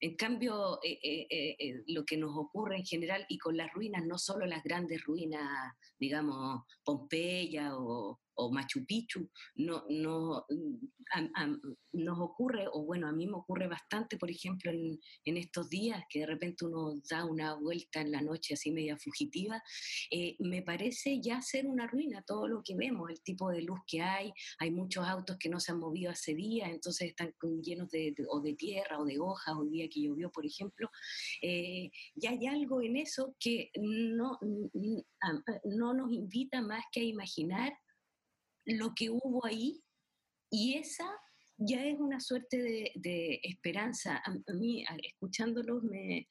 En 0.00 0.16
cambio, 0.16 0.80
eh, 0.82 0.98
eh, 1.30 1.82
lo 1.86 2.04
que 2.04 2.16
nos 2.16 2.36
ocurre 2.36 2.76
en 2.78 2.84
general 2.84 3.24
y 3.28 3.38
con 3.38 3.56
las 3.56 3.72
ruinas, 3.72 4.04
no 4.04 4.18
solo 4.18 4.46
las 4.46 4.64
grandes 4.64 5.04
ruinas, 5.04 5.72
digamos, 5.96 6.64
Pompeya 6.84 7.76
o, 7.76 8.18
o 8.38 8.52
Machu 8.52 8.86
Picchu, 8.86 9.28
no, 9.56 9.84
no, 9.90 10.46
nos 11.92 12.18
ocurre, 12.20 12.66
o 12.72 12.84
bueno, 12.84 13.08
a 13.08 13.12
mí 13.12 13.26
me 13.26 13.34
ocurre 13.34 13.66
bastante, 13.66 14.16
por 14.16 14.30
ejemplo, 14.30 14.70
en, 14.70 14.98
en, 15.24 15.36
estos 15.36 15.68
días, 15.68 16.04
que 16.08 16.20
de 16.20 16.26
repente 16.26 16.64
uno 16.64 16.94
da 17.10 17.24
una 17.24 17.54
vuelta 17.54 18.00
en 18.00 18.12
la 18.12 18.22
noche 18.22 18.54
así 18.54 18.70
media 18.70 18.96
fugitiva, 18.96 19.60
eh, 20.10 20.36
me 20.38 20.62
parece 20.62 21.20
ya 21.28 21.40
ser 21.42 21.66
una 21.66 21.86
ruina 21.86 22.22
todo 22.22 22.48
lo 22.48 22.62
que 22.62 22.74
vemos, 22.74 23.10
el 23.10 23.20
tipo 23.22 23.50
de 23.50 23.62
luz 23.62 23.80
que 23.86 24.00
hay, 24.00 24.32
hay 24.58 24.70
muchos 24.70 25.06
autos 25.06 25.36
que 25.38 25.48
no 25.48 25.60
se 25.60 25.72
han 25.72 25.78
movido 25.78 26.10
hace 26.10 26.34
días, 26.34 26.70
entonces 26.70 27.08
están 27.10 27.34
llenos 27.62 27.90
de, 27.90 28.14
o 28.28 28.40
de 28.40 28.54
tierra 28.54 28.98
o 28.98 29.04
de 29.04 29.18
hojas, 29.18 29.54
un 29.56 29.70
día 29.70 29.88
que 29.88 30.02
llovió, 30.02 30.30
por 30.30 30.46
ejemplo, 30.46 30.90
eh, 31.42 31.90
ya 32.14 32.30
hay 32.30 32.46
algo 32.46 32.82
en 32.82 32.96
eso 32.96 33.34
que 33.38 33.70
no, 33.76 34.38
no 35.64 35.94
nos 35.94 36.12
invita 36.12 36.62
más 36.62 36.84
que 36.92 37.00
a 37.00 37.04
imaginar 37.04 37.72
lo 38.64 38.94
que 38.94 39.10
hubo 39.10 39.44
ahí 39.44 39.82
y 40.50 40.74
esa 40.74 41.08
ya 41.58 41.84
es 41.84 41.98
una 41.98 42.20
suerte 42.20 42.92
de, 42.94 43.40
esperanza. 43.42 44.22
A, 44.24 44.52
mí, 44.54 44.84
escuchándolos, 45.02 45.82
me, 45.82 46.26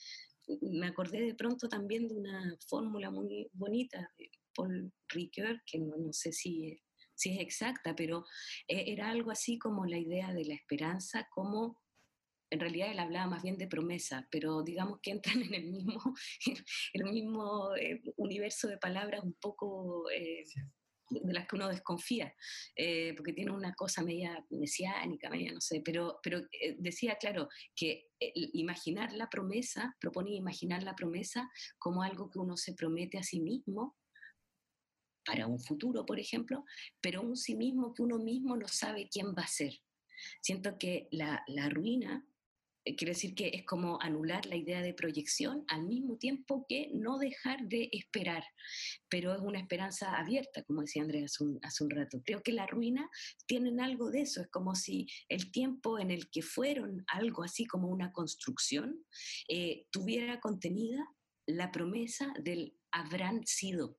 me, 0.62 0.88
acordé 0.88 1.22
de 1.22 1.36
pronto 1.36 1.68
también 1.68 2.08
de 2.08 2.16
una 2.16 2.58
fórmula 2.66 3.12
muy 3.12 3.50
bonita 3.54 4.10
de 4.18 4.32
Paul 4.58 4.92
Ricoeur, 5.08 5.62
que 5.66 5.78
no, 5.78 6.12
sé 6.12 6.32
si, 6.34 6.82
si, 7.14 7.36
es 7.36 7.40
exacta, 7.40 7.96
pero 7.96 8.26
eh, 8.68 8.86
era 8.88 9.10
algo 9.10 9.30
así 9.30 9.60
como 9.60 9.86
la 9.86 10.00
idea 10.00 10.34
de 10.34 10.46
la 10.46 10.56
esperanza 10.56 11.28
como 11.32 11.80
en 12.50 12.60
realidad 12.60 12.92
él 12.92 13.00
hablaba 13.00 13.28
más 13.28 13.44
bien 13.44 13.58
de 13.58 13.68
promesa, 13.68 14.28
pero 14.32 14.64
digamos 14.64 15.00
que 15.02 15.12
entran 15.12 15.42
en 15.42 15.54
el 15.54 15.66
mismo, 15.66 16.16
el 16.94 17.04
mismo 17.04 17.76
eh, 17.76 18.02
universo 18.16 18.68
de 18.68 18.78
palabras 18.78 19.24
un 19.24 19.34
poco 19.34 20.10
eh, 20.10 20.44
de 21.10 21.34
las 21.34 21.48
que 21.48 21.56
uno 21.56 21.70
desconfía, 21.70 22.34
eh, 22.76 23.14
porque 23.16 23.34
tiene 23.34 23.52
una 23.52 23.74
cosa 23.74 24.04
media 24.04 24.46
mesiánica, 24.50 25.30
media, 25.30 25.54
no 25.54 25.62
sé, 25.62 25.82
pero, 25.84 26.20
pero 26.22 26.40
eh, 26.52 26.76
decía, 26.80 27.16
claro, 27.20 27.48
que 27.76 28.08
imaginar 28.20 29.14
la 29.14 29.30
promesa, 29.30 29.96
proponía 30.00 30.38
imaginar 30.38 30.84
la 30.84 30.96
promesa 30.96 31.50
como 31.78 32.02
algo 32.04 32.30
que 32.30 32.40
uno 32.40 32.58
se 32.58 32.74
promete 32.74 33.18
a 33.18 33.24
sí 33.24 33.40
mismo 33.40 33.96
para 35.28 35.46
un 35.46 35.60
futuro, 35.60 36.06
por 36.06 36.20
ejemplo, 36.20 36.64
pero 37.02 37.22
un 37.22 37.36
sí 37.36 37.56
mismo 37.56 37.94
que 37.94 38.02
uno 38.02 38.18
mismo 38.18 38.56
no 38.56 38.68
sabe 38.68 39.10
quién 39.12 39.28
va 39.38 39.44
a 39.44 39.48
ser. 39.48 39.74
Siento 40.42 40.78
que 40.80 41.10
la, 41.12 41.44
ruina 41.70 42.26
eh, 42.86 42.96
quiere 42.96 43.14
decir 43.14 43.36
que 43.36 43.50
es 43.50 43.66
como 43.66 44.02
anular 44.02 44.46
la 44.46 44.56
idea 44.56 44.82
de 44.82 44.94
proyección 44.94 45.66
al 45.68 45.86
mismo 45.86 46.18
tiempo 46.18 46.66
que 46.68 46.90
no 46.94 47.18
dejar 47.18 47.68
de 47.68 47.90
esperar, 47.92 48.44
pero 49.10 49.36
es 49.36 49.42
una 49.42 49.60
esperanza 49.60 50.18
abierta, 50.18 50.64
como 50.64 50.82
decía 50.82 51.04
Andrea 51.04 51.26
hace 51.26 51.44
un, 51.44 51.60
hace 51.62 51.86
rato. 51.90 52.22
Creo 52.26 52.42
que 52.42 52.54
la 52.54 52.66
ruina 52.66 53.08
tienen 53.46 53.82
algo 53.82 54.10
de 54.10 54.22
eso, 54.22 54.42
es 54.42 54.48
como 54.48 54.76
si 54.76 55.08
el 55.28 55.52
tiempo 55.52 56.00
en 56.00 56.10
el 56.10 56.30
que 56.32 56.42
fueron 56.42 57.04
algo 57.08 57.44
así 57.44 57.66
como 57.66 57.90
una 57.90 58.14
construcción 58.14 59.06
eh, 59.50 59.86
tuviera 59.92 60.40
contenida 60.40 61.06
la 61.46 61.72
promesa 61.72 62.34
del 62.40 62.78
habrán 62.92 63.46
sido 63.46 63.98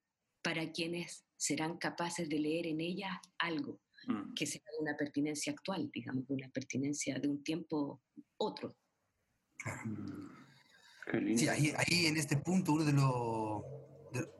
para 0.48 0.72
quienes 0.72 1.26
serán 1.36 1.76
capaces 1.76 2.26
de 2.26 2.38
leer 2.38 2.68
en 2.68 2.80
ella 2.80 3.20
algo 3.38 3.82
mm. 4.06 4.32
que 4.32 4.46
sea 4.46 4.62
una 4.80 4.96
pertinencia 4.96 5.52
actual, 5.52 5.90
digamos, 5.92 6.24
una 6.28 6.48
pertinencia 6.48 7.18
de 7.18 7.28
un 7.28 7.44
tiempo 7.44 8.00
otro. 8.38 8.74
Sí, 11.36 11.48
ahí, 11.48 11.74
ahí 11.76 12.06
en 12.06 12.16
este 12.16 12.38
punto 12.38 12.72
uno 12.72 12.84
de 12.84 12.94
los... 12.94 13.62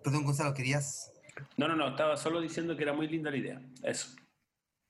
perdón, 0.03 0.25
Gonzalo, 0.25 0.55
¿querías...? 0.55 1.13
No, 1.59 1.69
no, 1.69 1.77
no, 1.77 1.89
estaba 1.89 2.17
solo 2.17 2.41
diciendo 2.41 2.75
que 2.75 2.85
era 2.85 2.95
muy 2.95 3.07
linda 3.07 3.31
la 3.31 3.37
idea, 3.37 3.63
eso. 3.83 4.17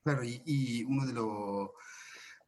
Claro, 0.04 0.22
y, 0.22 0.40
y 0.46 0.84
uno 0.84 1.04
de 1.04 1.14
los, 1.14 1.24
de 1.24 1.72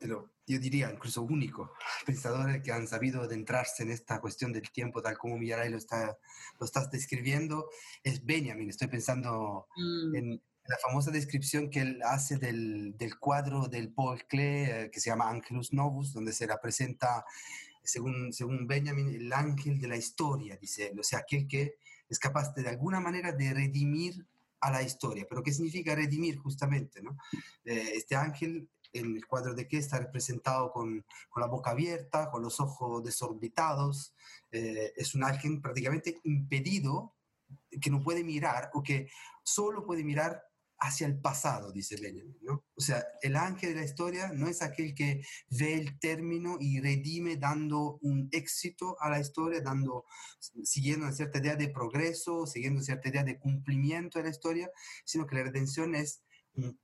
lo, 0.01 0.31
yo 0.47 0.59
diría, 0.59 0.91
incluso 0.91 1.23
único, 1.23 1.73
pensadores 2.07 2.63
que 2.63 2.73
han 2.73 2.87
sabido 2.87 3.23
adentrarse 3.23 3.83
en 3.83 3.91
esta 3.91 4.21
cuestión 4.21 4.53
del 4.53 4.71
tiempo, 4.71 5.03
tal 5.03 5.19
como 5.19 5.39
Millaray 5.39 5.71
lo, 5.71 5.79
está, 5.79 6.19
lo 6.59 6.67
estás 6.67 6.91
describiendo, 6.91 7.69
es 8.03 8.25
Benjamin. 8.25 8.71
Estoy 8.71 8.89
pensando 8.89 9.69
mm. 9.77 10.15
en 10.15 10.43
la 10.67 10.77
famosa 10.79 11.11
descripción 11.11 11.71
que 11.71 11.81
él 11.81 12.01
hace 12.05 12.39
del, 12.39 12.97
del 12.97 13.19
cuadro 13.19 13.67
del 13.69 13.93
Paul 13.93 14.25
Klee, 14.29 14.65
eh, 14.65 14.91
que 14.93 15.01
se 15.01 15.11
llama 15.11 15.29
Angelus 15.29 15.73
Novus, 15.73 16.13
donde 16.13 16.33
se 16.33 16.47
representa 16.47 17.25
según, 17.83 18.33
según 18.33 18.67
Benjamin, 18.67 19.09
el 19.09 19.33
ángel 19.33 19.81
de 19.81 19.89
la 19.89 19.97
historia, 19.97 20.57
dice 20.57 20.89
él, 20.89 21.01
o 21.01 21.03
sea, 21.03 21.21
aquel 21.21 21.49
que 21.49 21.77
es 22.09 22.19
capaz 22.19 22.55
de, 22.55 22.63
de 22.63 22.69
alguna 22.69 23.01
manera 23.01 23.33
de 23.33 23.53
redimir 23.53 24.27
a 24.61 24.71
la 24.71 24.83
historia. 24.83 25.27
Pero 25.29 25.43
¿qué 25.43 25.53
significa 25.53 25.95
redimir 25.95 26.37
justamente? 26.37 27.03
¿no? 27.03 27.17
Eh, 27.65 27.93
este 27.95 28.15
ángel 28.17 28.69
el 28.93 29.27
cuadro 29.27 29.55
de 29.55 29.69
que 29.69 29.79
está 29.79 29.99
representado 29.99 30.73
con, 30.73 31.05
con, 31.29 31.41
la 31.41 31.47
boca 31.47 31.71
abierta, 31.71 32.31
con 32.31 32.43
los 32.43 32.61
ojos 32.61 33.03
desorbitados, 33.05 34.15
eh, 34.51 34.93
es 34.97 35.15
un 35.15 35.25
ángel 35.25 35.61
prácticamente 35.61 36.21
impedido, 36.25 37.15
que 37.81 37.91
no 37.91 38.03
puede 38.03 38.25
mirar 38.25 38.71
o 38.75 38.83
que 38.83 39.11
solo 39.43 39.85
puede 39.85 40.05
mirar 40.05 40.43
hacia 40.81 41.07
el 41.07 41.21
pasado, 41.21 41.73
dice 41.73 41.97
Benjamin. 42.01 42.39
¿no? 42.41 42.65
O 42.75 42.81
sea, 42.81 43.05
el 43.21 43.37
ángel 43.37 43.75
de 43.75 43.81
la 43.81 43.85
historia 43.85 44.33
no 44.33 44.49
es 44.49 44.63
aquel 44.63 44.95
que 44.95 45.23
ve 45.51 45.75
el 45.75 45.99
término 45.99 46.57
y 46.59 46.81
redime 46.81 47.37
dando 47.37 47.99
un 48.01 48.29
éxito 48.33 48.97
a 49.01 49.11
la 49.11 49.21
historia, 49.21 49.61
dando, 49.61 50.07
siguiendo 50.65 51.05
una 51.05 51.15
cierta 51.15 51.39
idea 51.39 51.55
de 51.55 51.69
progreso, 51.69 52.47
siguiendo 52.47 52.83
cierta 52.83 53.11
idea 53.11 53.25
de 53.25 53.39
cumplimiento 53.39 54.19
de 54.19 54.25
la 54.25 54.31
historia, 54.31 54.71
sino 55.05 55.27
que 55.27 55.37
la 55.37 55.45
redención 55.45 55.95
es 55.95 56.23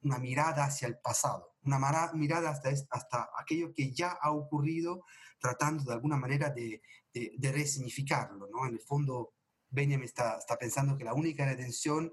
una 0.03 0.19
mirada 0.19 0.65
hacia 0.65 0.89
el 0.89 0.99
pasado, 0.99 1.55
una 1.63 1.79
mirada 2.15 2.51
hasta, 2.51 2.71
hasta 2.91 3.31
aquello 3.39 3.73
que 3.75 3.93
ya 3.93 4.11
ha 4.21 4.31
ocurrido, 4.33 5.05
tratando 5.39 5.85
de 5.85 5.93
alguna 5.93 6.17
manera 6.17 6.51
de, 6.51 6.81
de, 7.13 7.33
de 7.37 7.53
resignificarlo. 7.53 8.49
¿no? 8.49 8.67
En 8.67 8.75
el 8.75 8.81
fondo, 8.81 9.35
Benjamin 9.69 10.05
está, 10.05 10.39
está 10.39 10.57
pensando 10.57 10.97
que 10.97 11.05
la 11.05 11.15
única 11.15 11.45
redención 11.45 12.13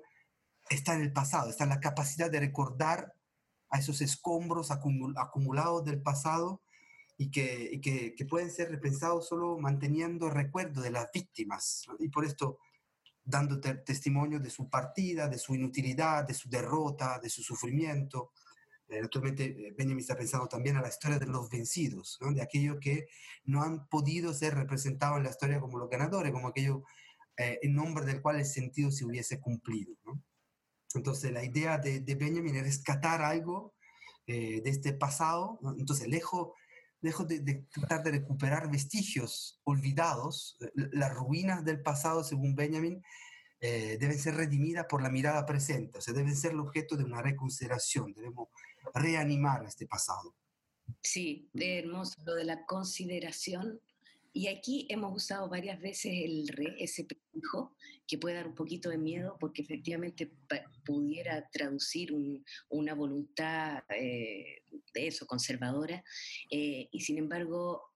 está 0.70 0.96
en 0.96 1.02
el 1.02 1.14
pasado, 1.14 1.50
está 1.50 1.64
en 1.64 1.70
la 1.70 1.80
capacidad 1.80 2.32
de 2.32 2.40
recordar 2.40 3.14
a 3.70 3.80
esos 3.80 4.02
escombros 4.02 4.70
acumulados 4.72 5.84
del 5.84 6.02
pasado 6.02 6.62
y, 7.18 7.32
que, 7.32 7.80
que, 7.82 8.26
pueden 8.26 8.52
ser 8.52 8.70
repensados 8.70 9.28
solo 9.28 9.58
manteniendo 9.58 10.30
recuerdo 10.30 10.82
de 10.82 10.92
las 10.92 11.10
víctimas. 11.12 11.86
Y 12.00 12.10
por 12.10 12.26
esto, 12.26 12.60
dando 13.24 13.60
testimonio 13.60 14.40
de 14.40 14.50
su 14.50 14.70
partida, 14.70 15.28
de 15.28 15.38
su 15.38 15.56
inutilidad, 15.56 16.26
de 16.26 16.34
su 16.34 16.50
derrota, 16.50 17.20
de 17.20 17.30
su 17.30 17.42
sufrimiento. 17.42 18.32
Eh, 18.88 19.02
naturalmente, 19.02 19.46
eh, 19.46 19.74
Benjamin 19.78 20.02
está 20.02 20.16
pensando 20.16 20.48
también 20.48 20.76
a 20.78 20.82
la 20.82 20.90
historia 20.90 21.20
de 21.20 21.28
los 21.28 21.50
vencidos, 21.50 22.20
de 22.34 22.42
aquellos 22.42 22.80
que 22.80 23.08
no 23.46 23.64
han 23.64 23.88
podido 23.88 24.34
ser 24.34 24.56
representados 24.56 25.18
en 25.18 25.24
la 25.24 25.30
historia 25.30 25.60
como 25.60 25.80
los 25.80 25.90
ganadores, 25.90 26.32
como 26.32 26.50
aquello 26.50 26.84
eh, 27.38 27.60
en 27.64 27.74
nombre 27.74 28.06
del 28.06 28.22
cual 28.22 28.38
el 28.38 28.46
sentido 28.46 28.92
se 28.92 29.06
hubiese 29.06 29.40
cumplido. 29.40 29.96
¿no? 30.06 30.22
Entonces, 30.94 31.32
la 31.32 31.44
idea 31.44 31.78
de, 31.78 32.00
Benjamin 32.16 32.56
es 32.56 32.64
rescatar 32.64 33.22
algo 33.22 33.74
eh, 34.28 34.62
de 34.62 34.70
este 34.70 34.94
pasado. 34.94 35.60
Entonces, 35.78 36.08
lejos, 36.08 36.50
lejos 37.04 37.28
de, 37.28 37.68
tratar 37.72 38.02
de 38.02 38.12
recuperar 38.12 38.72
vestigios 38.72 39.60
olvidados, 39.66 40.58
eh, 40.62 40.72
las 40.94 41.14
ruinas 41.14 41.64
del 41.64 41.82
pasado, 41.82 42.24
según 42.24 42.56
Benjamin, 42.56 43.04
eh, 43.60 43.98
deben 44.00 44.18
ser 44.18 44.36
redimidas 44.36 44.86
por 44.90 45.02
la 45.04 45.10
mirada 45.10 45.46
presente, 45.46 45.98
o 45.98 46.02
sea, 46.02 46.14
deben 46.14 46.36
ser 46.36 46.54
el 46.54 46.60
objeto 46.60 46.96
de 46.96 47.04
una 47.04 47.22
reconsideración, 47.22 48.14
debemos 48.14 48.48
reanimar 48.94 49.66
este 49.66 49.86
pasado. 49.86 50.34
Sí, 51.02 51.50
hermoso, 51.54 52.22
lo 52.26 52.36
de 52.36 52.46
la 52.46 52.66
consideración 52.66 53.80
y 54.34 54.48
aquí 54.48 54.88
hemos 54.90 55.16
usado 55.16 55.48
varias 55.48 55.80
veces 55.80 56.12
el 56.12 56.48
re, 56.48 56.76
ese 56.80 57.06
prefijo, 57.06 57.76
que 58.08 58.18
puede 58.18 58.36
dar 58.36 58.48
un 58.48 58.56
poquito 58.56 58.90
de 58.90 58.98
miedo 58.98 59.38
porque 59.40 59.62
efectivamente 59.62 60.32
pudiera 60.84 61.48
traducir 61.52 62.12
una 62.70 62.94
voluntad 62.96 63.84
eh, 63.90 64.64
de 64.94 65.08
eso, 65.08 65.26
conservadora, 65.28 66.04
eh, 66.50 66.90
y 66.92 67.02
sin 67.02 67.20
embargo 67.20 67.94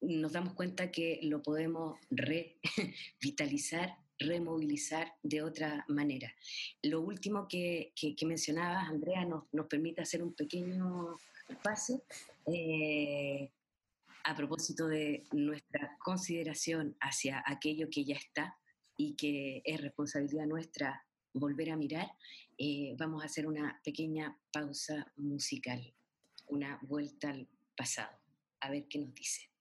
nos 0.00 0.32
damos 0.32 0.54
cuenta 0.54 0.90
que 0.90 1.20
lo 1.22 1.42
podemos 1.42 1.98
revitalizar, 2.10 3.96
removilizar 4.18 5.12
de 5.22 5.42
otra 5.42 5.84
manera. 5.88 6.32
Lo 6.82 7.00
último 7.00 7.48
que, 7.48 7.92
mencionabas, 8.24 8.88
Andrea, 8.88 9.24
nos, 9.24 9.44
nos, 9.52 9.66
permite 9.66 10.02
hacer 10.02 10.22
un 10.22 10.34
pequeño 10.34 11.16
pase. 11.62 12.02
Eh, 12.46 13.50
a 14.24 14.34
propósito 14.34 14.86
de 14.86 15.24
nuestra 15.32 15.96
consideración 15.98 16.96
hacia 17.00 17.42
aquello 17.46 17.88
que 17.90 18.04
ya 18.04 18.14
está 18.14 18.56
y 18.96 19.14
que 19.16 19.62
es 19.64 19.80
responsabilidad 19.80 20.46
nuestra 20.46 21.04
volver 21.34 21.70
a 21.70 21.76
mirar, 21.76 22.08
eh, 22.58 22.94
vamos 22.98 23.22
a 23.22 23.26
hacer 23.26 23.46
una 23.46 23.80
pequeña 23.84 24.38
pausa 24.52 25.12
musical, 25.16 25.94
una 26.46 26.78
vuelta 26.82 27.30
al 27.30 27.48
pasado, 27.76 28.16
a 28.60 28.70
ver 28.70 28.86
qué 28.88 28.98
nos 28.98 29.14
dice. 29.14 29.51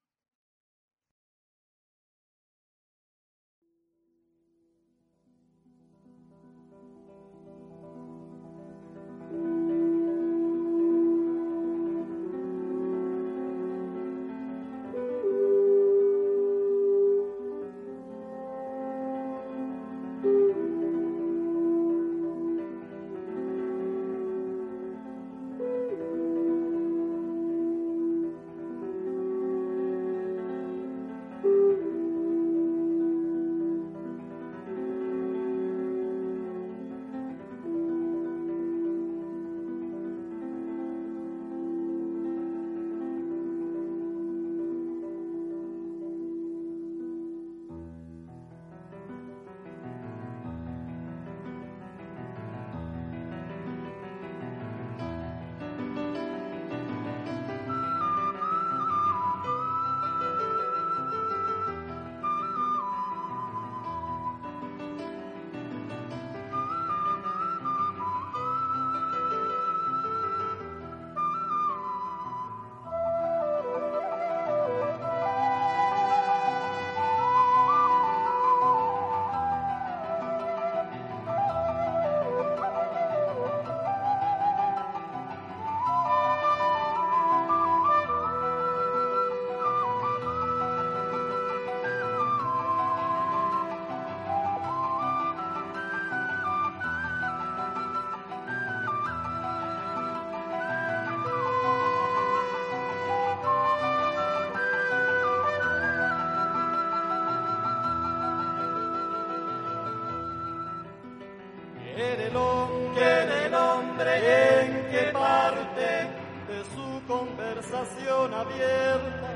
abierta 118.26 119.30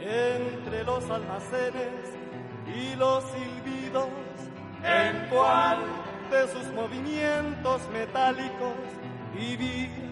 entre 0.00 0.84
los 0.84 1.08
almacenes 1.10 2.14
y 2.66 2.94
los 2.96 3.24
silbidos, 3.24 4.08
en 4.82 5.28
cual 5.28 5.78
de 6.30 6.48
sus 6.48 6.72
movimientos 6.72 7.82
metálicos 7.92 8.74
vivía 9.34 10.04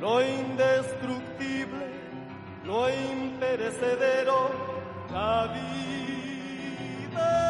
lo 0.00 0.20
indestructible, 0.22 1.86
lo 2.64 2.88
imperecedero, 2.90 4.50
la 5.10 5.46
vida. 5.54 7.43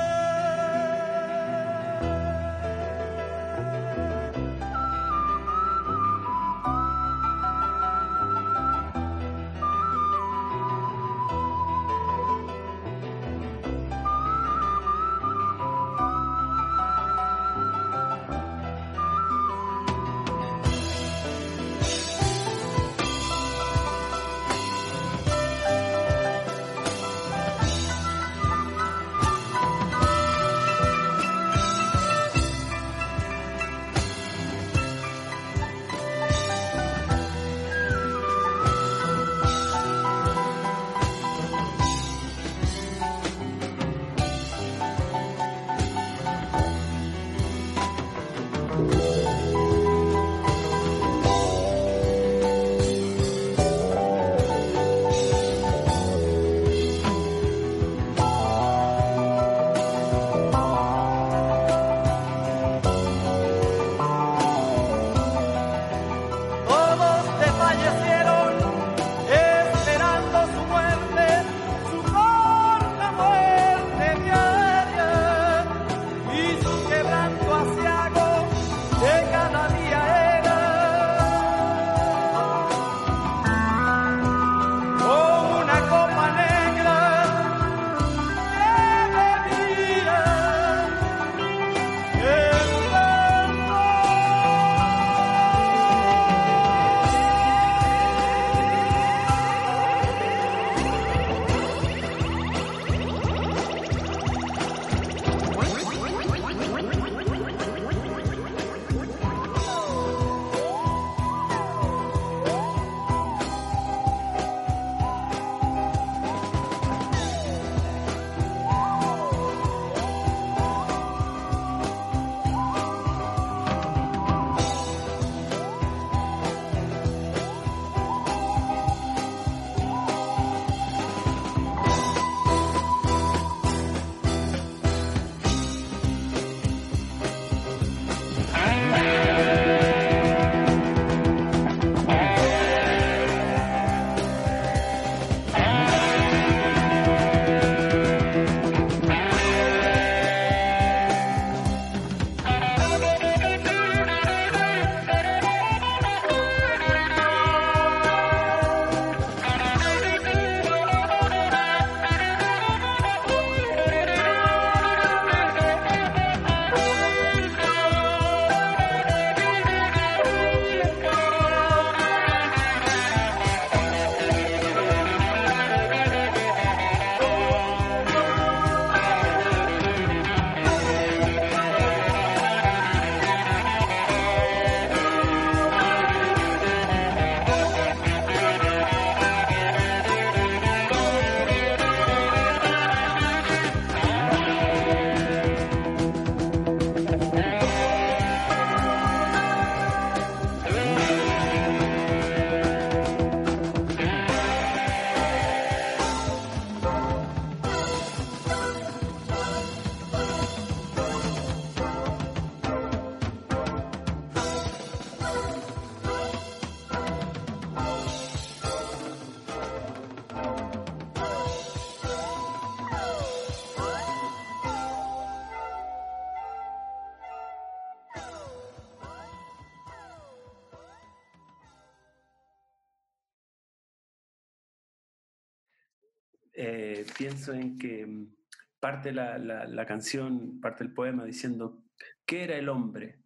Pienso 237.17 237.53
en 237.53 237.79
que 237.79 238.07
mm, 238.07 238.35
parte 238.81 239.12
la, 239.12 239.39
la, 239.39 239.87
canción, 239.87 240.61
parte 240.61 240.85
el 240.85 240.93
poema 240.93 241.25
diciendo, 241.25 241.83
¿qué 242.27 242.45
era 242.45 242.57
el 242.57 242.69
hombre? 242.69 243.21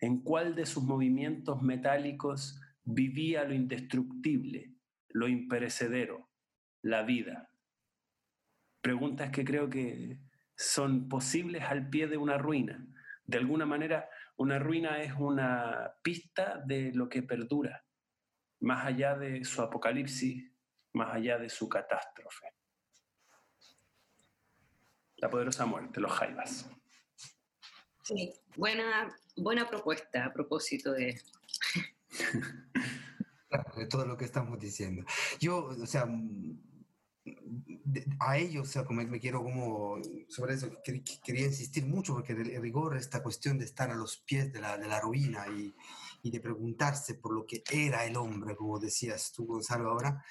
¿En 0.00 0.22
cuál 0.22 0.54
de 0.54 0.66
sus 0.66 0.84
movimientos 0.84 1.62
metálicos 1.62 2.60
vivía 2.84 3.44
lo 3.44 3.54
indestructible, 3.54 4.72
lo 5.08 5.28
imperecedero, 5.28 6.30
la 6.82 7.02
vida? 7.02 7.50
Preguntas 8.80 9.30
que 9.30 9.44
creo 9.44 9.68
que 9.70 10.20
son 10.56 11.08
posibles 11.08 11.64
al 11.64 11.88
pie 11.88 12.06
de 12.06 12.16
una 12.16 12.38
ruina. 12.38 12.86
De 13.24 13.38
alguna 13.38 13.66
manera, 13.66 14.08
una 14.36 14.58
ruina 14.58 15.02
es 15.02 15.12
una 15.18 15.94
pista 16.02 16.62
de 16.66 16.92
lo 16.92 17.08
que 17.08 17.22
perdura, 17.22 17.84
más 18.60 18.84
allá 18.86 19.16
de 19.16 19.44
su 19.44 19.62
apocalipsis, 19.62 20.52
más 20.92 21.14
allá 21.14 21.38
de 21.38 21.48
su 21.48 21.68
catástrofe. 21.68 22.53
La 25.16 25.30
poderosa 25.30 25.66
muerte, 25.66 26.00
los 26.00 26.12
jaivas. 26.12 26.68
Sí, 28.02 28.32
buena, 28.56 29.16
buena 29.36 29.68
propuesta 29.68 30.26
a 30.26 30.32
propósito 30.32 30.92
de... 30.92 31.20
de 33.76 33.86
todo 33.86 34.06
lo 34.06 34.16
que 34.16 34.24
estamos 34.24 34.58
diciendo. 34.58 35.04
Yo, 35.40 35.64
o 35.66 35.86
sea, 35.86 36.06
a 38.20 38.38
ellos, 38.38 38.68
o 38.68 38.70
sea, 38.70 38.84
como 38.84 39.02
me 39.02 39.20
quiero 39.20 39.42
como, 39.42 39.98
sobre 40.28 40.54
eso, 40.54 40.70
quería 40.82 41.46
insistir 41.46 41.86
mucho 41.86 42.14
porque 42.14 42.32
el 42.32 42.60
rigor, 42.60 42.96
esta 42.96 43.22
cuestión 43.22 43.58
de 43.58 43.64
estar 43.64 43.90
a 43.90 43.94
los 43.94 44.18
pies 44.18 44.52
de 44.52 44.60
la, 44.60 44.76
de 44.76 44.88
la 44.88 45.00
ruina 45.00 45.46
y, 45.48 45.74
y, 46.22 46.30
de 46.30 46.40
preguntarse 46.40 47.14
por 47.14 47.32
lo 47.32 47.46
que 47.46 47.62
era 47.70 48.04
el 48.04 48.16
hombre, 48.16 48.56
como 48.56 48.78
decías 48.78 49.32
tú, 49.32 49.46
Gonzalo, 49.46 49.90
ahora, 49.90 50.22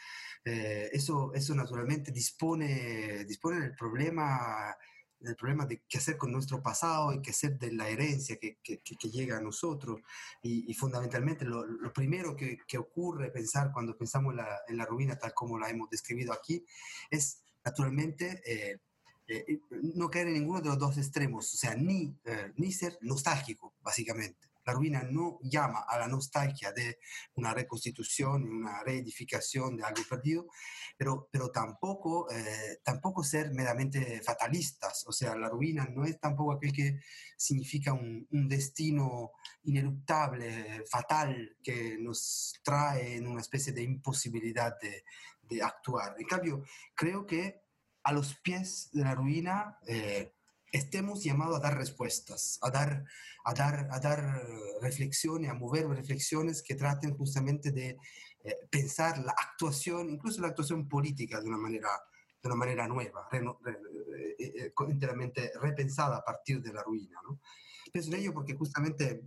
eh, 0.45 0.89
eso, 0.91 1.33
eso 1.33 1.55
naturalmente 1.55 2.11
dispone, 2.11 3.25
dispone 3.25 3.59
del 3.59 3.75
problema 3.75 4.75
el 5.23 5.35
problema 5.35 5.65
de 5.65 5.83
qué 5.87 5.97
hacer 5.97 6.17
con 6.17 6.31
nuestro 6.31 6.61
pasado 6.61 7.13
y 7.13 7.21
qué 7.21 7.31
hacer 7.31 7.57
de 7.57 7.71
la 7.71 7.89
herencia 7.89 8.37
que, 8.37 8.57
que, 8.61 8.81
que 8.81 9.09
llega 9.09 9.37
a 9.37 9.41
nosotros. 9.41 10.01
Y, 10.41 10.73
fundamentalmente 10.73 11.45
lo, 11.45 11.65
lo 11.65 11.93
primero 11.93 12.35
que, 12.35 12.57
que, 12.67 12.77
ocurre 12.77 13.31
pensar 13.31 13.71
cuando 13.71 13.97
pensamos 13.97 14.31
en 14.31 14.37
la, 14.37 14.59
en 14.67 14.77
la, 14.77 14.85
ruina 14.85 15.17
tal 15.17 15.33
como 15.33 15.57
la 15.57 15.69
hemos 15.69 15.89
descrito 15.89 16.33
aquí 16.33 16.65
es 17.09 17.41
naturalmente 17.63 18.41
eh, 18.45 18.79
eh, 19.27 19.59
no 19.95 20.09
caer 20.09 20.27
en 20.27 20.33
ninguno 20.33 20.59
de 20.59 20.69
los 20.69 20.77
dos 20.77 20.97
extremos, 20.97 21.53
o 21.53 21.57
sea, 21.57 21.75
ni, 21.75 22.13
eh, 22.25 22.51
ni 22.57 22.71
ser 22.71 22.97
nostálgico, 23.01 23.73
básicamente 23.81 24.52
la 24.65 24.73
ruina 24.73 25.03
no 25.03 25.39
llama 25.41 25.85
a 25.87 25.97
la 25.97 26.07
nostalgia 26.07 26.71
de 26.71 26.99
una 27.35 27.53
reconstitución, 27.53 28.43
una 28.43 28.83
reedificación 28.83 29.77
de 29.77 29.83
algo 29.83 30.01
perdido, 30.09 30.47
pero, 30.97 31.27
pero 31.31 31.49
tampoco, 31.51 32.29
eh, 32.31 32.79
tampoco 32.83 33.23
ser 33.23 33.51
meramente 33.51 34.21
fatalistas. 34.21 35.05
O 35.07 35.11
sea, 35.11 35.35
la 35.35 35.49
ruina 35.49 35.87
no 35.89 36.05
es 36.05 36.19
tampoco 36.19 36.53
aquel 36.53 36.71
que 36.71 36.99
significa 37.37 37.93
un, 37.93 38.27
destino 38.47 39.31
ineluctable, 39.63 40.83
fatal, 40.89 41.57
que 41.63 41.97
nos 41.99 42.59
trae 42.63 43.15
en 43.15 43.27
una 43.27 43.41
especie 43.41 43.73
de 43.73 43.83
imposibilidad 43.83 44.77
de, 44.79 45.03
de 45.41 45.61
actuar. 45.61 46.15
En 46.17 46.27
cambio, 46.27 46.63
creo 46.95 47.25
que 47.25 47.63
a 48.03 48.11
los 48.11 48.35
pies 48.35 48.89
de 48.91 49.03
la 49.03 49.15
ruina 49.15 49.77
eh, 49.87 50.33
estemos 50.73 51.23
llamados 51.23 51.57
a 51.57 51.61
dar 51.61 51.77
respuestas, 51.77 52.59
a 52.61 52.71
dar, 52.71 53.05
a 53.45 53.53
dar, 53.53 53.87
a 53.91 53.99
dar 53.99 54.43
reflexiones, 54.81 55.49
a 55.49 55.53
mover 55.53 55.87
reflexiones 55.87 56.63
que 56.63 56.75
traten 56.75 57.15
justamente 57.15 57.71
de 57.71 57.97
eh, 58.43 58.55
pensar 58.69 59.19
la 59.19 59.31
actuación, 59.31 60.09
incluso 60.09 60.41
la 60.41 60.47
actuación 60.47 60.89
política 60.89 61.39
de 61.39 61.47
una 61.47 61.57
manera, 61.57 61.89
de 62.41 62.49
una 62.49 62.55
manera 62.55 62.87
nueva, 62.87 63.29
re, 63.31 63.39
eh, 63.39 64.35
eh, 64.39 64.73
enteramente 64.89 65.51
repensada 65.61 66.17
a 66.17 66.23
partir 66.25 66.61
de 66.61 66.73
la 66.73 66.81
ruina. 66.81 67.19
¿no? 67.23 67.39
Pienso 67.91 68.09
en 68.09 68.19
ello 68.19 68.33
porque 68.33 68.55
justamente 68.55 69.23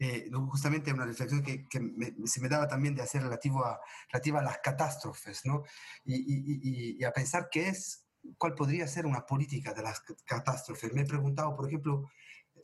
eh, 0.00 0.28
justamente 0.50 0.92
una 0.92 1.06
reflexión 1.06 1.42
que, 1.42 1.66
que 1.68 1.78
me, 1.78 2.14
se 2.26 2.40
me 2.40 2.48
daba 2.48 2.66
también 2.66 2.94
de 2.94 3.02
hacer 3.02 3.22
relativo 3.22 3.64
a, 3.64 3.80
relativa 4.12 4.40
a 4.40 4.42
las 4.42 4.58
catástrofes, 4.58 5.46
¿no? 5.46 5.62
Y, 6.04 6.16
y, 6.16 6.98
y, 6.98 7.04
a 7.04 7.12
pensar 7.12 7.48
qué 7.50 7.68
es 7.68 8.03
cuál 8.38 8.54
podría 8.54 8.86
ser 8.86 9.06
una 9.06 9.26
política 9.26 9.72
de 9.72 9.82
las 9.82 10.00
catástrofes. 10.24 10.92
Me 10.92 11.02
he 11.02 11.06
preguntado, 11.06 11.54
por 11.54 11.66
ejemplo, 11.66 12.10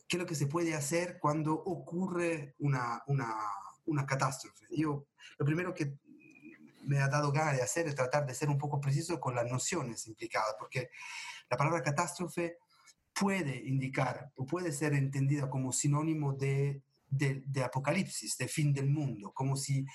qué 0.07 0.17
es 0.17 0.19
lo 0.19 0.25
que 0.25 0.35
se 0.35 0.47
puede 0.47 0.73
hacer 0.73 1.19
cuando 1.19 1.53
ocurre 1.53 2.55
una, 2.59 3.01
una, 3.07 3.35
una 3.85 4.05
catástrofe. 4.05 4.65
Yo, 4.71 5.07
lo 5.37 5.45
primero 5.45 5.73
que 5.73 5.97
me 6.83 6.99
ha 6.99 7.07
dado 7.07 7.31
ganas 7.31 7.55
de 7.55 7.61
hacer 7.61 7.87
es 7.87 7.95
tratar 7.95 8.25
de 8.25 8.33
ser 8.33 8.49
un 8.49 8.57
poco 8.57 8.79
preciso 8.79 9.19
con 9.19 9.35
las 9.35 9.45
nociones 9.45 10.07
implicadas, 10.07 10.55
porque 10.57 10.89
la 11.49 11.57
palabra 11.57 11.83
catástrofe 11.83 12.57
puede 13.13 13.55
indicar 13.67 14.31
o 14.35 14.45
puede 14.45 14.71
ser 14.71 14.93
entendida 14.93 15.49
como 15.49 15.71
sinónimo 15.71 16.33
de, 16.33 16.81
de, 17.07 17.43
de 17.45 17.63
apocalipsis, 17.63 18.37
de 18.37 18.47
fin 18.47 18.73
del 18.73 18.89
mundo, 18.89 19.31
como 19.33 19.55
si 19.55 19.85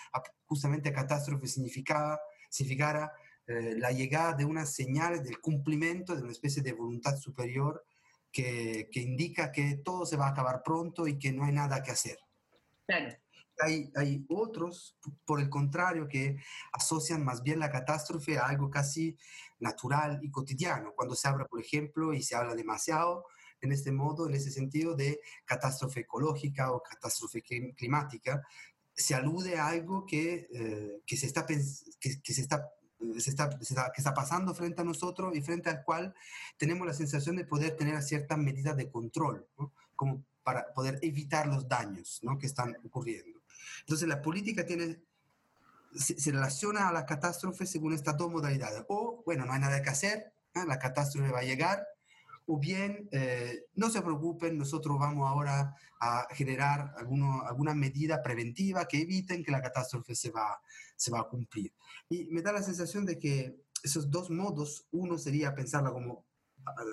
justamente 0.44 0.92
catástrofe 0.92 1.46
significaba, 1.46 2.20
significara 2.50 3.10
eh, 3.46 3.74
la 3.76 3.92
llegada 3.92 4.32
de 4.32 4.44
unas 4.44 4.74
señales 4.74 5.22
del 5.22 5.40
cumplimiento 5.40 6.16
de 6.16 6.22
una 6.22 6.32
especie 6.32 6.62
de 6.62 6.72
voluntad 6.72 7.16
superior 7.16 7.84
que, 8.32 8.88
que, 8.90 9.00
indica 9.00 9.52
que 9.52 9.76
todo 9.84 10.04
se 10.04 10.16
va 10.16 10.26
a 10.26 10.30
acabar 10.30 10.62
pronto 10.64 11.06
y 11.06 11.18
que 11.18 11.32
no 11.32 11.44
hay 11.44 11.52
nada 11.52 11.82
que 11.82 11.92
hacer. 11.92 12.18
Claro. 12.86 13.16
Hay, 13.60 13.90
hay 13.94 14.26
otros, 14.28 14.98
por 15.24 15.40
el 15.40 15.48
contrario, 15.48 16.08
que 16.08 16.36
asocian 16.72 17.24
más 17.24 17.42
bien 17.42 17.58
la 17.58 17.70
catástrofe 17.70 18.36
a 18.36 18.46
algo 18.46 18.68
casi 18.68 19.16
natural 19.60 20.18
y 20.22 20.30
cotidiano. 20.30 20.92
Cuando 20.94 21.14
se 21.14 21.28
habla, 21.28 21.46
por 21.46 21.60
ejemplo, 21.60 22.12
y 22.12 22.22
se 22.22 22.36
habla 22.36 22.54
demasiado 22.54 23.24
en 23.60 23.72
este 23.72 23.92
modo, 23.92 24.28
en 24.28 24.34
ese 24.34 24.50
sentido 24.50 24.94
de 24.94 25.20
catástrofe 25.44 26.00
ecológica 26.00 26.72
o 26.72 26.82
catástrofe 26.82 27.42
climática, 27.42 28.42
se 28.92 29.14
alude 29.14 29.56
a 29.56 29.68
algo 29.68 30.06
que, 30.06 30.48
eh, 30.52 31.00
que, 31.06 31.16
se, 31.16 31.26
está, 31.26 31.46
que, 31.46 31.60
que 32.00 32.32
se 33.18 33.30
está 33.30 33.50
que 33.50 34.00
está 34.00 34.14
pasando 34.14 34.54
frente 34.54 34.80
a 34.80 34.84
nosotros 34.84 35.36
y 35.36 35.42
frente 35.42 35.70
al 35.70 35.84
cual 35.84 36.14
tenemos 36.56 36.86
la 36.86 36.94
sensación 36.94 37.36
de 37.36 37.44
poder 37.44 37.76
tener 37.76 38.02
ciertas 38.02 38.38
medidas 38.38 38.76
de 38.76 38.90
control, 38.90 39.46
como 39.94 40.24
para 40.42 40.72
poder 40.74 40.98
evitar 41.02 41.46
los 41.46 41.68
daños 41.68 42.20
que 42.40 42.46
están 42.46 42.76
ocurriendo. 42.84 43.40
Entonces 43.80 44.08
la 44.08 44.22
política 44.22 44.64
tiene, 44.64 45.00
se, 45.94 46.18
se, 46.18 46.30
relaciona 46.30 46.88
a 46.88 46.92
la 46.92 47.04
catástrofe 47.04 47.66
según 47.66 47.92
estas 47.92 48.16
dos 48.16 48.30
modalidades. 48.30 48.84
O, 48.88 49.22
bueno, 49.26 49.44
no 49.44 49.52
hay 49.52 49.60
nada 49.60 49.82
que 49.82 49.90
hacer, 49.90 50.32
la 50.54 50.78
catástrofe 50.78 51.30
va 51.30 51.40
a 51.40 51.44
llegar, 51.44 51.86
o 52.46 52.58
bien 52.58 53.08
eh, 53.12 53.64
no 53.74 53.90
se 53.90 54.02
preocupen, 54.02 54.56
nosotros 54.56 54.98
vamos 54.98 55.28
ahora 55.28 55.74
a 56.00 56.26
generar 56.32 56.94
alguno, 56.96 57.42
alguna 57.42 57.74
medida 57.74 58.22
preventiva 58.22 58.86
que 58.86 59.00
eviten 59.02 59.42
que 59.42 59.50
la 59.50 59.62
catástrofe 59.62 60.14
se 60.14 60.30
va, 60.30 60.60
se 60.94 61.10
va 61.10 61.20
a 61.20 61.28
cumplir. 61.28 61.72
Y 62.08 62.26
me 62.26 62.42
da 62.42 62.52
la 62.52 62.62
sensación 62.62 63.04
de 63.04 63.18
que 63.18 63.56
esos 63.82 64.10
dos 64.10 64.30
modos, 64.30 64.86
uno 64.92 65.18
sería 65.18 65.54
pensarla 65.54 65.92
como 65.92 66.24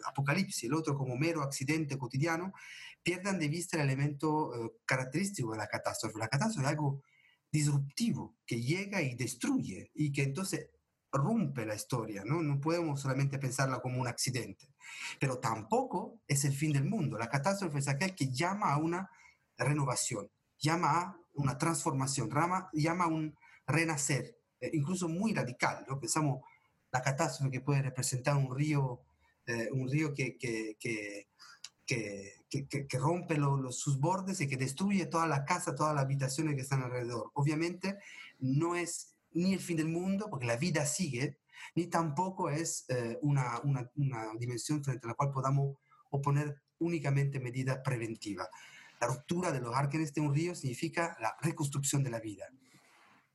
apocalipsis, 0.06 0.66
el 0.66 0.74
otro 0.74 0.96
como 0.98 1.16
mero 1.18 1.42
accidente 1.42 1.98
cotidiano, 1.98 2.54
pierdan 3.02 3.40
de 3.40 3.48
vista 3.48 3.78
el 3.78 3.84
elemento 3.84 4.54
eh, 4.56 4.72
característico 4.86 5.52
de 5.52 5.58
la 5.58 5.68
catástrofe. 5.68 6.18
La 6.18 6.28
catástrofe 6.28 6.66
es 6.66 6.72
algo 6.72 7.04
disruptivo 7.52 8.36
que 8.46 8.62
llega 8.62 9.02
y 9.02 9.16
destruye 9.16 9.92
y 9.94 10.12
que 10.12 10.24
entonces 10.24 10.70
rompe 11.14 11.66
la 11.66 11.76
historia, 11.76 12.24
¿no? 12.26 12.42
No 12.42 12.60
podemos 12.60 13.02
solamente 13.02 13.38
pensarla 13.38 13.80
como 13.80 14.02
un 14.02 14.08
accidente. 14.08 14.68
Pero 15.20 15.40
tampoco 15.40 16.20
es 16.28 16.44
el 16.46 16.54
fin 16.54 16.74
del 16.74 16.86
mundo. 16.86 17.18
La 17.18 17.30
catástrofe 17.30 17.80
es 17.80 17.88
aquel 17.88 18.16
que 18.16 18.30
llama 18.32 18.74
a 18.74 18.78
una 18.78 19.10
renovación, 19.58 20.30
llama 20.60 21.00
a 21.00 21.18
una 21.34 21.58
transformación, 21.58 22.30
llama, 22.74 23.04
a 23.04 23.08
un 23.08 23.36
renacer, 23.68 24.38
eh, 24.60 24.72
incluso 24.74 25.08
muy 25.08 25.34
radical, 25.34 25.86
¿no? 25.88 26.00
Pensamos 26.00 26.42
la 26.92 27.02
catástrofe 27.02 27.52
que 27.52 27.62
puede 27.62 27.82
representar 27.82 28.36
un 28.36 28.56
río, 28.56 29.02
eh, 29.46 29.70
un 29.72 29.90
río 29.90 30.14
que, 30.14 30.38
que, 30.38 30.78
que, 30.80 31.28
que 31.86 32.98
rompe 33.00 33.38
los, 33.38 33.78
sus 33.78 34.00
bordes 34.00 34.42
y 34.42 34.48
que 34.48 34.58
destruye 34.58 35.06
toda 35.08 35.28
la 35.28 35.44
casa, 35.46 35.76
todas 35.76 35.94
las 35.96 36.04
habitaciones 36.04 36.56
que 36.56 36.62
están 36.62 36.84
alrededor. 36.84 37.32
Obviamente 37.34 37.98
no 38.40 38.76
es 38.76 39.13
ni 39.34 39.54
el 39.54 39.60
fin 39.60 39.78
del 39.78 39.88
mundo, 39.88 40.28
porque 40.30 40.46
la 40.46 40.58
vida 40.58 40.86
sigue, 40.86 41.40
ni 41.76 41.88
tampoco 41.88 42.50
es 42.50 42.86
eh, 42.90 43.18
una, 43.22 43.60
una, 43.64 43.90
una, 43.96 44.34
dimensión 44.38 44.84
frente 44.84 45.08
a 45.08 45.10
la 45.10 45.16
cual 45.16 45.32
podamos 45.32 45.78
oponer 46.10 46.62
únicamente 46.80 47.40
medidas 47.40 47.80
preventivas. 47.84 48.50
La 49.00 49.08
ruptura 49.08 49.52
de 49.52 49.60
los 49.60 49.76
árboles 49.76 50.14
de 50.14 50.22
un 50.22 50.34
río 50.34 50.56
significa 50.56 51.18
la 51.20 51.36
reconstrucción 51.42 52.04
de 52.04 52.12
la 52.12 52.20
vida. 52.20 52.46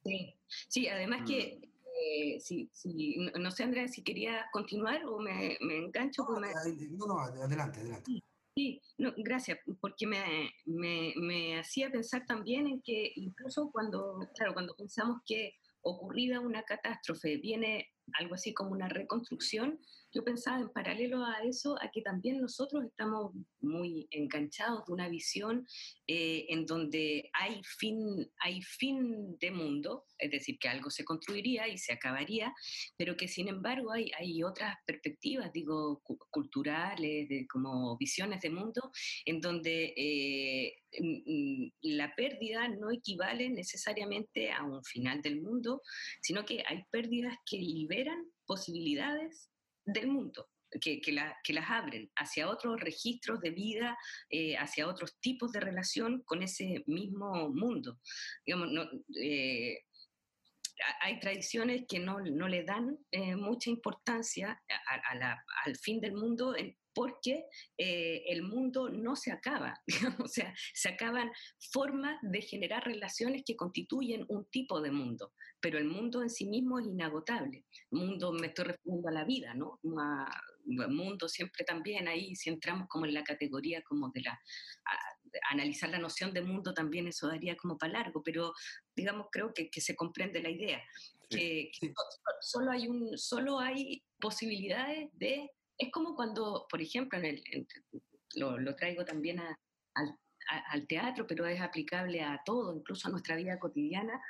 Sí, 0.04 0.34
sí 0.68 0.88
además 0.88 1.22
que, 1.26 1.60
mm. 1.60 1.66
eh, 2.04 2.40
sí, 2.40 2.70
sí, 2.72 3.16
no 3.38 3.50
sé, 3.50 3.64
Andrea, 3.64 3.88
si 3.88 4.02
quería 4.02 4.46
continuar 4.52 5.04
o 5.06 5.18
me, 5.18 5.58
me 5.60 5.78
engancho. 5.78 6.24
No, 6.28 6.40
me... 6.40 6.48
no, 6.90 7.06
no, 7.06 7.18
adelante, 7.20 7.80
adelante. 7.80 8.10
Sí. 8.10 8.22
Sí, 8.58 8.82
no, 8.96 9.12
gracias, 9.16 9.60
porque 9.80 10.04
me, 10.04 10.50
me, 10.64 11.12
me, 11.14 11.60
hacía 11.60 11.92
pensar 11.92 12.26
también 12.26 12.66
en 12.66 12.82
que 12.82 13.12
incluso 13.14 13.70
cuando, 13.70 14.18
claro, 14.34 14.52
cuando 14.52 14.74
pensamos 14.74 15.20
que 15.24 15.54
ocurrida 15.82 16.40
una 16.40 16.62
catástrofe 16.64 17.36
viene 17.36 17.92
algo 18.14 18.34
así 18.34 18.54
como 18.54 18.70
una 18.70 18.88
reconstrucción, 18.88 19.78
yo 20.12 20.24
pensaba 20.24 20.60
en 20.60 20.70
paralelo 20.70 21.24
a 21.24 21.42
eso, 21.44 21.76
a 21.82 21.90
que 21.90 22.00
también 22.00 22.40
nosotros 22.40 22.84
estamos 22.84 23.32
muy 23.60 24.08
enganchados 24.10 24.86
de 24.86 24.92
una 24.92 25.08
visión 25.08 25.66
eh, 26.06 26.46
en 26.48 26.64
donde 26.64 27.30
hay 27.34 27.60
fin, 27.64 28.30
hay 28.40 28.62
fin 28.62 29.36
de 29.38 29.50
mundo, 29.50 30.06
es 30.18 30.30
decir, 30.30 30.58
que 30.58 30.68
algo 30.68 30.90
se 30.90 31.04
construiría 31.04 31.68
y 31.68 31.76
se 31.76 31.92
acabaría, 31.92 32.54
pero 32.96 33.16
que 33.16 33.28
sin 33.28 33.48
embargo 33.48 33.92
hay, 33.92 34.10
hay 34.18 34.42
otras 34.42 34.76
perspectivas, 34.86 35.52
digo, 35.52 36.02
culturales, 36.30 37.28
de, 37.28 37.46
como 37.46 37.96
visiones 37.98 38.40
de 38.40 38.50
mundo, 38.50 38.90
en 39.26 39.40
donde 39.40 39.92
eh, 39.96 40.74
la 41.82 42.14
pérdida 42.14 42.68
no 42.68 42.90
equivale 42.90 43.50
necesariamente 43.50 44.50
a 44.52 44.64
un 44.64 44.82
final 44.84 45.20
del 45.20 45.42
mundo, 45.42 45.82
sino 46.22 46.46
que 46.46 46.62
hay 46.66 46.84
pérdidas 46.90 47.36
que 47.44 47.58
liberan 47.58 48.24
posibilidades 48.46 49.50
del 49.92 50.08
mundo. 50.08 50.48
Que, 50.82 51.00
que, 51.00 51.12
la, 51.12 51.34
que, 51.42 51.54
las 51.54 51.70
abren 51.70 52.10
hacia 52.14 52.50
otros 52.50 52.78
registros 52.78 53.40
de 53.40 53.52
vida, 53.52 53.96
eh, 54.28 54.54
hacia 54.58 54.86
otros 54.86 55.18
tipos 55.18 55.50
de 55.50 55.60
relación 55.60 56.22
con 56.26 56.42
ese 56.42 56.84
mismo 56.86 57.48
mundo. 57.48 57.98
Eh, 58.44 59.78
hay 61.00 61.18
tradiciones 61.20 61.84
que 61.88 61.98
no, 61.98 62.20
no 62.20 62.48
le 62.48 62.64
dan 62.64 62.98
eh, 63.10 63.36
mucha 63.36 63.70
importancia 63.70 64.60
al 65.64 65.76
fin 65.76 66.00
del 66.00 66.14
mundo 66.14 66.54
porque 66.98 67.44
eh, 67.78 68.24
el 68.26 68.42
mundo 68.42 68.88
no 68.88 69.14
se 69.14 69.30
acaba, 69.30 69.80
o 70.24 70.26
sea, 70.26 70.52
se 70.74 70.88
acaban 70.88 71.30
formas 71.72 72.18
de 72.22 72.42
generar 72.42 72.84
relaciones 72.84 73.42
que 73.46 73.54
constituyen 73.54 74.24
un 74.28 74.46
tipo 74.46 74.80
de 74.80 74.90
mundo, 74.90 75.32
pero 75.60 75.78
el 75.78 75.84
mundo 75.84 76.22
en 76.22 76.30
sí 76.30 76.46
mismo 76.46 76.80
es 76.80 76.86
inagotable. 76.86 77.64
Mundo, 77.92 78.32
me 78.32 78.48
estoy 78.48 78.64
refiriendo 78.64 79.08
a 79.08 79.12
la 79.12 79.24
vida, 79.24 79.54
¿no? 79.54 79.78
mundo 80.64 81.28
siempre 81.28 81.64
también 81.64 82.08
ahí, 82.08 82.34
si 82.34 82.50
entramos 82.50 82.88
como 82.88 83.06
en 83.06 83.14
la 83.14 83.22
categoría 83.22 83.80
como 83.82 84.10
de 84.10 84.22
la, 84.22 84.38
analizar 85.50 85.90
la 85.90 85.98
noción 85.98 86.32
de 86.32 86.42
mundo 86.42 86.74
también 86.74 87.06
eso 87.08 87.28
daría 87.28 87.56
como 87.56 87.76
para 87.78 87.94
largo, 87.94 88.22
pero 88.22 88.52
digamos 88.94 89.28
creo 89.30 89.52
que, 89.54 89.70
que 89.70 89.80
se 89.80 89.96
comprende 89.96 90.42
la 90.42 90.50
idea, 90.50 90.82
que, 91.28 91.70
solo, 92.40 92.70
hay 92.70 92.88
un, 92.88 93.16
solo 93.18 93.58
hay 93.58 94.02
posibilidades 94.18 95.10
de 95.12 95.50
es 95.78 95.92
como 95.92 96.14
cuando, 96.16 96.66
por 96.68 96.82
ejemplo, 96.82 97.18
en 97.18 97.24
el, 97.24 97.66
lo, 98.34 98.74
traigo 98.74 99.04
también 99.04 99.40
al, 99.40 100.86
teatro, 100.88 101.26
pero 101.26 101.46
es 101.46 101.60
aplicable 101.60 102.22
a 102.22 102.40
todo, 102.44 102.74
incluso 102.74 103.06
a 103.06 103.10
nuestra 103.10 103.36
vida 103.36 103.58
cotidiana, 103.58 104.20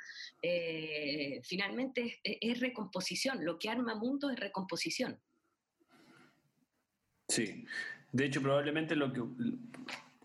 eh, 0.41 1.39
finalmente 1.43 2.19
es, 2.23 2.59
recomposición, 2.59 3.45
lo 3.45 3.57
que 3.57 3.69
arma 3.69 3.95
mundo 3.95 4.29
es 4.29 4.37
recomposición. 4.37 5.19
Sí, 7.27 7.65
de 8.11 8.25
hecho 8.25 8.41
probablemente 8.41 8.95
lo 8.95 9.13
que, 9.13 9.21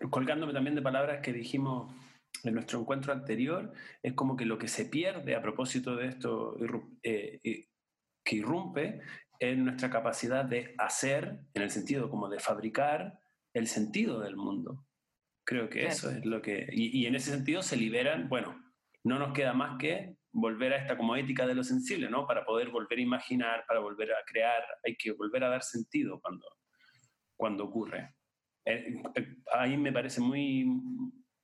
colgándome 0.09 0.53
también 0.53 0.75
de 0.75 0.81
palabras 0.81 1.21
que 1.21 1.33
dijimos 1.33 1.93
en 2.43 2.53
nuestro 2.53 2.79
encuentro 2.79 3.13
anterior, 3.13 3.73
es 4.03 4.13
como 4.13 4.35
que 4.35 4.45
lo 4.45 4.57
que 4.57 4.67
se 4.67 4.85
pierde 4.85 5.35
a 5.35 5.41
propósito 5.41 5.95
de 5.95 6.07
esto 6.07 6.57
eh, 7.03 7.67
que 8.23 8.35
irrumpe 8.35 9.01
en 9.39 9.65
nuestra 9.65 9.89
capacidad 9.89 10.45
de 10.45 10.73
hacer, 10.77 11.39
en 11.53 11.61
el 11.61 11.71
sentido 11.71 12.09
como 12.09 12.29
de 12.29 12.39
fabricar 12.39 13.19
el 13.53 13.67
sentido 13.67 14.19
del 14.19 14.35
mundo. 14.35 14.85
Creo 15.45 15.69
que 15.69 15.85
eso 15.85 16.09
es 16.09 16.25
lo 16.25 16.41
que... 16.41 16.67
Y, 16.71 17.05
en 17.05 17.15
ese 17.15 17.31
sentido 17.31 17.61
se 17.61 17.77
liberan, 17.77 18.27
bueno, 18.29 18.59
no 19.03 19.19
nos 19.19 19.33
queda 19.33 19.53
más 19.53 19.77
que 19.77 20.17
volver 20.31 20.73
a 20.73 20.77
esta 20.77 20.97
como 20.97 21.15
ética 21.15 21.45
de 21.45 21.55
lo 21.55 21.63
sensible, 21.63 22.09
¿no? 22.09 22.25
Para 22.25 22.43
poder 22.43 22.69
volver 22.69 22.97
a 22.97 23.03
imaginar, 23.03 23.63
para 23.67 23.79
volver 23.79 24.11
a 24.11 24.25
crear, 24.25 24.63
hay 24.83 24.95
que 24.97 25.11
volver 25.11 25.43
a 25.43 25.49
dar 25.49 25.63
sentido 25.63 26.19
cuando, 26.19 26.47
cuando 27.37 27.65
ocurre. 27.65 28.15
Eh, 28.65 29.01
eh, 29.15 29.37
ahí 29.53 29.77
me 29.77 29.93
parece 29.93 30.19
muy, 30.21 30.65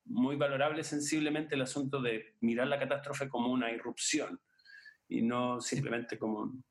muy 0.05 0.35
valorable 0.35 0.83
sensiblemente 0.83 1.55
el 1.55 1.61
asunto 1.61 2.01
de 2.01 2.35
mirar 2.41 2.67
la 2.67 2.79
catástrofe 2.79 3.29
como 3.29 3.51
una 3.51 3.71
irrupción 3.71 4.41
y 5.07 5.21
no 5.21 5.61
simplemente 5.61 6.17
como 6.17 6.39
un, 6.39 6.65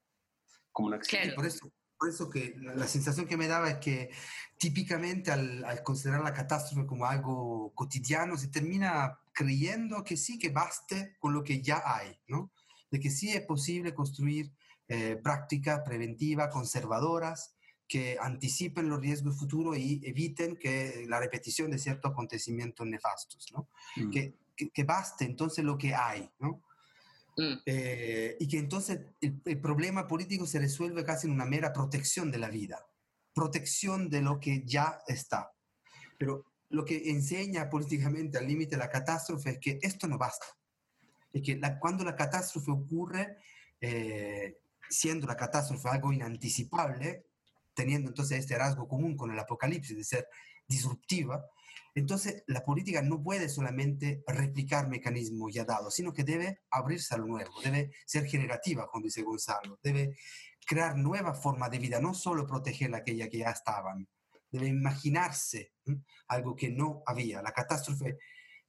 como 0.72 0.88
una 0.88 0.98
Por 1.34 1.46
eso, 1.46 1.72
por 1.96 2.08
eso 2.08 2.30
que 2.30 2.54
la, 2.58 2.86
sensación 2.86 3.26
que 3.26 3.36
me 3.36 3.46
daba 3.46 3.70
es 3.70 3.78
que 3.78 4.10
típicamente 4.56 5.30
al, 5.30 5.64
al, 5.64 5.82
considerar 5.82 6.22
la 6.22 6.34
catástrofe 6.34 6.86
como 6.86 7.06
algo 7.06 7.72
cotidiano 7.74 8.36
se 8.36 8.48
termina 8.48 9.20
creyendo 9.32 10.02
que 10.02 10.16
sí, 10.16 10.38
que 10.38 10.50
baste 10.50 11.16
con 11.18 11.32
lo 11.32 11.44
que 11.44 11.62
ya 11.62 11.82
hay, 11.84 12.18
¿no? 12.26 12.52
De 12.90 12.98
que 12.98 13.10
sí 13.10 13.30
es 13.30 13.42
posible 13.42 13.94
construir 13.94 14.52
eh, 14.88 15.16
prácticas 15.22 15.82
preventivas, 15.84 16.52
conservadoras, 16.52 17.54
que 17.90 18.16
anticipen 18.20 18.88
los 18.88 19.00
riesgos 19.00 19.36
futuros 19.36 19.76
y 19.76 20.00
eviten 20.04 20.56
que 20.56 21.06
la 21.08 21.18
repetición 21.18 21.72
de 21.72 21.78
ciertos 21.78 22.12
acontecimientos 22.12 22.86
nefastos, 22.86 23.48
¿no? 23.52 23.68
Mm. 23.96 24.10
Que, 24.12 24.34
que, 24.56 24.70
que, 24.70 24.84
baste 24.84 25.24
entonces 25.24 25.64
lo 25.64 25.76
que 25.76 25.92
hay, 25.92 26.30
¿no? 26.38 26.62
Mm. 27.36 27.62
Eh, 27.66 28.36
y 28.38 28.46
que 28.46 28.58
entonces 28.58 29.00
el, 29.20 29.60
problema 29.60 30.06
político 30.06 30.46
se 30.46 30.60
resuelve 30.60 31.04
casi 31.04 31.26
en 31.26 31.32
una 31.32 31.44
mera 31.44 31.72
protección 31.72 32.30
de 32.30 32.38
la 32.38 32.48
vida, 32.48 32.86
protección 33.34 34.08
de 34.08 34.22
lo 34.22 34.38
que 34.38 34.62
ya 34.64 35.02
está. 35.08 35.50
Pero 36.16 36.44
lo 36.68 36.84
que 36.84 37.10
enseña 37.10 37.68
políticamente 37.68 38.38
al 38.38 38.46
límite 38.46 38.76
la 38.76 38.88
catástrofe 38.88 39.50
es 39.50 39.58
que 39.58 39.78
esto 39.82 40.06
no 40.06 40.16
basta. 40.16 40.46
Es 41.32 41.42
que 41.42 41.60
cuando 41.80 42.04
la 42.04 42.14
catástrofe 42.14 42.70
ocurre, 42.70 43.38
eh, 43.80 44.60
siendo 44.88 45.26
la 45.26 45.36
catástrofe 45.36 45.88
algo 45.88 46.12
inanticipable, 46.12 47.29
teniendo 47.74 48.08
entonces 48.08 48.38
este 48.38 48.58
rasgo 48.58 48.88
común 48.88 49.16
con 49.16 49.30
el 49.30 49.38
apocalipsis 49.38 49.96
de 49.96 50.04
ser 50.04 50.28
disruptiva, 50.66 51.44
entonces, 51.94 52.44
la 52.46 52.62
política 52.62 53.02
no 53.02 53.22
puede 53.22 53.48
solamente 53.48 54.22
replicar 54.26 54.88
mecanismos 54.88 55.52
ya 55.52 55.64
dados, 55.64 55.94
sino 55.94 56.12
que 56.12 56.22
debe 56.22 56.60
abrirse 56.70 57.14
a 57.14 57.18
lo 57.18 57.26
nuevo, 57.26 57.50
debe 57.62 57.90
ser 58.06 58.26
generativa, 58.26 58.86
como 58.86 59.04
dice 59.04 59.22
Gonzalo, 59.22 59.78
debe 59.82 60.16
crear 60.66 60.96
nuevas 60.96 61.42
formas 61.42 61.70
de 61.70 61.78
vida, 61.78 62.00
no 62.00 62.14
solo 62.14 62.46
proteger 62.46 62.94
aquella 62.94 63.28
que 63.28 63.38
ya 63.38 63.50
estaban, 63.50 64.08
debe 64.50 64.68
imaginarse 64.68 65.72
algo 66.28 66.54
que 66.54 66.70
no 66.70 67.02
había. 67.06 67.42
La 67.42 67.52
catástrofe 67.52 68.18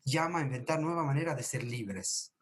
llama 0.03 0.39
a 0.39 0.43
inventar 0.43 0.79
nuevas 0.79 1.05
maneras 1.05 1.37
de 1.37 1.43
ser 1.43 1.63
libres. 1.63 2.33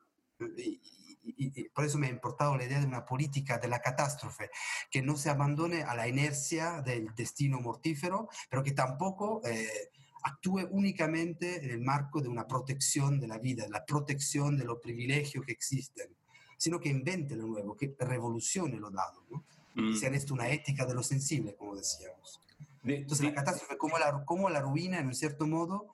Por 1.74 1.86
eso 1.86 1.98
me 1.98 2.08
ha 2.08 2.12
importado 2.12 2.56
la 2.58 2.66
idea 2.66 2.80
de 2.80 2.86
una 2.86 3.06
política 3.06 3.58
de 3.58 3.68
la 3.68 3.82
catástrofe, 3.82 4.50
que 4.90 5.02
no 5.02 5.18
se 5.18 5.30
abandone 5.30 5.84
a 5.84 5.96
la 5.96 6.08
inercia 6.08 6.82
del 6.82 7.14
destino 7.16 7.60
mortífero, 7.60 8.30
pero 8.50 8.64
que 8.64 8.72
tampoco 8.72 9.42
eh, 9.46 9.90
actúe 10.24 10.68
únicamente 10.72 11.64
en 11.64 11.72
el 11.72 11.82
marco 11.82 12.22
de 12.22 12.30
una 12.30 12.48
protección 12.48 13.20
de 13.20 13.28
la 13.28 13.38
vida, 13.38 13.64
de 13.64 13.70
la 13.70 13.86
protección 13.86 14.58
de 14.58 14.66
los 14.66 14.80
privilegios 14.80 15.46
que 15.46 15.52
existen, 15.52 16.16
sino 16.58 16.80
que 16.80 16.90
invente 16.90 17.36
lo 17.36 17.48
nuevo, 17.48 17.76
que 17.76 17.96
revolucione 18.00 18.78
lo 18.78 18.92
dado, 18.92 19.24
¿no? 19.30 19.46
Mm. 19.76 19.96
Sea 19.96 20.10
esto 20.10 20.34
una 20.34 20.50
ética 20.50 20.86
de 20.86 20.94
lo 20.94 21.04
sensible, 21.04 21.56
como 21.56 21.76
decíamos. 21.76 22.42
Entonces 22.84 23.26
la 23.26 23.34
catástrofe, 23.34 23.78
como 23.78 23.98
la, 23.98 24.24
como 24.26 24.50
la 24.50 24.62
ruina, 24.62 25.00
en 25.00 25.08
un 25.08 25.16
cierto 25.16 25.46
modo, 25.48 25.92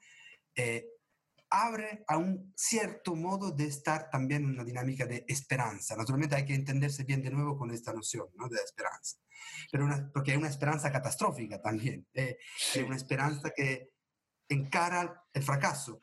eh, 0.54 0.86
abre 1.50 2.04
a 2.08 2.16
un 2.16 2.52
cierto 2.56 3.14
modo 3.14 3.50
de 3.50 3.66
estar 3.66 4.10
también 4.10 4.44
en 4.44 4.50
una 4.50 4.64
dinámica 4.64 5.06
de 5.06 5.24
esperanza. 5.28 5.96
Naturalmente 5.96 6.36
hay 6.36 6.44
que 6.44 6.54
entenderse 6.54 7.04
bien 7.04 7.22
de 7.22 7.30
nuevo 7.30 7.56
con 7.56 7.70
esta 7.70 7.92
noción 7.92 8.26
¿no? 8.34 8.48
de 8.48 8.56
esperanza, 8.56 9.18
pero 9.70 9.88
porque 10.12 10.32
hay 10.32 10.36
una 10.38 10.48
esperanza 10.48 10.90
catastrófica 10.90 11.60
también, 11.60 12.06
eh, 12.14 12.38
hay 12.74 12.82
una 12.82 12.96
esperanza 12.96 13.50
que 13.54 13.90
encara 14.48 15.24
el 15.32 15.42
fracaso 15.42 16.02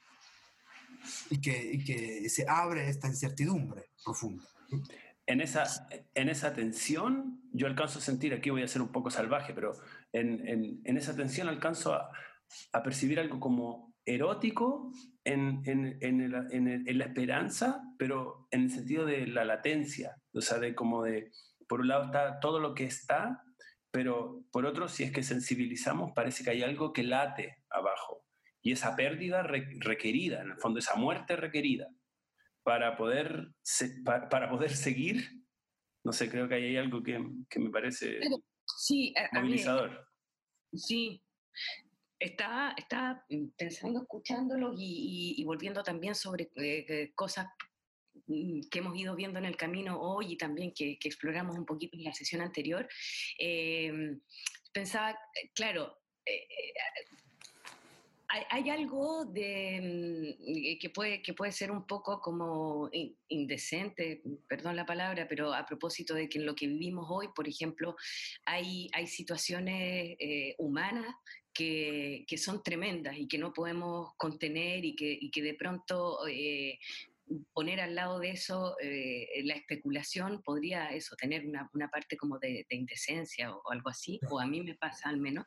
y 1.29 1.41
que, 1.41 1.83
que 1.85 2.29
se 2.29 2.45
abre 2.47 2.89
esta 2.89 3.07
incertidumbre 3.07 3.91
profunda. 4.03 4.45
En 5.25 5.39
esa, 5.39 5.65
en 6.13 6.29
esa 6.29 6.53
tensión, 6.53 7.41
yo 7.53 7.67
alcanzo 7.67 7.99
a 7.99 8.01
sentir, 8.01 8.33
aquí 8.33 8.49
voy 8.49 8.63
a 8.63 8.67
ser 8.67 8.81
un 8.81 8.91
poco 8.91 9.09
salvaje, 9.09 9.53
pero 9.53 9.73
en, 10.11 10.81
en, 10.83 10.97
esa 10.97 11.15
tensión 11.15 11.47
alcanzo 11.47 11.93
a, 11.93 12.09
a, 12.73 12.83
percibir 12.83 13.19
algo 13.19 13.39
como 13.39 13.92
erótico 14.05 14.91
en, 15.23 15.61
en, 15.65 16.99
la 16.99 17.05
esperanza, 17.05 17.81
pero 17.97 18.47
en 18.51 18.63
el 18.63 18.71
sentido 18.71 19.05
de 19.05 19.27
la 19.27 19.45
latencia, 19.45 20.17
o 20.33 20.41
sea, 20.41 20.59
de 20.59 20.75
como 20.75 21.03
de, 21.03 21.31
por 21.67 21.81
un 21.81 21.87
lado 21.87 22.05
está 22.05 22.39
todo 22.39 22.59
lo 22.59 22.73
que 22.73 22.85
está, 22.85 23.43
pero 23.91 24.43
por 24.51 24.65
otro, 24.65 24.87
si 24.87 25.03
es 25.03 25.11
que 25.11 25.23
sensibilizamos, 25.23 26.11
parece 26.13 26.43
que 26.43 26.49
hay 26.49 26.63
algo 26.63 26.93
que 26.93 27.03
late 27.03 27.63
abajo. 27.69 28.25
Y 28.61 28.71
esa 28.71 28.95
pérdida 28.95 29.43
requerida, 29.43 30.41
en 30.41 30.51
el 30.51 30.57
fondo 30.57 30.79
esa 30.79 30.95
muerte 30.95 31.35
requerida, 31.35 31.87
para 32.63 32.95
poder, 32.95 33.49
para, 34.03 34.49
poder 34.49 34.71
seguir, 34.71 35.29
no 36.03 36.13
sé, 36.13 36.29
creo 36.29 36.47
que 36.47 36.55
hay 36.55 36.77
algo 36.77 37.03
que, 37.03 37.21
que 37.49 37.59
me 37.59 37.69
parece 37.69 38.19
sí, 38.65 39.13
movilizador. 39.33 40.07
sí, 40.73 41.21
estaba, 42.23 42.73
estaba 42.77 43.25
pensando, 43.57 44.01
escuchándolo 44.01 44.73
y, 44.77 45.43
volviendo 45.45 45.83
también 45.83 46.15
sobre 46.15 46.49
eh, 46.55 47.11
cosas 47.15 47.47
mm, 48.27 48.61
que 48.71 48.79
hemos 48.79 48.97
ido 48.97 49.15
viendo 49.15 49.39
en 49.39 49.45
el 49.45 49.57
camino 49.57 49.99
hoy 49.99 50.33
y 50.33 50.37
también 50.37 50.73
que, 50.73 50.97
exploramos 51.03 51.57
un 51.57 51.65
poquito 51.65 51.97
en 51.97 52.05
la 52.05 52.13
sesión 52.13 52.41
anterior, 52.41 52.87
eh, 53.37 54.17
pensaba, 54.71 55.17
claro, 55.53 55.97
eh, 56.25 56.47
hay, 58.49 58.69
algo 58.69 59.25
de, 59.25 60.37
mm, 60.39 60.79
que, 60.79 60.89
puede, 60.89 61.21
que 61.21 61.33
puede 61.33 61.51
ser 61.51 61.71
un 61.71 61.85
poco 61.85 62.21
como 62.21 62.89
indecente, 63.27 64.23
perdón 64.47 64.75
la 64.75 64.85
palabra, 64.85 65.27
pero 65.27 65.53
a 65.53 65.65
propósito 65.65 66.15
de 66.15 66.29
que 66.29 66.39
en 66.39 66.45
lo 66.45 66.55
que 66.55 66.67
vivimos 66.67 67.05
hoy, 67.09 67.27
por 67.35 67.47
ejemplo, 67.47 67.95
hay, 68.45 68.89
hay 68.93 69.07
situaciones 69.07 70.15
eh, 70.19 70.55
humanas 70.57 71.13
que, 71.53 72.25
que, 72.27 72.37
son 72.37 72.63
tremendas 72.63 73.17
y 73.17 73.27
que 73.27 73.37
no 73.37 73.53
podemos 73.53 74.13
contener 74.17 74.83
y 74.85 74.95
que, 74.95 75.17
y 75.19 75.29
que 75.29 75.41
de 75.41 75.53
pronto 75.53 76.27
eh, 76.27 76.79
poner 77.53 77.79
al 77.79 77.95
lado 77.95 78.19
de 78.19 78.31
eso 78.31 78.75
eh, 78.81 79.27
la 79.43 79.55
especulación 79.55 80.41
podría 80.43 80.89
eso, 80.91 81.15
tener 81.15 81.45
una, 81.45 81.69
una 81.73 81.89
parte 81.89 82.17
como 82.17 82.39
de, 82.39 82.65
indecencia 82.69 83.53
o, 83.55 83.71
algo 83.71 83.89
así, 83.89 84.19
o 84.29 84.39
a 84.39 84.47
mí 84.47 84.61
me 84.61 84.75
pasa 84.75 85.09
al 85.09 85.17
menos, 85.17 85.45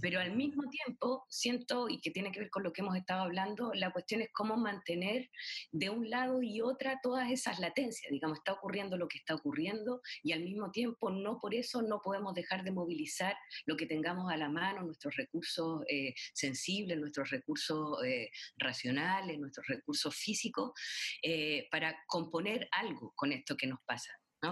pero 0.00 0.20
al 0.20 0.34
mismo 0.34 0.68
tiempo 0.70 1.24
siento, 1.28 1.88
y 1.88 2.00
que 2.00 2.10
tiene 2.10 2.32
que 2.32 2.40
ver 2.40 2.50
con 2.50 2.62
lo 2.62 2.72
que 2.72 2.80
hemos 2.80 2.96
estado 2.96 3.22
hablando, 3.22 3.72
la 3.74 3.92
cuestión 3.92 4.22
es 4.22 4.30
cómo 4.32 4.56
mantener 4.56 5.30
de 5.72 5.90
un 5.90 6.08
lado 6.10 6.42
y 6.42 6.60
otra 6.60 7.00
todas 7.02 7.30
esas 7.30 7.58
latencias, 7.58 8.10
digamos, 8.10 8.38
está 8.38 8.52
ocurriendo 8.52 8.96
lo 8.96 9.08
que 9.08 9.18
está 9.18 9.34
ocurriendo 9.34 10.00
y 10.22 10.32
al 10.32 10.40
mismo 10.40 10.70
tiempo 10.70 11.10
no 11.10 11.38
por 11.40 11.54
eso 11.54 11.82
no 11.82 12.00
podemos 12.02 12.34
dejar 12.34 12.64
de 12.64 12.70
movilizar 12.70 13.36
lo 13.66 13.76
que 13.76 13.86
tengamos 13.86 14.32
a 14.32 14.36
la 14.36 14.48
mano, 14.48 14.82
nuestros 14.82 15.16
recursos 15.16 15.82
eh, 15.88 16.14
sensibles, 16.32 16.98
nuestros 16.98 17.30
recursos 17.30 18.02
eh, 18.04 18.30
racionales, 18.56 19.38
nuestros 19.38 19.66
recursos 19.66 20.14
físicos, 20.14 20.72
eh, 21.22 21.68
para 21.70 21.96
componer 22.06 22.68
algo 22.72 23.12
con 23.14 23.32
esto 23.32 23.56
que 23.56 23.66
nos 23.66 23.80
pasa. 23.86 24.10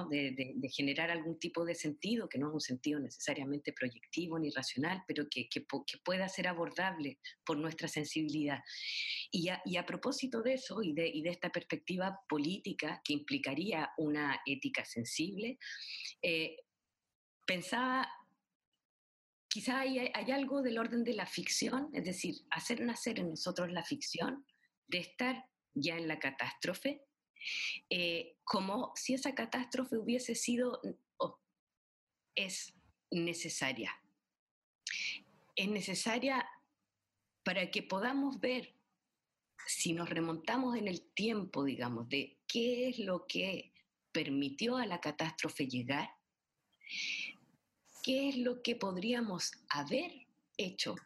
De, 0.08 0.70
generar 0.74 1.10
algún 1.10 1.38
tipo 1.38 1.66
de 1.66 1.74
sentido, 1.74 2.26
que 2.26 2.38
no 2.38 2.48
es 2.48 2.54
un 2.54 2.60
sentido 2.62 2.98
necesariamente 2.98 3.74
proyectivo 3.74 4.38
ni 4.38 4.48
racional, 4.48 5.02
pero 5.06 5.26
que, 5.28 5.48
pueda 6.02 6.28
ser 6.30 6.48
abordable 6.48 7.18
por 7.44 7.58
nuestra 7.58 7.88
sensibilidad. 7.88 8.60
Y 9.30 9.48
a, 9.50 9.86
propósito 9.86 10.42
de 10.42 10.54
eso 10.54 10.82
y 10.82 10.94
de, 10.94 11.12
esta 11.26 11.50
perspectiva 11.50 12.18
política 12.26 13.02
que 13.04 13.12
implicaría 13.12 13.90
una 13.98 14.40
ética 14.46 14.82
sensible, 14.86 15.58
eh, 16.22 16.56
pensaba 17.46 18.08
quizá 19.48 19.80
hay, 19.80 19.98
hay, 19.98 20.30
algo 20.30 20.62
del 20.62 20.78
orden 20.78 21.04
de 21.04 21.12
la 21.12 21.26
ficción, 21.26 21.90
es 21.92 22.04
decir, 22.04 22.36
hacer 22.48 22.80
nacer 22.80 23.18
en 23.18 23.28
nosotros 23.28 23.70
la 23.70 23.84
ficción, 23.84 24.46
de 24.88 24.98
estar 24.98 25.44
ya 25.74 25.96
en 25.96 26.08
la 26.08 26.18
catástrofe, 26.18 27.04
eh, 27.90 28.36
como 28.44 28.92
si 28.94 29.14
esa 29.14 29.34
catástrofe 29.34 29.96
hubiese 29.96 30.34
sido 30.34 30.80
o 31.18 31.38
es 32.34 32.74
necesaria. 33.10 33.92
Es 35.56 35.68
necesaria 35.68 36.48
para 37.44 37.70
que 37.70 37.82
podamos 37.82 38.40
ver, 38.40 38.74
si 39.66 39.92
nos 39.92 40.10
remontamos 40.10 40.76
en 40.76 40.88
el 40.88 41.02
tiempo, 41.14 41.64
digamos, 41.64 42.08
de 42.08 42.38
qué 42.46 42.88
es 42.88 42.98
lo 42.98 43.26
que 43.26 43.72
permitió 44.12 44.76
a 44.76 44.86
la 44.86 45.00
catástrofe 45.00 45.66
llegar, 45.66 46.10
qué 48.02 48.28
es 48.28 48.36
lo 48.36 48.62
que 48.62 48.76
podríamos 48.76 49.52
haber 49.68 50.26
hecho 50.56 50.96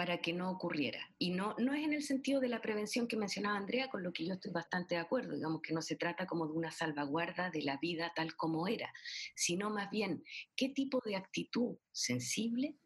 para 0.00 0.22
que 0.22 0.32
no 0.32 0.50
ocurriera. 0.50 0.98
Y 1.18 1.28
no, 1.28 1.54
no 1.58 1.74
es 1.74 1.84
en 1.84 1.92
el 1.92 2.02
sentido 2.02 2.40
de 2.40 2.48
la 2.48 2.62
prevención 2.62 3.06
que 3.06 3.18
mencionaba 3.18 3.58
Andrea, 3.58 3.90
con 3.90 4.02
lo 4.02 4.14
que 4.14 4.24
yo 4.24 4.32
estoy 4.32 4.50
bastante 4.50 4.94
de 4.94 5.02
acuerdo, 5.02 5.34
digamos 5.34 5.60
que 5.60 5.74
no 5.74 5.82
se 5.82 5.94
trata 5.94 6.26
como 6.26 6.46
de 6.46 6.54
una 6.54 6.70
salvaguarda 6.72 7.50
de 7.50 7.60
la 7.60 7.76
vida 7.76 8.10
tal 8.16 8.34
como 8.34 8.66
era, 8.66 8.90
sino 9.36 9.68
más 9.68 9.90
bien 9.90 10.24
qué 10.56 10.70
tipo 10.70 11.02
de 11.04 11.16
actitud 11.16 11.76
sensible 11.92 12.78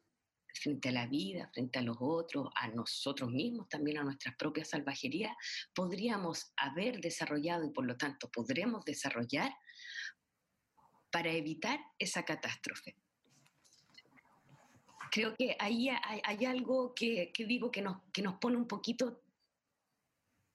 frente 0.61 0.89
a 0.89 0.93
la 0.93 1.07
vida, 1.07 1.49
frente 1.55 1.79
a 1.79 1.83
los 1.83 1.99
otros, 2.01 2.49
a 2.57 2.67
nosotros 2.67 3.31
mismos, 3.31 3.69
también 3.69 3.99
a 3.99 4.03
nuestras 4.03 4.35
propias 4.35 4.71
salvajerías, 4.71 5.37
podríamos 5.73 6.53
haber 6.57 7.01
desarrollado 7.01 7.65
y 7.65 7.71
por 7.71 7.87
lo 7.87 7.97
tanto 7.97 8.29
podremos 8.29 8.85
desarrollar 8.85 9.53
para 11.13 11.31
evitar 11.31 11.79
esa 11.97 12.25
catástrofe 12.25 12.97
creo 15.15 15.37
que 15.37 15.57
ahí 15.61 15.89
hay, 15.89 16.45
algo 16.45 16.93
que, 16.93 17.33
digo 17.39 17.71
que 17.71 17.83
nos, 17.83 17.99
que 18.13 18.21
nos 18.21 18.35
pone 18.41 18.57
un 18.57 18.67
poquito 18.67 19.23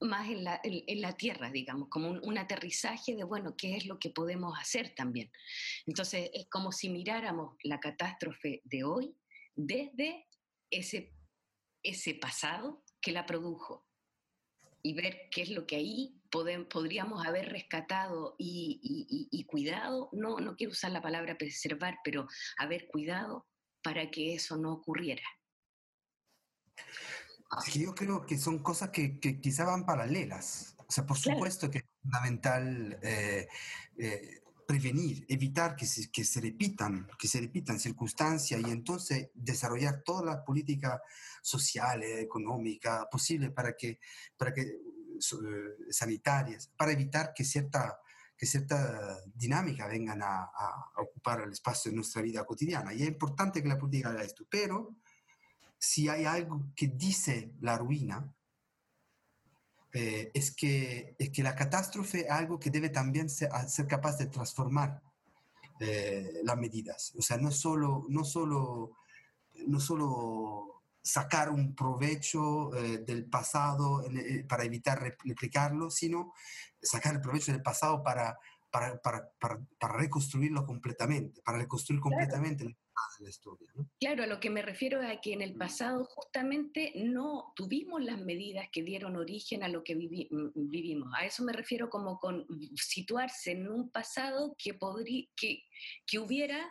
más 0.01 0.27
en 0.27 0.43
la, 0.43 0.59
en, 0.61 0.99
la 0.99 1.15
tierra, 1.15 1.49
digamos, 1.49 1.87
como 1.87 2.09
un, 2.09 2.37
aterrizaje 2.37 3.15
de, 3.15 3.23
bueno, 3.23 3.55
qué 3.55 3.77
es 3.77 3.85
lo 3.85 3.99
que 3.99 4.09
podemos 4.09 4.59
hacer 4.59 4.93
también. 4.93 5.31
Entonces, 5.85 6.29
es 6.33 6.47
como 6.49 6.73
si 6.73 6.89
miráramos 6.89 7.55
la 7.63 7.79
catástrofe 7.79 8.61
de 8.65 8.83
hoy 8.83 9.15
desde 9.55 10.27
ese, 10.69 11.13
ese 11.81 12.15
pasado 12.15 12.83
que 12.99 13.13
la 13.13 13.25
produjo 13.25 13.87
y 14.83 14.93
ver 14.93 15.29
qué 15.31 15.43
es 15.43 15.51
lo 15.51 15.65
que 15.65 15.77
ahí 15.77 16.21
podríamos 16.29 17.25
haber 17.25 17.47
rescatado 17.47 18.35
y, 18.37 18.81
y, 18.83 19.29
y, 19.31 19.45
cuidado, 19.45 20.09
no, 20.11 20.39
no 20.39 20.57
quiero 20.57 20.73
usar 20.73 20.91
la 20.91 21.01
palabra 21.01 21.37
preservar, 21.37 21.99
pero 22.03 22.27
haber 22.57 22.89
cuidado 22.89 23.47
para 23.81 24.09
que 24.09 24.35
eso 24.35 24.57
no 24.57 24.73
ocurriera. 24.73 25.23
yo 27.73 27.95
creo 27.95 28.25
que 28.25 28.37
son 28.37 28.59
cosas 28.59 28.89
que, 28.89 29.19
que 29.19 29.39
quizá 29.39 29.65
van 29.65 29.85
paralelas. 29.85 30.75
O 30.89 30.91
sea, 30.91 31.05
por 31.05 31.17
supuesto 31.17 31.69
que 31.69 31.79
es 31.79 31.83
fundamental 32.01 32.99
eh, 33.03 33.47
eh, 33.97 34.41
prevenir, 34.67 35.25
evitar 35.29 35.75
que 35.75 35.85
se, 35.85 36.09
que 36.11 36.23
se, 36.23 36.41
repitan, 36.41 37.07
que 37.17 37.27
se 37.27 37.39
repitan 37.39 37.79
circunstancias 37.79 38.59
y 38.59 38.71
entonces 38.71 39.29
desarrollar 39.35 40.01
toda 40.03 40.23
la 40.23 40.43
política 40.43 41.01
social, 41.41 42.01
económica 42.03 43.07
posible 43.09 43.51
para 43.51 43.75
que, 43.75 43.99
para 44.35 44.53
que 44.53 44.61
eh, 44.61 45.91
sanitarias, 45.91 46.71
para 46.75 46.91
evitar 46.91 47.33
que 47.35 47.43
cierta 47.43 47.99
que 48.39 48.45
cierta 48.45 49.21
dinámica 49.35 49.85
vengan 49.85 50.21
a, 50.23 50.49
ocupar 50.95 51.41
el 51.41 51.51
espacio 51.51 51.91
de 51.91 51.97
nuestra 51.97 52.21
vida 52.21 52.45
cotidiana. 52.45 52.93
Y 52.93 53.01
es 53.01 53.09
importante 53.09 53.61
que 53.61 53.67
la 53.67 53.77
política 53.77 54.11
haga 54.11 54.23
esto. 54.23 54.45
Pero 54.49 54.95
si 55.77 56.07
hay 56.07 56.23
algo 56.23 56.71
que 56.73 56.87
dice 56.87 57.51
la 57.59 57.77
ruina, 57.77 58.33
eh, 59.91 60.31
es, 60.33 60.55
que, 60.55 61.17
es 61.19 61.31
que 61.31 61.43
la 61.43 61.53
catástrofe 61.53 62.21
es 62.21 62.31
algo 62.31 62.57
que 62.57 62.69
debe 62.69 62.87
también 62.87 63.29
ser, 63.29 63.49
ser 63.67 63.87
capaz 63.87 64.17
de 64.17 64.27
transformar 64.27 65.01
eh, 65.81 66.39
las 66.45 66.57
medidas. 66.57 67.13
O 67.17 67.21
sea, 67.21 67.35
no 67.35 67.51
solo, 67.51 68.05
no 68.07 68.23
solo, 68.23 68.95
no 69.67 69.81
solo 69.81 70.78
sacar 71.01 71.49
un 71.49 71.75
provecho 71.75 72.73
eh, 72.75 72.99
del 72.99 73.25
pasado 73.25 74.03
eh, 74.03 74.43
para 74.47 74.63
evitar 74.63 75.01
replicarlo, 75.23 75.89
sino 75.89 76.33
sacar 76.81 77.15
el 77.15 77.21
provecho 77.21 77.51
del 77.51 77.61
pasado 77.61 78.03
para, 78.03 78.37
para, 78.69 79.01
para, 79.01 79.31
para, 79.39 79.97
reconstruirlo 79.97 80.65
completamente, 80.65 81.41
para 81.41 81.57
reconstruir 81.57 81.99
completamente 81.99 82.77
la 83.19 83.29
historia. 83.29 83.67
Claro, 83.99 84.23
a 84.23 84.27
lo 84.27 84.39
que 84.39 84.49
me 84.49 84.61
refiero 84.61 85.01
es 85.01 85.09
a 85.09 85.21
que 85.21 85.33
en 85.33 85.41
el 85.41 85.55
mm. 85.55 85.57
pasado 85.57 86.05
justamente 86.05 86.93
no 86.95 87.53
tuvimos 87.55 88.03
las 88.03 88.19
medidas 88.19 88.67
que 88.71 88.83
dieron 88.83 89.15
origen 89.15 89.63
a 89.63 89.67
lo 89.67 89.83
que 89.83 89.95
mm, 89.95 90.69
vivimos. 90.69 91.09
A 91.17 91.25
eso 91.25 91.43
me 91.43 91.53
refiero 91.53 91.89
como 91.89 92.19
con 92.19 92.45
situarse 92.75 93.51
en 93.51 93.69
un 93.69 93.89
pasado 93.89 94.55
que, 94.57 94.77
que, 95.35 95.63
que 96.05 96.19
hubiera 96.19 96.69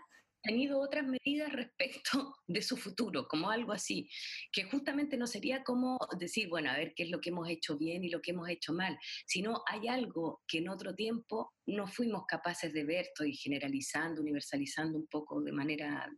tenido 0.48 0.80
otras 0.80 1.04
medidas 1.06 1.52
respecto 1.52 2.34
de 2.46 2.62
su 2.62 2.78
futuro, 2.78 3.28
como 3.28 3.50
algo 3.50 3.72
así, 3.72 4.08
que 4.50 4.64
justamente 4.64 5.18
no 5.18 5.26
sería 5.26 5.62
como 5.62 5.98
decir, 6.18 6.48
bueno, 6.48 6.70
a 6.70 6.76
ver 6.78 6.94
qué 6.96 7.02
es 7.02 7.10
lo 7.10 7.20
que 7.20 7.28
hemos 7.28 7.50
hecho 7.50 7.76
bien 7.76 8.02
y 8.02 8.08
lo 8.08 8.22
que 8.22 8.30
hemos 8.30 8.48
hecho 8.48 8.72
mal, 8.72 8.98
sino 9.26 9.62
hay 9.70 9.88
algo 9.88 10.40
que 10.48 10.58
en 10.58 10.70
otro 10.70 10.94
tiempo 10.94 11.52
no 11.66 11.86
fuimos 11.86 12.24
capaces 12.26 12.72
de 12.72 12.84
ver, 12.84 13.04
estoy 13.08 13.34
generalizando, 13.34 14.22
universalizando 14.22 14.98
un 14.98 15.06
poco 15.06 15.42
de 15.42 15.52
manera 15.52 16.10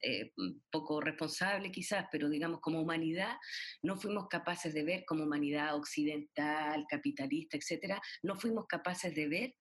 eh, 0.00 0.32
poco 0.70 1.02
responsable 1.02 1.70
quizás, 1.70 2.06
pero 2.10 2.30
digamos 2.30 2.60
como 2.60 2.80
humanidad, 2.80 3.36
no 3.82 3.96
fuimos 3.96 4.28
capaces 4.28 4.72
de 4.72 4.82
ver 4.82 5.04
como 5.04 5.24
humanidad 5.24 5.76
occidental, 5.76 6.86
capitalista, 6.88 7.58
etcétera, 7.58 8.00
no 8.22 8.34
fuimos 8.34 8.64
capaces 8.66 9.14
de 9.14 9.28
ver 9.28 9.54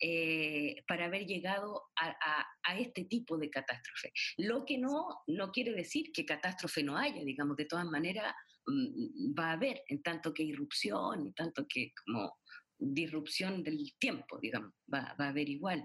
eh, 0.00 0.76
para 0.86 1.06
haber 1.06 1.26
llegado 1.26 1.90
a, 2.00 2.46
a, 2.64 2.78
este 2.78 3.04
tipo 3.04 3.36
de 3.36 3.50
catástrofe. 3.50 4.12
Lo 4.38 4.64
que 4.64 4.78
no, 4.78 5.22
no 5.26 5.50
quiere 5.50 5.72
decir 5.72 6.12
que 6.12 6.24
catástrofe 6.24 6.82
no 6.82 6.96
haya, 6.96 7.22
digamos, 7.24 7.56
de 7.56 7.66
todas 7.66 7.84
maneras 7.86 8.32
mm, 8.66 9.34
va 9.38 9.50
a 9.50 9.52
haber, 9.52 9.82
en 9.88 10.02
tanto 10.02 10.32
que 10.32 10.42
irrupción, 10.42 11.26
en 11.26 11.34
tanto 11.34 11.66
que 11.68 11.92
como 12.04 12.38
disrupción 12.80 13.62
del 13.62 13.78
tiempo, 13.98 14.38
digamos, 14.40 14.72
va, 14.92 15.14
a 15.18 15.28
haber 15.28 15.48
igual. 15.48 15.84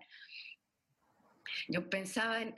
Yo 1.68 1.90
pensaba, 1.90 2.42
en, 2.42 2.56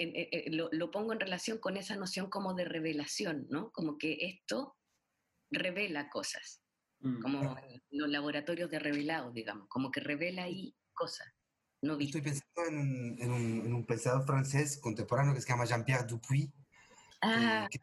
lo, 0.56 0.92
pongo 0.92 1.14
en 1.14 1.20
relación 1.20 1.58
con 1.58 1.78
esa 1.78 1.96
noción 1.96 2.30
como 2.30 2.54
de 2.54 2.66
revelación, 2.66 3.48
¿no? 3.50 3.72
Como 3.72 3.98
que 3.98 4.18
esto 4.22 4.76
revela 5.52 6.10
cosas, 6.10 6.62
mm. 7.00 7.22
como 7.22 7.58
los 7.92 8.10
laboratorios 8.10 8.70
de 8.70 8.80
revelado, 8.80 9.32
digamos, 9.32 9.68
como 9.70 9.92
que 9.92 10.00
revela 10.00 10.44
ahí 10.44 10.76
cosas. 10.98 11.28
No 11.82 11.98
Estoy 12.00 12.22
pensando 12.22 12.64
en 12.68 13.32
un, 13.72 13.86
pensador 13.86 14.26
francés 14.26 14.80
contemporáneo 14.80 15.34
que 15.34 15.42
se 15.42 15.48
llama 15.48 15.66
Jean-Pierre 15.66 16.08
Dupuy, 16.08 16.52
ah. 17.22 17.68
que, 17.70 17.80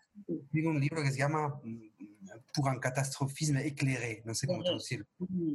tiene 0.51 0.69
un 0.69 0.81
libro 0.81 1.01
que 1.03 1.13
se 1.13 1.19
llama 1.19 1.61
mm, 1.63 1.91
Pour 2.53 2.69
un 2.69 2.81
catastrophisme 2.81 3.65
éclairé, 3.65 4.23
no 4.25 4.35
sé 4.35 4.47
cómo 4.49 4.65
traducirlo. 4.65 5.07
Mm 5.19 5.55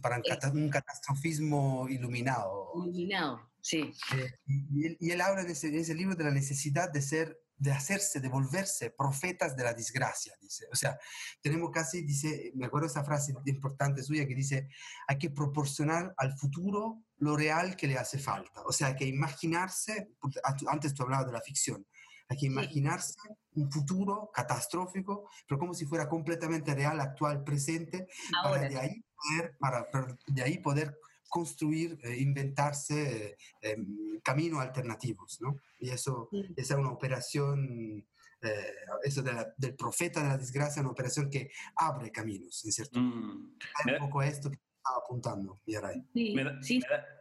para 0.00 0.22
un, 0.52 0.70
catastrofismo 0.70 1.88
iluminado. 1.88 2.72
Iluminado, 2.74 3.50
sí. 3.60 3.92
Eh, 4.16 4.30
y, 4.46 5.10
él, 5.10 5.20
habla 5.20 5.42
en 5.42 5.50
ese, 5.50 5.94
libro 5.94 6.14
de 6.14 6.24
la 6.24 6.30
necesidad 6.30 6.90
de 6.92 7.02
ser 7.02 7.38
de 7.58 7.72
hacerse, 7.72 8.20
de 8.20 8.28
volverse 8.28 8.90
profetas 8.90 9.56
de 9.56 9.64
la 9.64 9.72
desgracia, 9.72 10.34
dice. 10.40 10.66
O 10.72 10.76
sea, 10.76 10.98
tenemos 11.40 11.70
casi, 11.70 12.02
dice, 12.02 12.52
me 12.54 12.66
acuerdo 12.66 12.86
esa 12.86 13.04
frase 13.04 13.34
importante 13.46 14.02
suya 14.02 14.26
que 14.26 14.34
dice, 14.34 14.68
hay 15.08 15.18
que 15.18 15.30
proporcionar 15.30 16.14
al 16.18 16.36
futuro 16.36 17.02
lo 17.18 17.36
real 17.36 17.76
que 17.76 17.86
le 17.86 17.98
hace 17.98 18.18
falta. 18.18 18.62
O 18.66 18.72
sea, 18.72 18.88
hay 18.88 18.96
que 18.96 19.06
imaginarse, 19.06 20.10
antes 20.66 20.92
tú 20.94 21.02
hablabas 21.02 21.26
de 21.26 21.32
la 21.32 21.40
ficción, 21.40 21.86
hay 22.28 22.36
que 22.36 22.46
imaginarse 22.46 23.14
un 23.54 23.70
futuro 23.70 24.30
catastrófico, 24.34 25.30
pero 25.48 25.58
como 25.58 25.72
si 25.72 25.86
fuera 25.86 26.08
completamente 26.08 26.74
real, 26.74 27.00
actual, 27.00 27.42
presente, 27.42 28.06
para 28.42 28.68
de 28.68 28.78
ahí 28.78 29.04
poder, 29.14 29.56
para, 29.58 29.86
de 30.26 30.42
ahí 30.42 30.58
poder 30.58 30.98
construir, 31.28 31.98
eh, 32.02 32.16
inventarse 32.18 33.28
eh, 33.28 33.36
em, 33.60 34.20
caminos 34.22 34.60
alternativos, 34.60 35.38
¿no? 35.40 35.60
Y 35.78 35.90
eso, 35.90 36.28
esa 36.56 36.74
es 36.74 36.80
una 36.80 36.90
operación, 36.90 38.06
eh, 38.42 38.74
eso 39.04 39.22
del 39.22 39.74
profeta 39.76 40.22
de 40.22 40.28
la 40.28 40.38
desgracia, 40.38 40.82
una 40.82 40.90
operación 40.90 41.30
que 41.30 41.50
abre 41.76 42.10
caminos, 42.10 42.64
¿en 42.64 42.72
cierto? 42.72 43.00
Mm. 43.00 43.56
un 43.86 43.98
poco 43.98 44.22
esto 44.22 44.50
que 44.50 44.56
estaba 44.56 44.98
apuntando, 45.04 45.60
me, 45.66 45.74
da, 46.44 46.60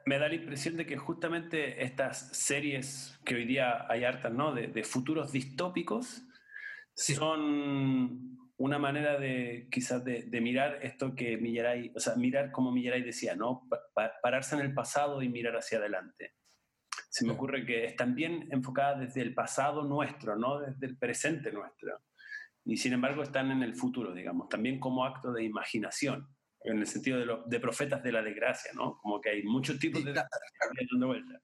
me, 0.06 0.20
da, 0.20 0.28
la 0.28 0.36
impresión 0.36 0.78
de 0.78 0.86
que 0.86 0.98
justamente 0.98 1.84
estas 1.84 2.30
series 2.38 3.20
que 3.26 3.36
hoy 3.36 3.46
día 3.46 3.86
hay 3.90 4.04
hartas, 4.04 4.34
¿no? 4.34 4.54
De, 4.54 4.68
de 4.68 4.84
futuros 4.84 5.32
distópicos, 5.32 6.22
son 6.96 8.36
una 8.58 8.80
manera 8.80 9.20
de 9.20 9.68
quizás 9.70 10.04
de, 10.04 10.28
mirar 10.42 10.80
esto 10.82 11.14
que 11.14 11.38
Millaray, 11.38 11.92
o 11.96 12.00
sea, 12.00 12.16
mirar 12.16 12.52
como 12.52 12.72
Millaray 12.72 13.04
decía, 13.04 13.36
¿no? 13.36 13.68
pararse 14.22 14.56
en 14.56 14.62
el 14.62 14.74
pasado 14.74 15.22
y 15.22 15.30
mirar 15.30 15.56
hacia 15.58 15.78
adelante. 15.78 16.36
Se 17.10 17.26
me 17.26 17.34
ocurre 17.34 17.66
que 17.66 17.86
es 17.86 17.96
también 17.96 18.48
enfocada 18.52 19.00
desde 19.00 19.22
el 19.22 19.34
pasado 19.34 19.84
nuestro, 19.84 20.36
no 20.36 20.60
desde 20.60 20.86
el 20.86 20.98
presente 20.98 21.52
nuestro. 21.52 22.02
Y 22.66 22.78
sin 22.78 22.94
embargo 22.94 23.24
están 23.24 23.52
en 23.52 23.62
el 23.62 23.76
futuro, 23.76 24.14
digamos, 24.14 24.50
también 24.50 24.80
como 24.80 25.06
acto 25.06 25.32
de 25.32 25.44
imaginación, 25.44 26.28
en 26.62 26.80
el 26.80 26.88
sentido 26.88 27.20
de, 27.20 27.28
de 27.46 27.60
profetas 27.60 28.02
de 28.02 28.12
la 28.12 28.24
desgracia, 28.24 28.72
¿no? 28.74 28.98
Como 29.02 29.22
que 29.22 29.30
hay 29.30 29.44
muchos 29.44 29.78
tipos 29.80 30.04
de... 30.04 30.14
La, 30.14 30.28
vuelta. 31.06 31.42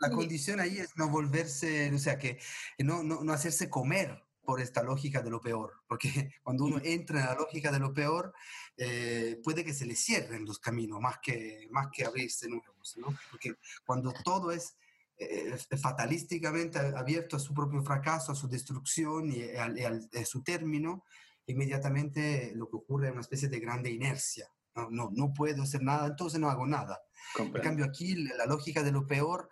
La, 0.00 0.10
condición 0.10 0.60
ahí 0.60 0.78
es 0.78 0.96
no 0.96 1.10
volverse, 1.10 1.92
o 1.92 1.98
sea, 1.98 2.18
que 2.18 2.38
no, 2.78 3.02
no, 3.02 3.22
no 3.22 3.32
hacerse 3.32 3.68
comer 3.68 4.25
por 4.46 4.60
esta 4.60 4.82
lógica 4.82 5.20
de 5.20 5.28
lo 5.28 5.40
peor, 5.40 5.82
porque 5.86 6.08
cuando 6.42 6.64
uno 6.64 6.80
entra 6.82 7.20
en 7.20 7.26
la 7.26 7.34
lógica 7.34 7.70
de 7.70 7.80
lo 7.80 7.92
peor, 7.92 8.32
eh, 8.78 9.38
puede 9.44 9.64
que 9.64 9.74
se 9.74 9.84
le 9.84 9.96
cierren 9.96 10.46
los 10.46 10.58
caminos 10.58 11.00
más 11.00 11.18
que, 11.22 11.66
más 11.70 11.88
que 11.92 12.06
abrirse 12.06 12.48
nuevos, 12.48 12.96
¿no? 12.96 13.08
Porque 13.30 13.54
cuando 13.84 14.14
todo 14.24 14.52
es 14.52 14.76
eh, 15.18 15.56
fatalísticamente 15.76 16.78
abierto 16.78 17.36
a 17.36 17.40
su 17.40 17.52
propio 17.52 17.82
fracaso, 17.82 18.32
a 18.32 18.36
su 18.36 18.48
destrucción 18.48 19.30
y 19.30 19.42
a, 19.42 20.24
su 20.24 20.42
término, 20.42 21.04
inmediatamente 21.46 22.52
lo 22.54 22.68
que 22.68 22.76
ocurre 22.76 23.06
es 23.08 23.12
una 23.12 23.22
especie 23.22 23.48
de 23.48 23.60
grande 23.60 23.90
inercia. 23.90 24.48
No, 24.74 24.90
no, 24.90 25.10
no 25.12 25.32
puedo 25.32 25.62
hacer 25.62 25.82
nada, 25.82 26.06
entonces 26.06 26.38
no 26.38 26.50
hago 26.50 26.66
nada. 26.66 27.00
En 27.38 27.50
cambio 27.52 27.86
aquí 27.86 28.14
la 28.14 28.44
lógica 28.44 28.82
de 28.82 28.92
lo 28.92 29.06
peor 29.06 29.48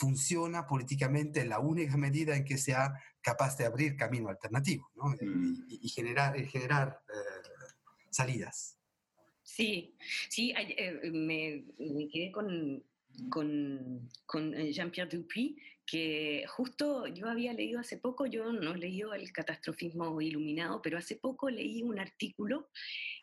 funciona 0.00 0.66
políticamente 0.66 1.42
en 1.42 1.50
la 1.50 1.58
única 1.58 1.96
medida 1.98 2.34
en 2.34 2.44
que 2.44 2.56
sea 2.56 2.94
capaz 3.20 3.58
de 3.58 3.66
abrir 3.66 3.96
camino 3.96 4.30
alternativo 4.30 4.90
¿no? 4.96 5.10
Mm. 5.10 5.66
y, 5.68 5.88
generar, 5.90 6.34
generar 6.46 7.02
eh, 7.08 7.68
salidas. 8.08 8.78
Sí, 9.42 9.94
sí, 10.30 10.54
eh, 10.56 11.10
me, 11.12 11.66
me, 11.78 12.08
quedé 12.08 12.32
con, 12.32 12.82
con, 13.28 14.08
con 14.24 14.54
eh, 14.54 14.72
Jean-Pierre 14.72 15.14
Dupuy, 15.14 15.60
que 15.84 16.44
justo 16.48 17.06
yo 17.08 17.28
había 17.28 17.52
leído 17.52 17.78
hace 17.78 17.98
poco, 17.98 18.24
yo 18.24 18.52
no 18.52 18.74
he 18.74 18.78
leído 18.78 19.12
el 19.12 19.30
catastrofismo 19.32 20.18
iluminado, 20.20 20.80
pero 20.80 20.96
hace 20.96 21.16
poco 21.16 21.50
leí 21.50 21.82
un 21.82 21.98
artículo 21.98 22.70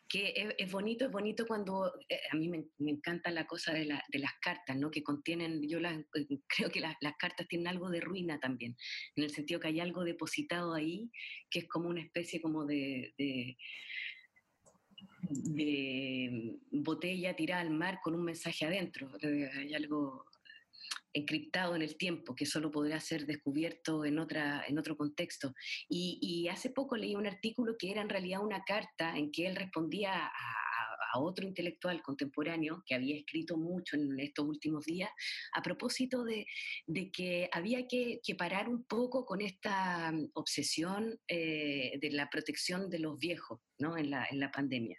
que 0.08 0.54
es, 0.56 0.72
bonito, 0.72 1.04
es 1.04 1.12
bonito 1.12 1.46
cuando, 1.46 1.92
eh, 2.08 2.20
a 2.32 2.36
mí 2.36 2.48
me, 2.48 2.64
encanta 2.90 3.30
la 3.30 3.46
cosa 3.46 3.74
de, 3.74 3.84
las 3.84 4.32
cartas, 4.40 4.76
¿no? 4.76 4.90
Que 4.90 5.02
contienen, 5.02 5.68
yo 5.68 5.78
eh, 5.78 6.04
creo 6.46 6.70
que 6.70 6.80
las 6.80 6.96
cartas 7.18 7.46
tienen 7.46 7.68
algo 7.68 7.90
de 7.90 8.00
ruina 8.00 8.40
también, 8.40 8.76
en 9.16 9.24
el 9.24 9.30
sentido 9.30 9.60
que 9.60 9.68
hay 9.68 9.80
algo 9.80 10.04
depositado 10.04 10.72
ahí, 10.72 11.10
que 11.50 11.60
es 11.60 11.68
como 11.68 11.90
una 11.90 12.00
especie 12.00 12.40
como 12.40 12.64
de, 12.64 13.14
de, 13.18 13.56
botella 16.70 17.36
tirada 17.36 17.60
al 17.60 17.70
mar 17.70 18.00
con 18.02 18.14
un 18.14 18.24
mensaje 18.24 18.64
adentro, 18.64 19.10
hay 19.22 19.74
algo 19.74 20.24
encriptado 21.12 21.74
en 21.76 21.82
el 21.82 21.96
tiempo, 21.96 22.34
que 22.34 22.46
solo 22.46 22.70
podrá 22.70 23.00
ser 23.00 23.26
descubierto 23.26 24.04
en, 24.04 24.18
otra, 24.18 24.64
en 24.66 24.78
otro 24.78 24.96
contexto. 24.96 25.54
Y, 25.88 26.48
hace 26.48 26.70
poco 26.70 26.96
leí 26.96 27.14
un 27.14 27.26
artículo 27.26 27.76
que 27.78 27.90
era 27.90 28.00
en 28.00 28.08
realidad 28.08 28.42
una 28.42 28.64
carta 28.64 29.16
en 29.16 29.30
que 29.30 29.46
él 29.46 29.56
respondía 29.56 30.26
a, 30.26 30.67
otro 31.16 31.46
intelectual 31.46 32.02
contemporáneo 32.02 32.82
que 32.86 32.94
había 32.94 33.16
escrito 33.16 33.56
mucho 33.56 33.96
en 33.96 34.18
estos 34.20 34.46
últimos 34.46 34.84
días 34.84 35.10
a 35.54 35.62
propósito 35.62 36.24
de, 36.24 36.46
que 37.12 37.48
había 37.52 37.86
que, 37.86 38.20
parar 38.36 38.68
un 38.68 38.84
poco 38.84 39.24
con 39.24 39.40
esta 39.40 40.12
mm, 40.12 40.30
obsesión 40.34 41.18
eh, 41.26 41.98
de 42.00 42.10
la 42.10 42.28
protección 42.30 42.88
de 42.88 43.00
los 43.00 43.18
viejos 43.18 43.60
¿no? 43.78 43.96
en, 43.96 44.10
la, 44.10 44.26
en 44.30 44.38
la 44.38 44.50
pandemia 44.50 44.98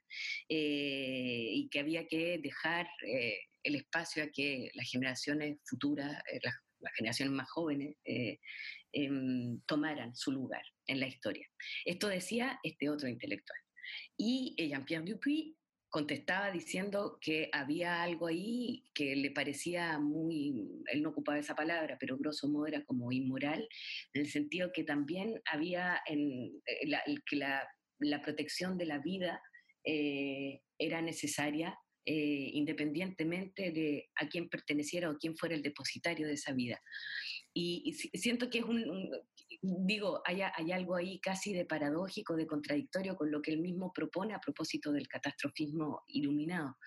eh, 0.50 1.50
y 1.54 1.70
que 1.70 1.80
había 1.80 2.08
que 2.08 2.40
dejar... 2.42 2.88
Eh, 3.06 3.40
el 3.64 3.76
espacio 3.76 4.24
a 4.24 4.28
que 4.28 4.70
las 4.74 4.90
generaciones 4.90 5.60
futuras, 5.66 6.22
eh, 6.32 6.40
las, 6.44 6.56
generaciones 6.96 7.34
más 7.34 7.50
jóvenes, 7.50 7.98
eh, 8.06 8.40
em, 8.94 9.60
tomaran 9.66 10.16
su 10.16 10.32
lugar 10.32 10.64
en 10.88 11.00
la 11.00 11.08
historia. 11.08 11.48
Esto 11.86 12.08
decía 12.08 12.60
este 12.64 12.90
otro 12.90 13.08
intelectual. 13.10 13.60
Y 14.18 14.56
Jean-Pierre 14.58 15.04
Dupuy 15.04 15.58
contestaba 15.90 16.52
diciendo 16.52 17.18
que 17.20 17.50
había 17.52 18.04
algo 18.04 18.28
ahí 18.28 18.86
que 18.94 19.16
le 19.16 19.32
parecía 19.32 20.00
muy, 20.00 20.84
él 20.92 21.02
no 21.02 21.10
ocupaba 21.10 21.40
esa 21.40 21.56
palabra, 21.56 21.98
pero 22.00 22.18
grosso 22.18 22.48
modo 22.48 22.68
era 22.68 22.84
como 22.86 23.12
inmoral, 23.12 23.68
en 24.14 24.22
el 24.22 24.28
sentido 24.28 24.72
que 24.74 24.84
también 24.84 25.42
había 25.46 26.02
en, 26.06 26.62
que 27.26 27.36
la, 27.36 27.68
protección 28.24 28.78
de 28.78 28.86
la 28.86 29.00
vida 29.00 29.42
era 29.84 31.02
necesaria 31.02 31.78
eh, 32.12 32.50
independientemente 32.54 33.72
de 33.72 34.10
a 34.16 34.28
quién 34.28 34.50
perteneciera 34.50 35.12
o 35.12 35.18
quién 35.20 35.38
fuera 35.38 35.54
el 35.54 35.62
depositario 35.62 36.26
de 36.26 36.34
esa 36.34 36.54
vida. 36.54 36.82
Y, 37.54 37.94
siento 38.14 38.50
que 38.50 38.60
es 38.60 38.66
un, 38.66 39.12
digo, 39.62 40.22
hay, 40.26 40.42
hay, 40.42 40.72
algo 40.72 40.96
ahí 40.96 41.20
casi 41.20 41.54
de 41.54 41.66
paradójico, 41.66 42.36
de 42.36 42.48
contradictorio 42.48 43.16
con 43.16 43.32
lo 43.32 43.42
que 43.42 43.52
él 43.52 43.60
mismo 43.60 43.92
propone 43.92 44.34
a 44.34 44.40
propósito 44.40 44.92
del 44.92 45.08
catastrofismo 45.08 46.04
iluminado. 46.08 46.78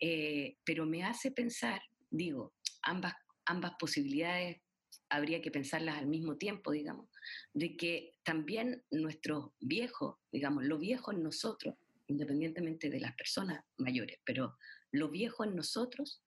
Eh, 0.00 0.56
pero 0.64 0.86
me 0.86 1.04
hace 1.04 1.32
pensar, 1.32 1.82
digo, 2.10 2.54
ambas, 2.82 3.14
ambas 3.46 3.72
posibilidades 3.78 4.60
habría 5.08 5.42
que 5.42 5.50
pensarlas 5.50 5.98
al 5.98 6.06
mismo 6.06 6.36
tiempo, 6.36 6.70
digamos, 6.70 7.08
de 7.52 7.76
que 7.76 8.14
también 8.22 8.82
nuestros 8.90 9.50
viejos, 9.60 10.16
digamos, 10.30 10.64
lo 10.64 10.78
viejo 10.78 11.12
en 11.12 11.22
nosotros, 11.22 11.74
independientemente 12.06 12.88
de 12.88 13.00
las 13.00 13.14
personas 13.14 13.64
mayores, 13.78 14.18
pero 14.24 14.56
lo 14.90 15.10
viejo 15.10 15.44
en 15.44 15.54
nosotros 15.54 16.22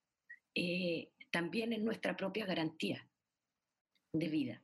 eh, 0.54 1.12
también 1.32 1.74
es 1.74 1.82
nuestra 1.82 2.16
propia 2.16 2.46
garantía 2.46 3.08
de 4.14 4.30
vida. 4.30 4.62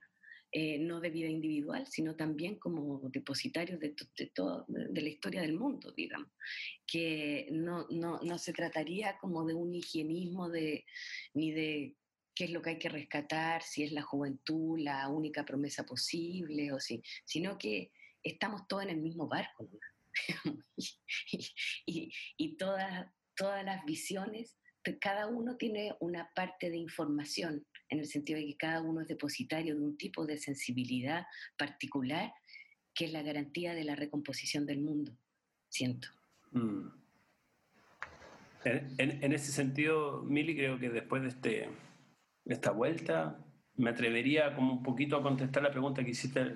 Eh, 0.53 0.80
no 0.80 0.99
de 0.99 1.10
vida 1.10 1.30
individual, 1.30 1.88
sino 1.88 2.18
también 2.18 2.56
como 2.60 2.99
depositarios 3.10 3.80
de, 3.80 3.95
de, 4.18 5.02
la 5.02 5.07
historia 5.07 5.40
del 5.40 5.57
mundo, 5.57 5.94
digamos, 5.94 6.28
que 6.86 7.48
no, 7.53 7.88
no, 7.90 8.19
no, 8.22 8.38
se 8.38 8.52
trataría 8.52 9.18
como 9.18 9.45
de 9.45 9.53
un 9.53 9.73
higienismo 9.73 10.49
de, 10.49 10.84
ni 11.34 11.52
de 11.52 11.95
qué 12.36 12.45
es 12.45 12.52
lo 12.52 12.61
que 12.61 12.72
hay 12.72 12.80
que 12.80 12.90
rescatar, 12.90 13.64
si 13.64 13.84
es 13.84 13.94
la 13.94 14.02
juventud 14.02 14.78
la 14.78 15.07
única 15.07 15.45
promesa 15.45 15.86
posible, 15.86 16.73
o 16.73 16.82
si, 16.82 17.02
sino 17.23 17.57
que 17.57 17.94
estamos 18.22 18.68
todos 18.68 18.84
en 18.84 18.90
el 18.90 19.02
mismo 19.02 19.28
barco. 19.28 19.69
¿no? 19.72 19.80
y, 21.86 22.57
todas, 22.57 23.07
todas 23.36 23.64
las 23.64 23.86
visiones, 23.86 24.57
cada 24.99 25.28
uno 25.28 25.57
tiene 25.57 25.95
una 25.99 26.30
parte 26.36 26.69
de 26.69 26.78
información, 26.78 27.65
en 27.91 27.99
el 27.99 28.07
sentido 28.07 28.39
de 28.39 28.47
que 28.47 28.57
cada 28.57 28.81
uno 28.81 29.01
es 29.01 29.07
depositario 29.07 29.76
de 29.76 29.81
un 29.81 29.97
tipo 29.97 30.26
de 30.26 30.38
sensibilidad 30.38 31.27
particular, 31.57 32.34
que 32.95 33.05
es 33.05 33.11
la 33.11 33.22
garantía 33.22 33.76
de 33.76 33.84
la 33.84 33.95
recomposición 33.95 34.65
del 34.65 34.80
mundo, 34.80 35.11
siento. 35.69 36.07
Mm. 36.51 36.88
En, 38.63 39.34
ese 39.34 39.51
sentido, 39.51 40.23
Mili, 40.23 40.55
creo 40.55 40.80
que 40.80 40.89
después 40.89 41.22
de, 41.22 41.27
este, 41.27 41.69
de 42.45 42.53
esta 42.53 42.72
vuelta, 42.72 43.43
me 43.76 43.89
atrevería 43.89 44.55
como 44.55 44.73
un 44.73 44.84
poquito 44.84 45.18
a 45.18 45.23
contestar 45.23 45.63
la 45.63 45.72
pregunta 45.72 46.03
que 46.03 46.11
hiciste 46.11 46.55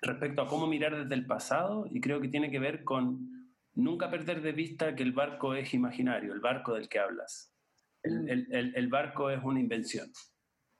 respecto 0.00 0.42
a 0.42 0.48
cómo 0.48 0.66
mirar 0.66 0.96
desde 0.96 1.14
el 1.14 1.26
pasado 1.26 1.86
y 1.90 2.00
creo 2.00 2.20
que 2.20 2.28
tiene 2.28 2.50
que 2.50 2.60
ver 2.60 2.84
con 2.84 3.52
nunca 3.74 4.08
perder 4.10 4.40
de 4.40 4.52
vista 4.52 4.94
que 4.94 5.02
el 5.02 5.12
barco 5.12 5.54
es 5.54 5.74
imaginario, 5.74 6.32
el 6.32 6.40
barco 6.40 6.74
del 6.74 6.88
que 6.88 7.00
hablas. 7.00 7.52
El, 8.02 8.22
mm. 8.22 8.28
el, 8.28 8.72
el 8.76 8.88
barco 8.88 9.28
es 9.28 9.42
una 9.42 9.60
invención. 9.60 10.08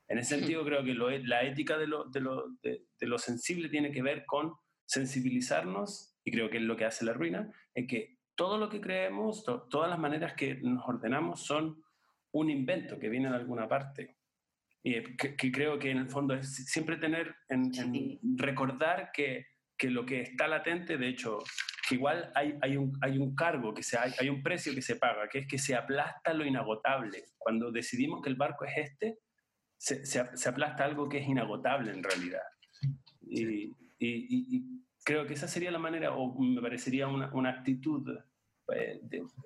En 0.09 0.19
ese 0.19 0.39
sentido, 0.39 0.65
creo 0.65 0.85
que 0.85 0.95
lo, 0.95 1.11
la 1.11 1.43
ética 1.43 1.77
de 1.79 1.87
lo, 1.87 2.05
de, 2.05 2.21
lo, 2.21 2.47
de, 2.63 2.87
lo, 3.01 3.19
sensible 3.19 3.69
tiene 3.69 3.91
que 3.91 4.03
ver 4.03 4.25
con 4.25 4.55
sensibilizarnos, 4.85 6.15
y 6.25 6.31
creo 6.31 6.49
que 6.49 6.59
es 6.59 6.63
lo 6.63 6.77
que 6.77 6.85
hace 6.85 7.05
la 7.05 7.13
ruina, 7.13 7.51
es 7.75 7.87
que 7.89 8.19
todo 8.37 8.59
lo 8.59 8.69
que 8.69 8.81
creemos, 8.81 9.45
todas 9.45 9.91
las 9.91 9.99
maneras 9.99 10.35
que 10.35 10.57
nos 10.57 10.87
ordenamos 10.87 11.45
son 11.45 11.83
un 12.33 12.51
invento 12.51 12.99
que 12.99 13.09
viene 13.09 13.31
de 13.31 13.37
alguna 13.37 13.67
parte. 13.67 14.17
Y 14.83 15.03
que, 15.17 15.51
creo 15.51 15.79
que 15.81 15.91
en 15.91 15.99
el 15.99 16.09
fondo 16.09 16.35
es 16.35 16.55
siempre 16.67 16.97
tener, 16.97 17.35
en, 17.49 17.73
recordar 18.37 19.11
que, 19.13 19.47
que, 19.77 19.91
lo 19.91 20.07
que 20.07 20.21
está 20.21 20.47
latente, 20.47 20.97
de 20.97 21.09
hecho, 21.09 21.39
que 21.89 21.97
igual 21.97 22.31
hay, 22.37 22.57
hay, 22.63 22.77
un, 22.77 22.97
hay 23.01 23.19
un 23.19 23.35
cargo, 23.35 23.75
que 23.75 23.83
se, 23.83 23.99
hay, 23.99 24.13
hay 24.21 24.29
un 24.29 24.45
precio 24.45 24.73
que 24.73 24.83
se 24.83 24.95
paga, 24.95 25.29
que 25.29 25.41
es 25.41 25.49
que 25.49 25.59
se 25.59 25.75
aplasta 25.75 26.33
lo 26.33 26.47
inagotable. 26.47 27.25
Cuando 27.37 27.73
decidimos 27.73 28.23
que 28.23 28.29
el 28.29 28.37
barco 28.37 28.65
es 28.65 28.77
este, 28.77 29.19
se, 29.77 30.05
se, 30.07 30.49
aplasta 30.49 30.85
algo 30.85 31.09
que 31.09 31.19
es 31.19 31.29
inagotable 31.29 31.93
en 31.93 32.03
realidad. 32.03 32.43
Y, 33.23 33.73
y, 33.99 34.83
creo 35.05 35.27
que 35.27 35.35
esa 35.35 35.49
sería 35.49 35.71
la 35.71 35.79
manera, 35.79 36.15
o 36.15 36.39
me 36.41 36.61
parecería 36.61 37.07
una, 37.07 37.33
una 37.33 37.51
actitud 37.51 38.19
eh, 38.75 39.01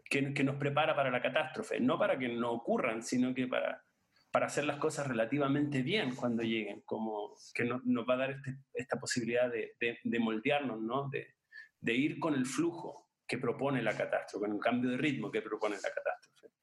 que, 0.09 0.33
que, 0.33 0.45
nos 0.45 0.57
prepara 0.57 0.97
para 0.97 1.11
la 1.11 1.21
catástrofe, 1.21 1.81
no 1.81 1.99
para 1.99 2.19
que 2.19 2.29
no 2.29 2.53
ocurran, 2.53 3.03
sino 3.03 3.35
que 3.35 3.47
para, 3.47 3.85
para 4.31 4.47
hacer 4.47 4.65
las 4.65 4.79
cosas 4.79 5.07
relativamente 5.07 5.83
bien 5.83 6.15
cuando 6.15 6.43
lleguen, 6.43 6.81
como 6.83 7.35
que 7.53 7.65
no, 7.65 7.81
nos 7.85 8.09
va 8.09 8.15
a 8.15 8.19
dar 8.19 8.31
este, 8.31 8.57
esta 8.73 8.99
posibilidad 8.99 9.51
de, 9.51 9.77
de, 9.79 9.99
de 10.03 10.19
moldearnos, 10.19 10.81
¿no? 10.81 11.09
de, 11.11 11.35
de 11.81 11.95
ir 11.95 12.19
con 12.19 12.35
el 12.35 12.47
flujo 12.47 13.11
que 13.27 13.39
propone 13.39 13.83
la 13.83 13.97
catástrofe, 13.97 14.47
con 14.47 14.57
el 14.57 14.61
cambio 14.61 14.91
de 14.91 14.97
ritmo 14.97 15.31
que 15.31 15.43
propone 15.43 15.77
la 15.77 15.91
catástrofe. 15.91 16.55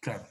Claro. 0.00 0.24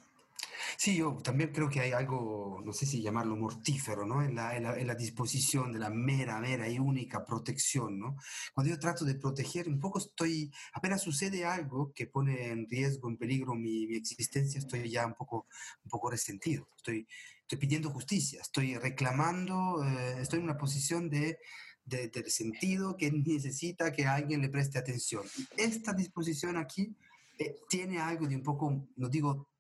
Sí, 0.84 0.98
yo 0.98 1.18
también 1.24 1.54
creo 1.54 1.70
que 1.70 1.80
hay 1.80 1.94
algo, 1.94 2.62
no 2.66 2.74
sé 2.74 2.86
si 2.86 3.02
llamarlo 3.02 3.38
mortífero, 3.38 4.06
¿no? 4.06 4.22
En 4.22 4.36
la, 4.36 4.58
en 4.58 4.86
la, 4.86 4.96
disposición 4.96 5.72
de 5.72 5.80
la 5.80 5.90
mera, 5.90 6.42
mera 6.42 6.68
y 6.68 6.78
única 6.78 7.24
protección, 7.24 7.98
¿no? 7.98 8.18
Cuando 8.54 8.70
yo 8.70 8.78
trato 8.78 9.06
de 9.06 9.16
proteger, 9.16 9.70
un 9.70 9.80
poco 9.80 10.00
estoy, 10.00 10.52
apenas 10.74 11.02
sucede 11.02 11.46
algo 11.46 11.94
que 11.94 12.08
pone 12.08 12.50
en 12.50 12.68
riesgo, 12.70 13.08
en 13.08 13.16
peligro 13.16 13.56
mi, 13.56 13.88
mi 13.88 13.96
existencia, 13.96 14.60
estoy 14.60 14.90
ya 14.90 15.08
un 15.08 15.14
poco, 15.14 15.48
un 15.86 15.90
poco 15.90 16.12
resentido, 16.12 16.68
estoy, 16.76 17.08
estoy 17.40 17.60
pidiendo 17.60 17.90
justicia, 17.90 18.42
estoy 18.42 18.76
reclamando, 18.76 19.86
eh, 19.86 20.18
estoy 20.20 20.40
en 20.40 20.46
una 20.46 20.58
posición 20.58 21.10
de, 21.10 21.40
de, 21.86 22.10
del 22.10 22.30
sentido 22.30 22.98
que 22.98 23.10
necesita 23.10 23.94
que 23.94 24.06
alguien 24.06 24.42
le 24.42 24.50
preste 24.50 24.80
atención. 24.80 25.24
Esta 25.56 25.94
disposición 25.94 26.58
aquí 26.58 26.94
eh, 27.40 27.56
tiene 27.70 28.00
algo 28.00 28.28
de 28.28 28.36
un 28.36 28.44
poco, 28.44 28.86
no 28.98 29.08
digo 29.08 29.53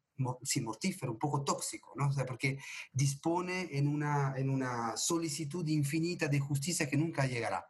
sí, 0.44 0.62
mortífero, 0.62 1.12
un 1.12 1.20
poco 1.20 1.44
tóxico, 1.44 1.94
¿no? 1.96 2.10
O 2.10 2.14
sea, 2.14 2.26
porque 2.26 2.60
dispone 2.92 3.70
en 3.72 3.88
una, 3.88 4.34
en 4.38 4.50
una 4.50 4.96
solicitud 4.98 5.68
infinita 5.68 6.28
de 6.28 6.40
justicia 6.40 6.90
que 6.90 6.98
nunca 6.98 7.26
llegará. 7.26 7.68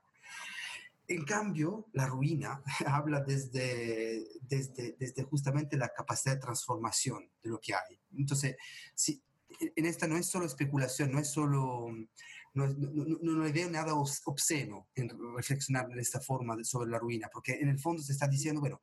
En 1.07 1.25
cambio, 1.25 1.87
la 1.93 2.07
ruina 2.07 2.63
habla 2.85 3.21
desde, 3.21 4.25
desde, 4.41 4.95
desde 4.97 5.23
justamente 5.23 5.77
la 5.77 5.89
capacidad 5.89 6.35
de 6.35 6.41
transformación 6.41 7.29
de 7.41 7.49
lo 7.49 7.59
que 7.59 7.73
hay. 7.73 7.99
Entonces, 8.15 8.55
si, 8.95 9.21
en 9.59 9.85
esta 9.85 10.07
no 10.07 10.17
es 10.17 10.27
solo 10.27 10.45
especulación, 10.45 11.11
no 11.11 11.19
es 11.19 11.29
solo, 11.29 11.87
no, 12.53 12.67
no, 12.67 13.17
no, 13.21 13.53
veo 13.53 13.69
nada 13.69 13.93
obsceno 13.95 14.87
en 14.95 15.11
reflexionar 15.35 15.87
de 15.87 16.01
esta 16.01 16.19
forma 16.19 16.63
sobre 16.63 16.89
la 16.89 16.99
ruina, 16.99 17.29
porque 17.31 17.53
en 17.53 17.69
el 17.69 17.79
fondo 17.79 18.01
se 18.01 18.13
está 18.13 18.27
diciendo, 18.27 18.61
bueno, 18.61 18.81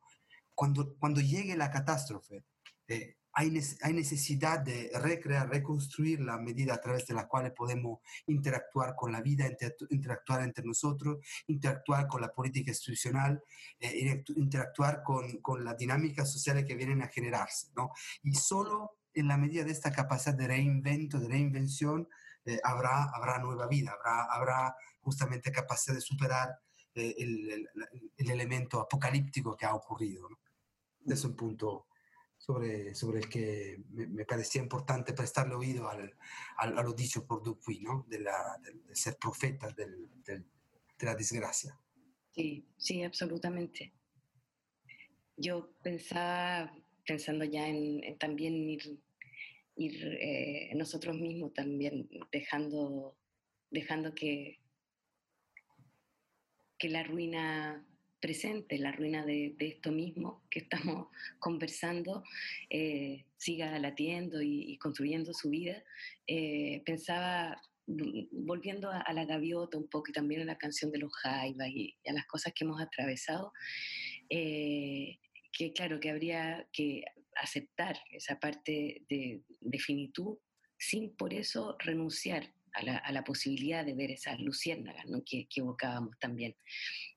cuando, 0.53 0.95
cuando 0.97 1.21
llegue 1.21 1.55
la 1.55 1.71
catástrofe, 1.71 2.43
eh, 2.87 3.15
hay, 3.33 3.49
necesidad 3.93 4.59
de 4.59 4.91
recrear, 4.95 5.49
reconstruir 5.49 6.19
la 6.19 6.37
medida 6.37 6.73
a 6.73 6.81
través 6.81 7.07
de 7.07 7.13
la 7.13 7.27
cual 7.27 7.53
podemos 7.53 7.99
interactuar 8.27 8.95
con 8.95 9.11
la 9.11 9.21
vida, 9.21 9.49
interactuar 9.89 10.43
entre 10.43 10.65
nosotros, 10.65 11.19
interactuar 11.47 12.07
con 12.07 12.21
la 12.21 12.33
política 12.33 12.71
institucional, 12.71 13.41
eh, 13.79 14.23
interactuar 14.35 15.03
con, 15.03 15.37
con 15.41 15.63
las 15.63 15.77
dinámicas 15.77 16.31
sociales 16.31 16.65
que 16.65 16.75
vienen 16.75 17.01
a 17.01 17.07
generarse. 17.07 17.67
¿no? 17.75 17.91
Y 18.23 18.33
solo 18.35 18.97
en 19.13 19.27
la 19.27 19.37
medida 19.37 19.63
de 19.63 19.71
esta 19.71 19.91
capacidad 19.91 20.35
de 20.35 20.47
reinvento, 20.47 21.19
de 21.19 21.27
reinvención, 21.27 22.07
eh, 22.45 22.59
habrá, 22.63 23.03
habrá 23.13 23.39
nueva 23.39 23.67
vida, 23.67 23.95
habrá, 24.29 24.75
justamente 25.03 25.51
capacidad 25.51 25.95
de 25.95 26.01
superar 26.01 26.59
eh, 26.93 27.15
el, 27.17 27.67
el, 28.17 28.29
elemento 28.29 28.79
apocalíptico 28.79 29.57
que 29.57 29.65
ha 29.65 29.73
ocurrido. 29.73 30.29
¿no? 30.29 30.37
Es 31.11 31.23
un 31.25 31.35
punto 31.35 31.87
sobre, 32.41 32.95
sobre 32.95 33.19
el 33.19 33.29
que 33.29 33.77
me, 33.91 34.25
parecía 34.25 34.63
importante 34.63 35.13
prestarle 35.13 35.53
oído 35.53 35.87
al, 35.87 36.11
al, 36.57 36.75
a 36.75 36.81
lo 36.81 36.91
dicho 36.91 37.27
por 37.27 37.43
Dupuy, 37.43 37.85
de, 38.07 38.19
la, 38.19 38.59
de, 38.63 38.95
ser 38.95 39.17
profeta 39.17 39.69
del, 39.69 40.09
del, 40.23 40.43
de 40.97 41.05
la 41.05 41.13
desgracia. 41.13 41.79
Sí, 42.33 42.65
sí, 42.77 43.03
absolutamente. 43.03 43.93
Yo 45.37 45.71
pensaba, 45.83 46.75
pensando 47.05 47.45
ya 47.45 47.67
en, 47.67 48.17
también 48.17 48.67
ir, 48.67 48.99
ir 49.75 50.03
eh, 50.19 50.71
nosotros 50.73 51.15
mismos 51.15 51.53
también 51.53 52.09
dejando, 52.31 53.19
dejando 53.69 54.15
que, 54.15 54.59
que 56.79 56.89
la 56.89 57.03
ruina 57.03 57.85
presente, 58.21 58.77
la 58.77 58.91
ruina 58.91 59.25
de, 59.25 59.55
esto 59.59 59.91
mismo 59.91 60.43
que 60.49 60.59
estamos 60.59 61.07
conversando, 61.39 62.23
eh, 62.69 63.25
siga 63.37 63.77
latiendo 63.79 64.41
y, 64.41 64.77
construyendo 64.77 65.33
su 65.33 65.49
vida. 65.49 65.83
Eh, 66.27 66.81
pensaba, 66.85 67.61
volviendo 67.87 68.89
a, 68.91 69.11
la 69.13 69.25
gaviota 69.25 69.77
un 69.77 69.89
poco 69.89 70.11
y 70.11 70.13
también 70.13 70.41
a 70.41 70.45
la 70.45 70.57
canción 70.57 70.91
de 70.91 70.99
los 70.99 71.13
Jaivas 71.13 71.67
y, 71.69 71.97
a 72.07 72.13
las 72.13 72.25
cosas 72.27 72.53
que 72.53 72.63
hemos 72.63 72.79
atravesado, 72.79 73.51
eh, 74.29 75.17
que 75.51 75.73
claro, 75.73 75.99
que 75.99 76.09
habría 76.11 76.67
que 76.71 77.03
aceptar 77.35 77.97
esa 78.11 78.39
parte 78.39 79.03
de, 79.09 79.41
de 79.59 79.79
finitud 79.79 80.37
sin 80.77 81.15
por 81.15 81.33
eso 81.33 81.75
renunciar 81.79 82.53
a 82.73 83.11
la, 83.11 83.23
posibilidad 83.23 83.85
de 83.85 83.93
ver 83.93 84.11
esas 84.11 84.39
luciérnagas 84.39 85.05
¿no? 85.07 85.23
que, 85.25 85.47
que, 85.47 85.61
evocábamos 85.61 86.17
también. 86.19 86.55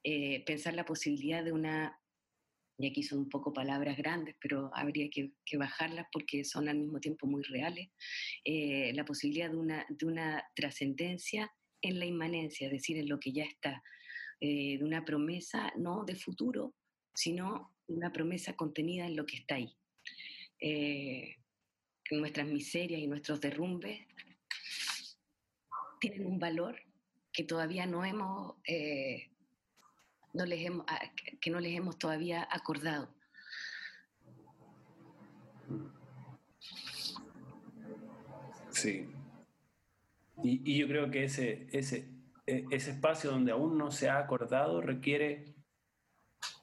Eh, 0.02 0.44
pensar 0.44 0.74
la 0.74 0.84
posibilidad 0.84 1.44
de 1.44 1.52
una, 1.52 1.98
y 2.78 2.88
aquí 2.88 3.02
son 3.02 3.20
un 3.20 3.28
poco 3.28 3.52
palabras 3.52 3.96
grandes, 3.96 4.34
pero 4.40 4.70
habría 4.74 5.08
que, 5.10 5.32
bajarlas 5.56 6.06
porque 6.12 6.44
son 6.44 6.68
al 6.68 6.78
mismo 6.78 7.00
tiempo 7.00 7.26
muy 7.26 7.42
reales, 7.42 7.88
eh, 8.44 8.92
la 8.94 9.04
posibilidad 9.04 9.50
de 9.50 9.56
una, 9.56 9.86
de 9.88 10.06
una 10.06 10.44
trascendencia 10.54 11.52
en 11.80 11.98
la 11.98 12.06
inmanencia, 12.06 12.66
es 12.66 12.72
decir, 12.72 12.98
en 12.98 13.08
lo 13.08 13.20
que 13.20 13.32
ya 13.32 13.44
está, 13.44 13.82
eh, 14.40 14.78
de 14.78 14.84
una 14.84 15.04
promesa 15.04 15.72
no 15.76 16.04
de 16.04 16.16
futuro, 16.16 16.74
sino 17.14 17.72
una 17.86 18.12
promesa 18.12 18.54
contenida 18.54 19.06
en 19.06 19.16
lo 19.16 19.26
que 19.26 19.36
está 19.36 19.56
ahí. 19.56 19.76
en 20.60 22.20
nuestras 22.20 22.46
miserias 22.46 23.00
y 23.00 23.06
nuestros 23.06 23.40
derrumbes 23.40 24.06
tienen 26.10 26.26
un 26.26 26.38
valor 26.38 26.76
que 27.32 27.44
todavía 27.44 27.86
no 27.86 28.04
hemos, 28.04 28.56
eh, 28.66 29.30
no 30.32 30.44
les 30.44 30.66
hemos, 30.66 30.84
ah, 30.88 31.00
que 31.40 31.50
no 31.50 31.60
les 31.60 31.74
hemos 31.74 31.98
todavía 31.98 32.46
acordado. 32.50 33.08
Sí. 38.70 39.08
Y, 40.42 40.78
yo 40.78 40.86
creo 40.88 41.10
que 41.10 41.24
ese, 41.24 41.68
ese, 41.72 42.10
e, 42.46 42.64
ese 42.70 42.90
espacio 42.90 43.30
donde 43.30 43.52
aún 43.52 43.78
no 43.78 43.90
se 43.90 44.08
ha 44.10 44.18
acordado 44.18 44.80
requiere 44.80 45.54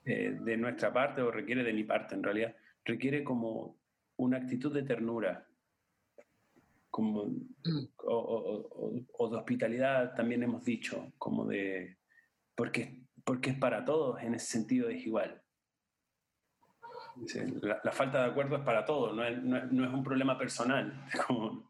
eh, 0.06 0.38
de 0.40 0.58
nuestra 0.58 0.94
parte, 0.94 1.22
o 1.22 1.32
requiere 1.32 1.64
de 1.64 1.74
mi 1.74 1.84
parte 1.84 2.14
en 2.16 2.24
realidad, 2.24 2.56
requiere 2.86 3.24
como 3.24 3.80
una 4.18 4.38
actitud 4.38 4.74
de 4.74 4.84
ternura, 4.84 5.48
como, 6.92 7.26
mm. 7.26 7.88
o, 8.04 9.30
de 9.32 9.38
hospitalidad 9.38 10.14
también 10.14 10.44
hemos 10.44 10.64
dicho, 10.64 11.12
como 11.18 11.46
de, 11.46 11.98
porque, 12.54 13.02
porque 13.24 13.52
es 13.52 13.58
para 13.58 13.84
todos, 13.84 14.22
en 14.22 14.36
ese 14.36 14.46
sentido 14.46 14.90
es 14.90 15.06
igual. 15.06 15.42
La, 17.62 17.92
falta 17.92 18.24
de 18.24 18.32
acuerdo 18.32 18.58
es 18.58 18.64
para 18.64 18.86
todos, 18.86 19.16
no 19.16 19.26
es, 19.26 19.42
no 19.42 19.58
es, 19.58 19.94
un 19.94 20.04
problema 20.04 20.38
personal. 20.38 20.94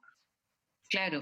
Claro, 0.90 1.22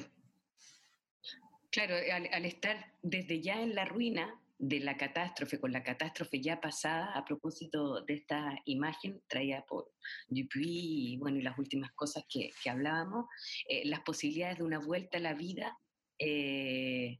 claro, 1.69 1.93
al 2.11 2.45
estar 2.45 2.91
desde 3.03 3.39
ya 3.39 3.61
en 3.61 3.75
la 3.75 3.85
ruina, 3.85 4.41
de 4.59 4.81
la 4.81 4.97
catástrofe, 4.97 5.57
con 5.59 5.71
la 5.71 5.83
catástrofe 5.83 6.41
ya 6.41 6.59
pasada, 6.59 7.13
a 7.13 7.23
propósito 7.23 8.01
de 8.01 8.15
esta 8.15 8.59
imagen 8.65 9.21
traída 9.27 9.65
por 9.65 9.93
Dupuy 10.27 11.13
y, 11.13 11.17
bueno, 11.17 11.37
y 11.37 11.41
las 11.41 11.57
últimas 11.57 11.91
cosas 11.93 12.25
que, 12.29 12.51
que 12.61 12.69
hablábamos, 12.69 13.25
eh, 13.69 13.83
las 13.85 14.01
posibilidades 14.01 14.57
de 14.57 14.65
una 14.65 14.79
vuelta 14.79 15.17
a 15.17 15.21
la 15.21 15.33
vida 15.33 15.79
eh, 16.19 17.19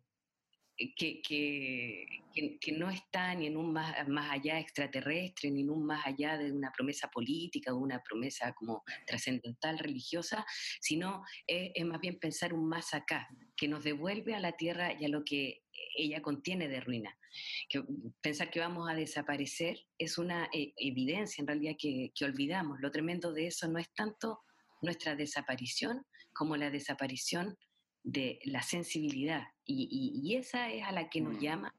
que, 0.98 1.22
que, 1.22 2.72
no 2.74 2.90
está 2.90 3.36
ni 3.36 3.48
en 3.48 3.58
un 3.58 3.74
más, 3.74 4.08
más, 4.08 4.32
allá 4.32 4.60
extraterrestre, 4.60 5.50
ni 5.52 5.62
en 5.62 5.70
un 5.70 5.86
más 5.86 6.06
allá 6.06 6.38
de 6.38 6.52
una 6.52 6.72
promesa 6.72 7.10
política 7.10 7.74
o 7.74 7.78
una 7.78 8.02
promesa 8.02 8.54
como 8.54 8.84
trascendental 9.06 9.80
religiosa, 9.80 10.46
sino 10.80 11.24
es, 11.48 11.72
es, 11.74 11.86
más 11.86 12.00
bien 12.00 12.20
pensar 12.20 12.54
un 12.54 12.68
más 12.70 12.94
acá, 12.94 13.28
que 13.58 13.68
nos 13.68 13.84
devuelve 13.84 14.36
a 14.36 14.40
la 14.40 14.54
tierra 14.54 14.94
y 14.98 15.06
a 15.06 15.10
lo 15.10 15.26
que 15.26 15.64
ella 15.96 16.22
contiene 16.22 16.68
de 16.68 16.80
ruina. 16.80 17.19
Que 17.68 17.84
pensar 18.22 18.50
que 18.50 18.60
vamos 18.60 18.90
a 18.90 18.96
desaparecer 18.96 19.80
es 19.98 20.18
una 20.18 20.50
eh, 20.54 20.74
evidencia 20.78 21.42
en 21.42 21.48
realidad 21.48 21.76
que, 21.78 22.12
que 22.16 22.26
olvidamos. 22.26 22.80
Lo 22.80 22.92
tremendo 22.92 23.34
de 23.34 23.48
eso 23.48 23.68
no 23.68 23.80
es 23.80 23.92
tanto 23.94 24.42
nuestra 24.82 25.16
desaparición 25.16 26.06
como 26.34 26.56
la 26.56 26.70
desaparición 26.70 27.58
de 28.04 28.40
la 28.46 28.62
sensibilidad 28.62 29.44
y, 29.66 30.36
esa 30.36 30.72
es 30.72 30.84
a 30.84 30.92
la 30.92 31.10
que 31.10 31.22
nos 31.22 31.36
mm. 31.36 31.40
llama, 31.40 31.76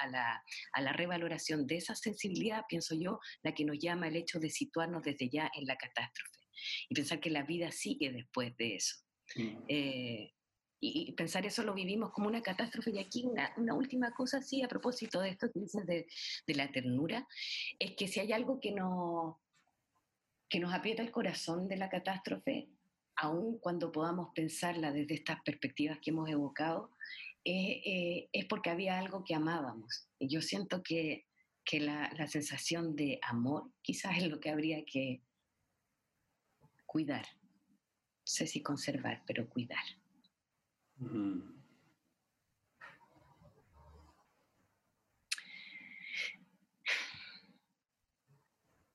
a 0.00 0.06
la, 0.08 0.42
a, 0.72 0.80
la, 0.80 0.92
revaloración 0.92 1.66
de 1.66 1.76
esa 1.76 1.94
sensibilidad, 1.94 2.64
pienso 2.68 2.94
yo, 2.94 3.20
la 3.42 3.54
que 3.54 3.64
nos 3.64 3.78
llama 3.78 4.08
el 4.08 4.16
hecho 4.16 4.38
de 4.38 4.50
situarnos 4.50 5.02
desde 5.02 5.28
ya 5.30 5.50
en 5.54 5.66
la 5.66 5.76
catástrofe 5.76 6.30
y 6.88 6.94
pensar 6.94 7.20
que 7.20 7.30
la 7.30 7.42
vida 7.42 7.70
sigue 7.70 8.12
después 8.12 8.56
de 8.56 8.76
eso. 8.76 8.96
Mm. 9.36 9.64
Eh, 9.68 10.32
y, 10.84 11.12
pensar 11.12 11.46
eso 11.46 11.62
lo 11.62 11.74
vivimos 11.74 12.10
como 12.10 12.26
una 12.26 12.42
catástrofe. 12.42 12.90
Y 12.90 12.98
aquí 12.98 13.24
una, 13.24 13.74
última 13.74 14.10
cosa, 14.12 14.42
sí, 14.42 14.62
a 14.62 14.68
propósito 14.68 15.20
de 15.20 15.30
esto 15.30 15.50
que 15.52 15.60
dices 15.60 15.86
de, 15.86 16.06
de, 16.46 16.54
la 16.54 16.70
ternura, 16.72 17.26
es 17.78 17.92
que 17.92 18.08
si 18.08 18.18
hay 18.18 18.32
algo 18.32 18.58
que, 18.58 18.72
no, 18.72 19.40
que 20.48 20.58
nos 20.58 20.74
aprieta 20.74 21.02
el 21.02 21.12
corazón 21.12 21.68
de 21.68 21.76
la 21.76 21.88
catástrofe, 21.88 22.68
aun 23.14 23.58
cuando 23.58 23.92
podamos 23.92 24.30
pensarla 24.34 24.90
desde 24.90 25.14
estas 25.14 25.40
perspectivas 25.42 26.00
que 26.00 26.10
hemos 26.10 26.28
evocado, 26.28 26.90
eh, 27.44 27.80
eh, 27.84 28.28
es 28.32 28.46
porque 28.46 28.70
había 28.70 28.98
algo 28.98 29.22
que 29.22 29.36
amábamos. 29.36 30.08
Y 30.18 30.28
yo 30.28 30.42
siento 30.42 30.82
que, 30.82 31.26
que 31.64 31.78
la, 31.78 32.12
la, 32.16 32.26
sensación 32.26 32.96
de 32.96 33.20
amor 33.22 33.70
quizás 33.82 34.16
es 34.18 34.26
lo 34.26 34.40
que 34.40 34.50
habría 34.50 34.84
que 34.84 35.22
cuidar. 36.86 37.26
No 37.40 38.26
sé 38.26 38.48
si 38.48 38.62
conservar, 38.62 39.22
pero 39.26 39.48
cuidar. 39.48 40.01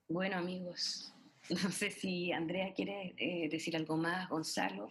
Bueno 0.09 0.37
amigos, 0.37 1.13
No 1.63 1.71
sé 1.71 1.91
si 1.91 2.31
Andrea 2.31 2.73
quiere 2.73 3.13
eh, 3.17 3.47
decir 3.49 3.75
algo 3.75 3.97
más, 3.97 4.29
Gonzalo. 4.29 4.89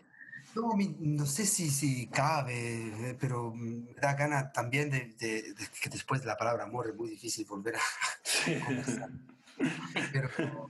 No, 0.55 0.71
no 1.01 1.27
sé 1.27 1.45
si, 1.45 1.71
si 1.71 2.07
cabe, 2.07 3.11
eh, 3.11 3.17
pero 3.19 3.53
me 3.53 3.93
da 4.01 4.15
gana 4.15 4.53
también 4.53 4.91
de, 4.91 5.15
que 5.19 5.89
después 5.91 6.21
de 6.21 6.29
la 6.29 6.37
palabra 6.37 6.65
amor 6.65 6.89
es 6.89 6.95
muy 6.95 7.11
difícil 7.11 7.45
volver 7.47 7.77
a 7.77 7.81
conversar. 8.67 9.11
Pero 10.13 10.69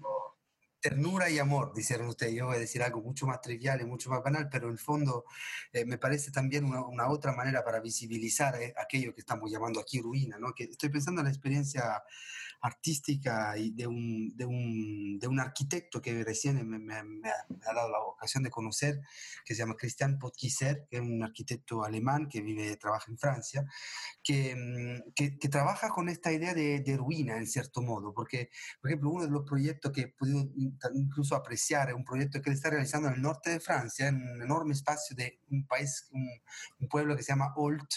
ternura 0.86 1.28
y 1.28 1.40
amor, 1.40 1.72
dijeron 1.74 2.06
ustedes. 2.06 2.34
Yo 2.34 2.46
voy 2.46 2.56
a 2.56 2.60
decir 2.60 2.80
algo 2.80 3.00
mucho 3.00 3.26
más 3.26 3.40
trivial 3.40 3.80
y 3.80 3.84
mucho 3.84 4.08
más 4.08 4.22
banal, 4.22 4.48
pero 4.48 4.68
en 4.68 4.74
el 4.74 4.78
fondo 4.78 5.24
eh, 5.72 5.84
me 5.84 5.98
parece 5.98 6.30
también 6.30 6.64
una, 6.64 7.08
otra 7.08 7.32
manera 7.32 7.64
para 7.64 7.80
visibilizar 7.80 8.54
aquello 8.76 9.12
que 9.12 9.20
estamos 9.20 9.50
llamando 9.50 9.80
aquí 9.80 10.00
ruina, 10.00 10.38
¿no? 10.38 10.54
Que 10.54 10.64
estoy 10.64 10.90
pensando 10.90 11.22
en 11.22 11.24
la 11.24 11.32
experiencia 11.32 12.04
artística 12.60 13.56
y 13.56 13.70
de 13.70 13.86
un, 13.86 14.36
de 14.36 14.44
un, 14.44 15.18
de 15.18 15.28
un 15.28 15.40
arquitecto 15.40 16.00
que 16.00 16.24
recién 16.24 16.66
me, 16.68 16.94
ha, 16.94 17.04
dado 17.74 17.90
la 17.90 18.00
ocasión 18.00 18.42
de 18.42 18.50
conocer, 18.50 19.00
que 19.44 19.54
se 19.54 19.60
llama 19.60 19.76
Christian 19.76 20.18
Potkiser, 20.18 20.86
que 20.88 20.96
es 20.96 21.02
un 21.02 21.22
arquitecto 21.22 21.84
alemán 21.84 22.28
que 22.28 22.40
vive, 22.40 22.76
trabaja 22.76 23.10
en 23.10 23.18
Francia, 23.18 23.64
que, 24.22 24.54
mm, 24.54 25.12
que, 25.14 25.38
que 25.38 25.48
trabaja 25.48 25.90
con 25.90 26.08
esta 26.08 26.32
idea 26.32 26.54
de, 26.54 26.80
de, 26.80 26.96
ruina, 26.96 27.36
en 27.36 27.46
cierto 27.46 27.82
modo, 27.82 28.12
porque, 28.12 28.50
por 28.80 28.90
ejemplo, 28.90 29.10
uno 29.10 29.24
de 29.24 29.30
los 29.30 29.44
proyectos 29.44 29.92
que 29.92 30.02
he 30.02 30.08
podido 30.08 30.48
incluso 30.94 31.34
apreciar 31.34 31.88
es 31.88 31.94
un 31.94 32.04
proyecto 32.04 32.40
que 32.40 32.50
él 32.50 32.56
está 32.56 32.70
realizando 32.70 33.08
en 33.08 33.14
el 33.14 33.22
norte 33.22 33.50
de 33.50 33.60
Francia, 33.60 34.08
en 34.08 34.16
un 34.16 34.42
enorme 34.42 34.72
espacio 34.72 35.16
de 35.16 35.40
un 35.50 35.66
país, 35.66 36.08
un, 36.10 36.88
pueblo 36.88 37.16
que 37.16 37.22
se 37.22 37.32
llama 37.32 37.52
Olt, 37.56 37.90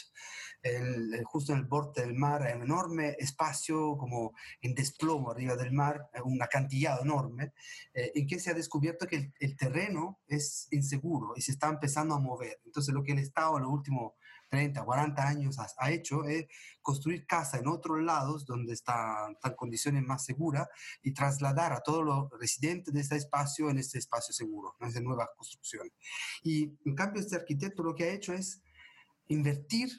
justo 1.23 1.53
en 1.53 1.59
el 1.59 1.65
borde 1.65 2.01
del 2.01 2.15
mar, 2.15 2.43
hay 2.43 2.55
un 2.55 2.63
enorme 2.63 3.15
espacio 3.19 3.97
como 3.97 4.33
en 4.61 4.75
desplomo 4.75 5.31
arriba 5.31 5.55
del 5.55 5.71
mar, 5.71 6.09
eh, 6.13 6.21
un 6.23 6.41
acantilado 6.41 7.03
enorme, 7.03 7.53
eh, 7.93 8.11
en 8.15 8.27
que 8.27 8.39
se 8.39 8.51
ha 8.51 8.53
descubierto 8.53 9.07
que 9.07 9.31
el, 9.39 9.55
terreno 9.55 10.19
es 10.27 10.67
inseguro 10.71 11.33
y 11.35 11.41
se 11.41 11.51
está 11.51 11.69
empezando 11.69 12.15
a 12.15 12.19
mover. 12.19 12.59
Entonces 12.65 12.93
lo 12.93 13.03
que 13.03 13.13
el 13.13 13.19
Estado 13.19 13.57
en 13.57 13.63
los 13.63 13.71
últimos 13.71 14.13
30, 14.49 14.83
40 14.83 15.27
años 15.27 15.57
ha, 15.77 15.91
hecho 15.91 16.23
es 16.25 16.47
construir 16.81 17.25
casas 17.25 17.61
en 17.61 17.67
otros 17.67 18.01
lados 18.01 18.45
donde 18.45 18.73
están, 18.73 19.37
condiciones 19.55 20.03
más 20.03 20.25
seguras 20.25 20.67
y 21.03 21.13
trasladar 21.13 21.73
a 21.73 21.81
todos 21.81 22.03
los 22.03 22.29
residentes 22.39 22.93
de 22.93 23.01
ese 23.01 23.15
espacio 23.15 23.69
en 23.69 23.77
ese 23.77 23.99
espacio 23.99 24.33
seguro, 24.33 24.75
en 24.79 24.89
esas 24.89 25.01
nuevas 25.01 25.29
construcciones. 25.35 25.93
Y 26.43 26.77
en 26.85 26.95
cambio 26.95 27.21
este 27.21 27.35
arquitecto 27.35 27.83
lo 27.83 27.95
que 27.95 28.05
ha 28.05 28.13
hecho 28.13 28.33
es 28.33 28.61
invertir 29.27 29.89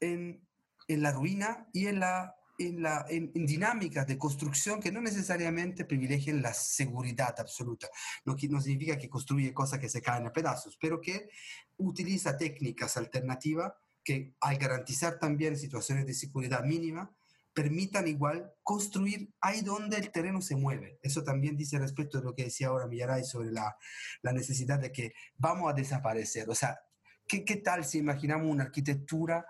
en, 0.00 0.46
en 0.88 1.02
la 1.02 1.12
ruina 1.12 1.68
y 1.72 1.86
en 1.86 2.00
la 2.00 2.34
en, 2.60 2.82
la, 2.82 3.06
en, 3.08 3.32
dinámicas 3.32 4.06
de 4.06 4.18
construcción 4.18 4.80
que 4.80 4.92
no 4.92 5.00
necesariamente 5.00 5.84
privilegien 5.84 6.42
la 6.42 6.52
seguridad 6.52 7.34
absoluta. 7.38 7.88
No, 8.24 8.36
no 8.48 8.60
significa 8.60 8.98
que 8.98 9.08
construye 9.08 9.54
cosas 9.54 9.78
que 9.78 9.88
se 9.88 10.02
caen 10.02 10.26
a 10.26 10.32
pedazos, 10.32 10.76
pero 10.80 11.00
que 11.00 11.30
utiliza 11.78 12.36
técnicas 12.36 12.96
alternativas 12.96 13.72
que 14.04 14.34
al 14.40 14.56
garantizar 14.56 15.18
también 15.18 15.56
situaciones 15.56 16.06
de 16.06 16.14
seguridad 16.14 16.64
mínima, 16.64 17.14
permitan 17.52 18.06
igual 18.06 18.52
construir 18.62 19.32
ahí 19.40 19.62
donde 19.62 19.96
el 19.96 20.10
terreno 20.10 20.40
se 20.40 20.56
mueve. 20.56 20.98
Eso 21.02 21.22
también 21.22 21.56
dice 21.56 21.78
respecto 21.78 22.18
de 22.18 22.24
lo 22.24 22.34
que 22.34 22.44
decía 22.44 22.68
ahora 22.68 22.86
Millaray 22.86 23.24
sobre 23.24 23.50
la, 23.50 23.76
la 24.22 24.32
necesidad 24.32 24.78
de 24.78 24.92
que 24.92 25.12
vamos 25.36 25.70
a 25.70 25.74
desaparecer. 25.74 26.48
O 26.48 26.54
sea, 26.54 26.80
¿qué, 27.26 27.44
¿qué 27.44 27.56
tal 27.56 27.84
si 27.84 27.98
imaginamos 27.98 28.46
una 28.46 28.64
arquitectura 28.64 29.46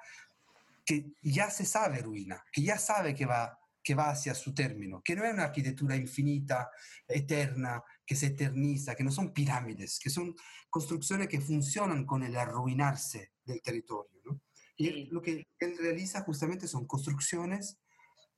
que 0.84 1.12
ya 1.22 1.50
se 1.50 1.64
sabe 1.64 1.98
ruina, 1.98 2.44
que 2.52 2.62
ya 2.62 2.78
sabe 2.78 3.14
que 3.14 3.26
va, 3.26 3.58
que 3.82 3.94
va 3.94 4.10
hacia 4.10 4.34
su 4.34 4.52
término, 4.54 5.02
que 5.02 5.16
no 5.16 5.24
es 5.24 5.32
una 5.32 5.44
arquitectura 5.44 5.96
infinita, 5.96 6.70
eterna, 7.08 7.82
que 8.04 8.14
se 8.14 8.26
eterniza, 8.26 8.94
que 8.94 9.04
no 9.04 9.10
son 9.10 9.32
pirámides, 9.32 9.98
que 9.98 10.10
son 10.10 10.34
construcciones 10.68 11.28
que 11.28 11.40
funcionan 11.40 12.04
con 12.04 12.22
el 12.22 12.36
arruinarse 12.36 13.32
del 13.44 13.62
territorio. 13.62 14.20
¿no? 14.24 14.40
Y 14.76 15.06
lo 15.06 15.22
que 15.22 15.46
él 15.58 15.78
realiza 15.78 16.22
justamente 16.22 16.66
son 16.66 16.86
construcciones 16.86 17.78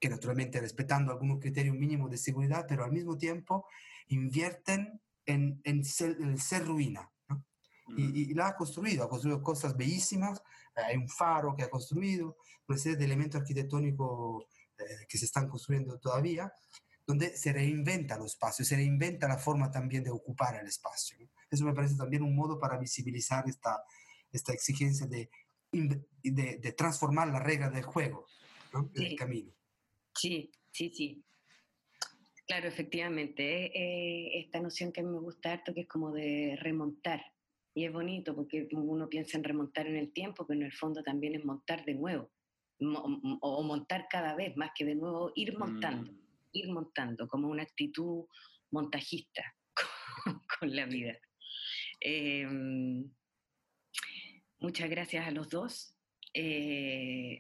que 0.01 0.09
naturalmente 0.09 0.61
respetando 0.61 1.13
algunos 1.13 1.39
criterios 1.39 1.77
mínimos 1.77 2.11
de 2.11 2.19
seguridad, 2.19 2.67
pero 2.69 2.85
al 2.85 2.91
mismo 2.91 3.17
tiempo 3.17 3.67
invierten 4.09 5.01
en, 5.27 5.61
en, 5.63 5.85
ser, 5.85 6.17
el 6.21 6.41
ser 6.41 6.67
ruina. 6.67 7.09
¿no? 7.29 7.45
Y, 7.97 8.31
y, 8.31 8.35
la 8.35 8.49
ha 8.49 8.57
construido, 8.57 9.05
ha 9.05 9.09
construido 9.09 9.43
cosas 9.43 9.77
bellísimas, 9.77 10.43
hay 10.75 10.97
un 10.97 11.09
faro 11.09 11.55
que 11.57 11.65
ha 11.65 11.71
construido, 11.71 12.37
una 12.69 12.79
serie 12.79 12.97
de 12.97 13.05
elementos 13.05 13.41
arquitectónicos 13.41 14.45
eh, 14.79 15.07
que 15.09 15.19
se 15.19 15.27
están 15.27 15.49
construyendo 15.49 15.99
todavía, 15.99 16.53
donde 17.07 17.37
se 17.37 17.53
reinventa 17.53 18.17
los 18.17 18.33
espacios, 18.33 18.69
se 18.69 18.77
reinventa 18.77 19.29
la 19.29 19.39
forma 19.39 19.71
también 19.71 20.05
de 20.05 20.11
ocupar 20.11 20.61
el 20.61 20.67
espacio. 20.67 21.19
Eso 21.51 21.65
me 21.65 21.75
parece 21.75 21.97
también 21.97 22.23
un 22.23 22.35
modo 22.35 22.59
para 22.59 22.79
visibilizar 22.79 23.49
esta, 23.49 23.83
esta 24.31 24.53
exigencia 24.53 25.07
de, 25.07 25.29
de, 25.73 26.59
de 26.59 26.73
transformar 26.73 27.29
la 27.29 27.41
regla 27.41 27.71
del 27.71 27.85
juego, 27.85 28.27
¿no? 28.73 28.91
el 28.95 29.17
camino. 29.17 29.53
Sí, 30.15 30.51
sí, 30.71 30.91
sí. 30.95 31.25
Claro, 32.47 32.69
efectivamente. 32.69 33.67
Eh, 33.67 34.41
esta 34.41 34.61
noción 34.61 34.93
que 34.93 35.03
me 35.03 35.19
gusta 35.19 35.53
harto, 35.53 35.73
que 35.73 35.83
es 35.83 35.89
como 35.89 36.13
de 36.13 36.59
remontar, 36.61 37.23
y 37.75 37.85
es 37.85 37.93
bonito 37.93 38.35
porque 38.35 38.69
uno 38.73 39.09
piensa 39.09 39.39
en 39.39 39.45
remontar 39.45 39.87
en 39.87 39.97
el 39.97 40.13
tiempo, 40.13 40.47
pero 40.47 40.61
en 40.61 40.67
el 40.67 40.73
fondo 40.73 41.03
también 41.03 41.35
es 41.35 41.45
montar 41.45 41.85
de 41.85 41.95
nuevo, 41.95 42.31
o 43.41 43.63
montar 43.63 44.07
cada 44.11 44.35
vez 44.35 44.57
más 44.57 44.73
que 44.77 44.85
de 44.85 44.95
nuevo, 44.95 45.33
ir 45.35 45.57
montando, 45.57 46.13
mm. 46.13 46.19
ir 46.53 46.71
montando, 46.71 47.29
como 47.29 47.49
una 47.49 47.63
actitud 47.63 48.27
montajista 48.71 49.43
con, 50.61 50.75
la 50.75 50.87
vida. 50.87 51.19
Em, 52.01 53.11
muchas 54.59 54.91
gracias 54.91 55.27
a 55.27 55.31
los 55.31 55.49
dos. 55.49 55.95
Eh, 56.35 57.39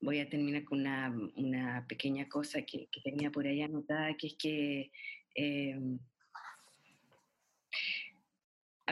voy 0.00 0.18
a 0.18 0.28
terminar 0.28 0.64
con 0.64 0.80
una, 0.80 1.86
pequeña 1.88 2.28
cosa 2.28 2.62
que, 2.62 2.88
tenía 3.02 3.30
por 3.30 3.46
ahí 3.46 3.62
anotada, 3.62 4.16
que 4.16 4.26
es 4.26 4.36
que 4.36 4.90
em, 5.34 5.98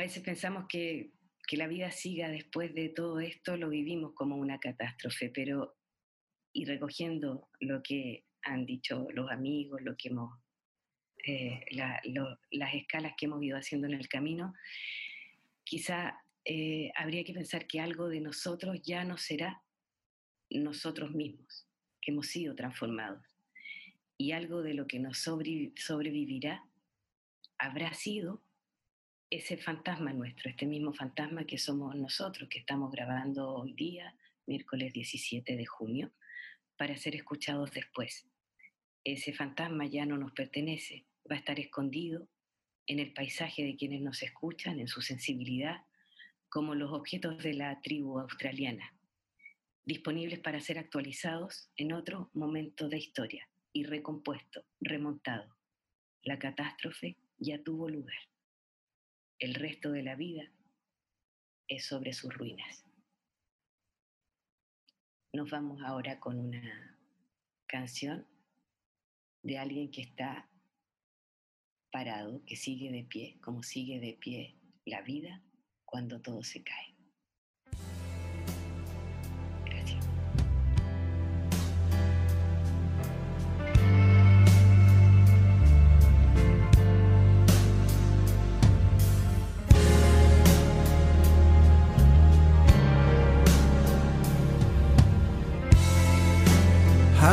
a 0.01 0.05
veces 0.05 0.23
pensamos 0.23 0.65
que, 0.67 1.13
que 1.47 1.59
la 1.59 1.69
vida 1.69 1.91
siga 1.91 2.31
después 2.31 2.75
de 2.75 2.89
todo 2.89 3.21
esto, 3.21 3.59
lo 3.59 3.69
vivimos 3.69 4.15
como 4.15 4.37
una 4.37 4.59
catástrofe, 4.59 5.29
pero 5.29 5.77
y 6.55 6.65
recogiendo 6.65 7.51
lo 7.61 7.83
que 7.83 8.25
han 8.43 8.65
dicho 8.65 9.07
los 9.13 9.31
amigos, 9.31 9.83
lo 9.83 9.95
que 9.99 10.09
hemos, 10.09 10.41
eh, 11.27 11.61
las 11.75 12.75
escalas 12.75 13.13
que 13.15 13.27
hemos 13.27 13.43
ido 13.43 13.59
haciendo 13.59 13.89
en 13.89 13.93
el 13.93 14.09
camino, 14.09 14.55
quizá 15.65 16.19
eh, 16.47 16.91
habría 16.97 17.23
que 17.23 17.35
pensar 17.35 17.67
que 17.67 17.79
algo 17.79 18.09
de 18.09 18.23
nosotros 18.23 18.81
ya 18.83 19.05
no 19.05 19.19
será 19.19 19.63
nosotros 20.49 21.11
mismos, 21.11 21.69
que 22.01 22.11
hemos 22.11 22.27
sido 22.27 22.55
transformados. 22.55 23.23
Y 24.17 24.33
algo 24.33 24.63
de 24.63 24.73
lo 24.73 24.87
que 24.87 24.99
nos 24.99 25.19
sobrevivirá 25.19 26.65
habrá 27.59 27.93
sido 27.93 28.43
ese 29.31 29.57
fantasma 29.57 30.13
nuestro, 30.13 30.51
este 30.51 30.67
mismo 30.67 30.93
fantasma 30.93 31.45
que 31.45 31.57
somos 31.57 31.95
nosotros, 31.95 32.49
que 32.49 32.59
estamos 32.59 32.91
grabando 32.91 33.49
hoy 33.49 33.73
día, 33.75 34.17
miércoles 34.47 34.93
17 34.93 35.57
de 35.57 35.67
junio, 35.67 36.11
para 36.77 36.97
ser 36.97 37.15
escuchados 37.15 37.71
después. 37.71 38.27
Ese 39.05 39.33
fantasma 39.33 39.87
ya 39.87 40.05
no 40.05 40.19
nos 40.19 40.33
pertenece, 40.33 41.07
va 41.31 41.37
a 41.37 41.39
estar 41.39 41.61
escondido 41.61 42.27
en 42.89 42.99
el 42.99 43.13
paisaje 43.13 43.63
de 43.63 43.77
quienes 43.77 44.01
nos 44.01 44.21
escuchan, 44.25 44.81
en 44.81 44.89
su 44.89 45.01
sensibilidad, 45.01 45.85
como 46.49 46.75
los 46.75 46.93
objetos 46.93 47.41
de 47.41 47.55
la 47.55 47.81
tribu 47.83 48.19
australiana, 48.19 48.97
disponibles 49.85 50.41
para 50.41 50.61
ser 50.61 50.77
actualizados 50.77 51.71
en 51.77 51.93
otro 51.93 52.31
momento 52.35 52.89
de 52.89 52.99
historia 52.99 53.49
y 53.73 53.85
recompuesto, 53.85 54.65
remontado. 54.81 55.55
La 56.23 56.41
catástrofe 56.41 57.17
ya 57.39 57.63
tuvo 57.63 57.89
lugar. 57.89 58.30
El 59.41 59.55
resto 59.55 59.91
de 59.91 60.03
la 60.03 60.17
vida 60.17 60.53
es 61.67 61.87
sobre 61.87 62.13
sus 62.13 62.33
ruinas. 62.35 62.85
Nos 65.33 65.51
vamos 65.51 65.81
ahora 65.83 66.21
con 66.21 66.39
una 66.39 66.99
canción 67.67 68.27
de 69.43 69.57
alguien 69.57 69.91
que 69.91 70.03
está 70.03 70.51
parado, 71.91 72.45
que 72.45 72.55
sigue 72.55 72.93
de 72.93 73.05
pie, 73.05 73.41
como 73.41 73.63
sigue 73.63 73.99
de 73.99 74.13
pie 74.13 74.59
la 74.85 75.01
vida 75.01 75.43
cuando 75.87 76.21
todo 76.21 76.43
se 76.43 76.63
cae. 76.63 76.90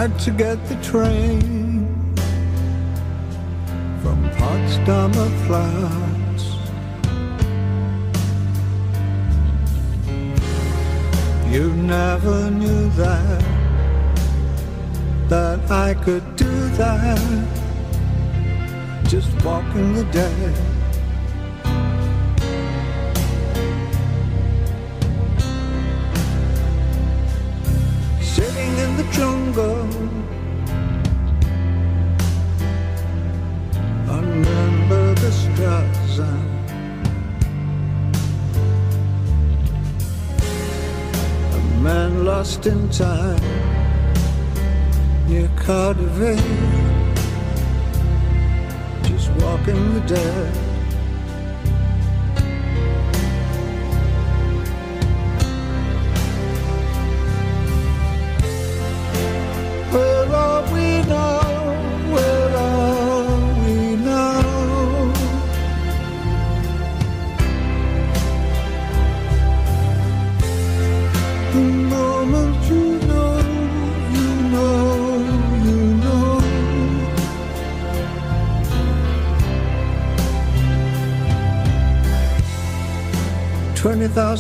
To 0.08 0.32
get 0.32 0.58
the 0.68 0.76
train 0.82 1.86
from 4.02 4.30
Potsdamer 4.32 5.30
Platz. 5.46 6.44
You 11.52 11.72
never 11.74 12.50
knew 12.50 12.90
that, 12.92 13.44
that 15.30 15.72
I 15.72 15.94
could 15.94 16.36
do 16.36 16.70
that, 16.78 17.48
just 19.08 19.30
walking 19.44 19.94
the 19.94 20.04
dead. 20.06 20.77
The 29.54 29.62
jungle 29.62 30.08
A 41.54 41.82
man 41.82 42.26
lost 42.26 42.66
in 42.66 42.90
time 42.90 43.40
near 45.28 45.50
Cardiff, 45.58 46.18
just 49.04 49.30
walking 49.42 49.94
the 49.94 50.02
dead. 50.08 50.67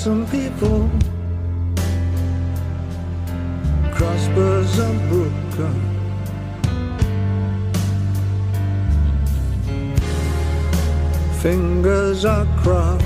Thousand 0.07 0.25
people. 0.31 0.89
Crossbars 3.91 4.79
unbroken 4.79 5.75
fingers 11.41 12.25
are 12.25 12.45
crossed 12.57 13.05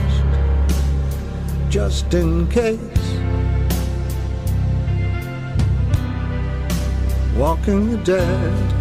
just 1.69 2.13
in 2.13 2.47
case. 2.49 2.79
Walking 7.35 7.91
the 7.91 7.97
dead 8.03 8.80